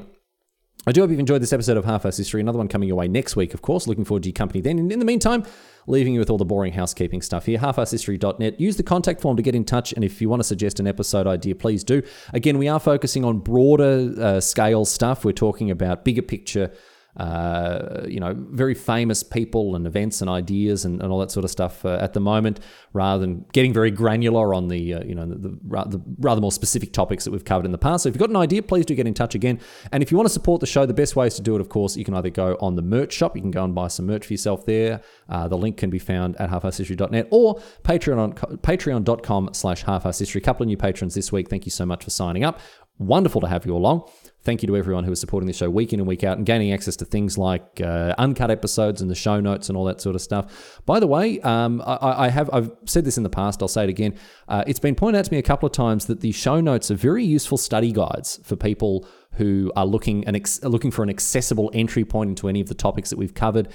I 0.86 0.92
do 0.92 1.00
hope 1.00 1.12
you've 1.12 1.20
enjoyed 1.20 1.42
this 1.42 1.54
episode 1.54 1.78
of 1.78 1.86
Half 1.86 2.06
Ass 2.06 2.18
History. 2.18 2.42
Another 2.42 2.58
one 2.58 2.68
coming 2.68 2.90
your 2.90 2.98
way 2.98 3.08
next 3.08 3.38
week, 3.38 3.54
of 3.54 3.62
course. 3.62 3.88
Looking 3.88 4.04
forward 4.04 4.24
to 4.24 4.30
your 4.30 4.34
company 4.34 4.60
then. 4.60 4.92
In 4.92 5.00
the 5.00 5.06
meantime, 5.06 5.46
leaving 5.88 6.14
you 6.14 6.20
with 6.20 6.30
all 6.30 6.38
the 6.38 6.44
boring 6.44 6.74
housekeeping 6.74 7.22
stuff 7.22 7.46
here. 7.46 7.58
Halfasshistory.net. 7.58 8.60
Use 8.60 8.76
the 8.76 8.84
contact 8.84 9.22
form 9.22 9.38
to 9.38 9.42
get 9.42 9.56
in 9.56 9.64
touch. 9.64 9.94
And 9.94 10.04
if 10.04 10.22
you 10.22 10.28
want 10.28 10.42
to 10.42 10.44
suggest 10.44 10.82
an 10.82 10.88
episode 10.88 11.26
idea, 11.26 11.56
please 11.56 11.86
do. 11.86 12.02
Again, 12.34 12.58
we 12.58 12.68
are 12.68 12.82
focusing 12.82 13.24
on 13.24 13.40
broader 13.40 14.14
uh, 14.20 14.42
scale 14.42 14.84
stuff. 14.84 15.24
We're 15.24 15.32
talking 15.32 15.72
about 15.72 16.04
bigger 16.04 16.22
picture 16.22 16.70
uh, 17.18 18.06
you 18.08 18.20
know, 18.20 18.34
very 18.36 18.74
famous 18.74 19.22
people 19.22 19.76
and 19.76 19.86
events 19.86 20.22
and 20.22 20.30
ideas 20.30 20.84
and, 20.84 21.02
and 21.02 21.12
all 21.12 21.20
that 21.20 21.30
sort 21.30 21.44
of 21.44 21.52
stuff 21.52 21.86
uh, 21.86 21.98
at 22.02 22.14
the 22.14 22.20
moment, 22.20 22.60
rather 22.92 23.22
than 23.22 23.46
getting 23.54 23.72
very 23.72 23.92
granular 23.92 24.54
on 24.54 24.68
the, 24.68 24.96
uh, 24.96 25.04
you 25.04 25.14
know, 25.14 25.26
the, 25.26 25.36
the, 25.36 25.50
the, 25.50 26.02
rather 26.20 26.42
more 26.42 26.52
specific 26.52 26.92
topics 26.92 27.24
that 27.24 27.32
we've 27.32 27.46
covered 27.46 27.66
in 27.66 27.72
the 27.72 27.78
past. 27.78 28.04
So 28.04 28.10
if 28.10 28.16
you've 28.16 28.20
got 28.20 28.30
an 28.30 28.36
idea, 28.36 28.64
please 28.64 28.86
do 28.86 28.96
get 28.96 29.06
in 29.06 29.14
touch 29.14 29.36
again. 29.36 29.60
And 29.92 30.02
if 30.02 30.12
you 30.12 30.18
want 30.18 30.28
to 30.28 30.34
support 30.34 30.60
the 30.60 30.66
show, 30.66 30.86
the 30.86 30.94
best 30.94 31.16
ways 31.16 31.36
to 31.36 31.42
do 31.42 31.56
it, 31.56 31.62
of 31.62 31.70
course, 31.70 31.96
you 31.96 32.04
can 32.04 32.16
either 32.16 32.32
go 32.32 32.58
on 32.60 32.76
the 32.76 32.82
merch 32.82 33.14
shop, 33.14 33.36
you 33.36 33.42
can 33.42 33.52
go 33.52 33.64
and 33.64 33.76
buy 33.76 33.90
some 33.90 34.08
merch 34.08 34.26
for 34.26 34.34
yourself 34.34 34.66
there. 34.66 35.02
Uh, 35.30 35.48
the 35.48 35.58
link 35.58 35.78
can 35.78 35.92
be 35.92 36.00
found 36.00 36.36
at 36.38 36.50
halfasshistory.net 36.50 37.28
or 37.30 37.62
Patreon, 37.84 38.34
patreon.com 38.62 39.50
slash 39.54 39.84
halfasshistory. 39.84 40.38
A 40.38 40.42
couple 40.42 40.64
of 40.64 40.68
new 40.68 40.78
patrons 40.78 41.14
this 41.14 41.32
week. 41.32 41.48
Thank 41.50 41.66
you 41.66 41.72
so 41.72 41.86
much 41.86 42.04
for 42.04 42.10
signing 42.10 42.44
up. 42.44 42.60
Wonderful 42.98 43.42
to 43.42 43.48
have 43.48 43.66
you 43.66 43.76
along. 43.76 44.10
Thank 44.44 44.62
you 44.62 44.68
to 44.68 44.76
everyone 44.76 45.06
who 45.06 45.12
is 45.12 45.22
supporting 45.22 45.48
the 45.48 45.54
show 45.54 45.70
week 45.70 45.94
in 45.94 46.02
and 46.02 46.08
week 46.08 46.24
out 46.24 46.38
and 46.38 46.46
gaining 46.46 46.74
access 46.74 46.98
to 46.98 47.06
things 47.06 47.38
like 47.38 47.80
uh, 47.82 48.14
uncut 48.18 48.52
episodes 48.52 49.02
and 49.02 49.10
the 49.10 49.16
show 49.16 49.40
notes 49.40 49.70
and 49.70 49.78
all 49.78 49.86
that 49.86 50.02
sort 50.02 50.16
of 50.16 50.22
stuff. 50.22 50.82
By 50.86 51.00
the 51.00 51.08
way, 51.08 51.40
um, 51.42 51.82
I, 51.86 52.26
I, 52.26 52.30
have 52.30 52.50
I've 52.52 52.72
said 52.86 53.06
this 53.06 53.16
in 53.16 53.24
the 53.24 53.30
past. 53.30 53.62
I'll 53.62 53.70
say 53.70 53.86
it 53.86 53.90
again. 53.90 54.16
Uh, 54.50 54.64
it's 54.68 54.80
been 54.80 54.96
pointed 54.96 55.20
out 55.20 55.26
to 55.26 55.32
me 55.32 55.38
a 55.38 55.44
couple 55.44 55.66
of 55.66 55.72
times 55.72 56.08
that 56.08 56.20
the 56.20 56.34
show 56.34 56.60
notes 56.60 56.92
are 56.92 56.96
very 56.96 57.24
useful 57.24 57.58
study 57.58 57.94
guides 57.94 58.42
for 58.44 58.58
people 58.58 59.08
who 59.36 59.72
are 59.78 59.86
looking 59.86 60.26
and 60.26 60.36
ex- 60.36 60.62
looking 60.64 60.92
for 60.92 61.04
an 61.04 61.10
accessible 61.10 61.72
entry 61.74 62.04
point 62.04 62.30
into 62.30 62.50
any 62.50 62.60
of 62.60 62.68
the 62.68 62.76
topics 62.76 63.10
that 63.12 63.18
we've 63.18 63.34
covered. 63.34 63.70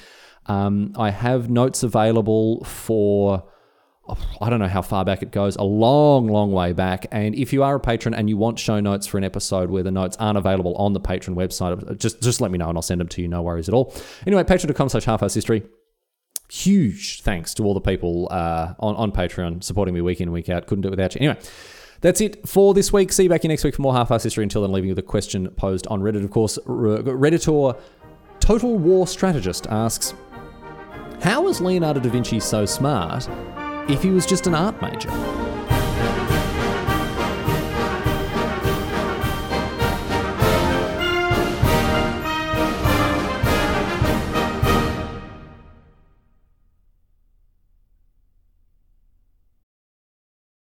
Um, 0.46 0.92
I 0.98 1.10
have 1.10 1.48
notes 1.48 1.82
available 1.82 2.62
for 2.64 3.48
I 4.40 4.50
don't 4.50 4.58
know 4.58 4.68
how 4.68 4.82
far 4.82 5.04
back 5.04 5.22
it 5.22 5.30
goes, 5.30 5.56
a 5.56 5.62
long, 5.62 6.28
long 6.28 6.52
way 6.52 6.72
back. 6.72 7.06
And 7.10 7.34
if 7.34 7.52
you 7.52 7.62
are 7.62 7.76
a 7.76 7.80
patron 7.80 8.14
and 8.14 8.28
you 8.28 8.36
want 8.36 8.58
show 8.58 8.80
notes 8.80 9.06
for 9.06 9.18
an 9.18 9.24
episode 9.24 9.70
where 9.70 9.82
the 9.82 9.90
notes 9.90 10.16
aren't 10.18 10.38
available 10.38 10.74
on 10.76 10.92
the 10.92 11.00
patron 11.00 11.36
website, 11.36 11.98
just 11.98 12.22
just 12.22 12.40
let 12.40 12.50
me 12.50 12.58
know 12.58 12.68
and 12.68 12.78
I'll 12.78 12.82
send 12.82 13.00
them 13.00 13.08
to 13.08 13.22
you. 13.22 13.28
No 13.28 13.42
worries 13.42 13.68
at 13.68 13.74
all. 13.74 13.94
Anyway, 14.26 14.44
patreon.com 14.44 14.88
slash 14.88 15.04
half 15.04 15.20
history. 15.20 15.62
Huge 16.50 17.20
thanks 17.22 17.52
to 17.54 17.64
all 17.64 17.74
the 17.74 17.80
people 17.80 18.28
uh, 18.30 18.72
on, 18.78 18.96
on 18.96 19.12
Patreon 19.12 19.62
supporting 19.62 19.94
me 19.94 20.00
week 20.00 20.20
in 20.20 20.28
and 20.28 20.32
week 20.32 20.48
out. 20.48 20.66
Couldn't 20.66 20.82
do 20.82 20.88
it 20.88 20.92
without 20.92 21.14
you. 21.14 21.20
Anyway, 21.20 21.38
that's 22.00 22.22
it 22.22 22.48
for 22.48 22.72
this 22.72 22.90
week. 22.90 23.12
See 23.12 23.24
you 23.24 23.28
back 23.28 23.42
here 23.42 23.50
next 23.50 23.64
week 23.64 23.74
for 23.74 23.82
more 23.82 23.92
half-ass 23.92 24.22
history. 24.22 24.44
Until 24.44 24.62
then, 24.62 24.72
leaving 24.72 24.88
you 24.88 24.92
with 24.92 25.04
a 25.04 25.06
question 25.06 25.48
posed 25.50 25.86
on 25.88 26.00
Reddit. 26.00 26.24
Of 26.24 26.30
course, 26.30 26.58
Redditor 26.66 27.78
Total 28.40 28.78
War 28.78 29.06
Strategist 29.06 29.66
asks, 29.66 30.14
How 31.20 31.42
was 31.42 31.60
Leonardo 31.60 32.00
da 32.00 32.08
Vinci 32.08 32.40
so 32.40 32.64
smart 32.64 33.28
if 33.88 34.02
he 34.02 34.10
was 34.10 34.26
just 34.26 34.46
an 34.46 34.54
art 34.54 34.80
major. 34.82 35.57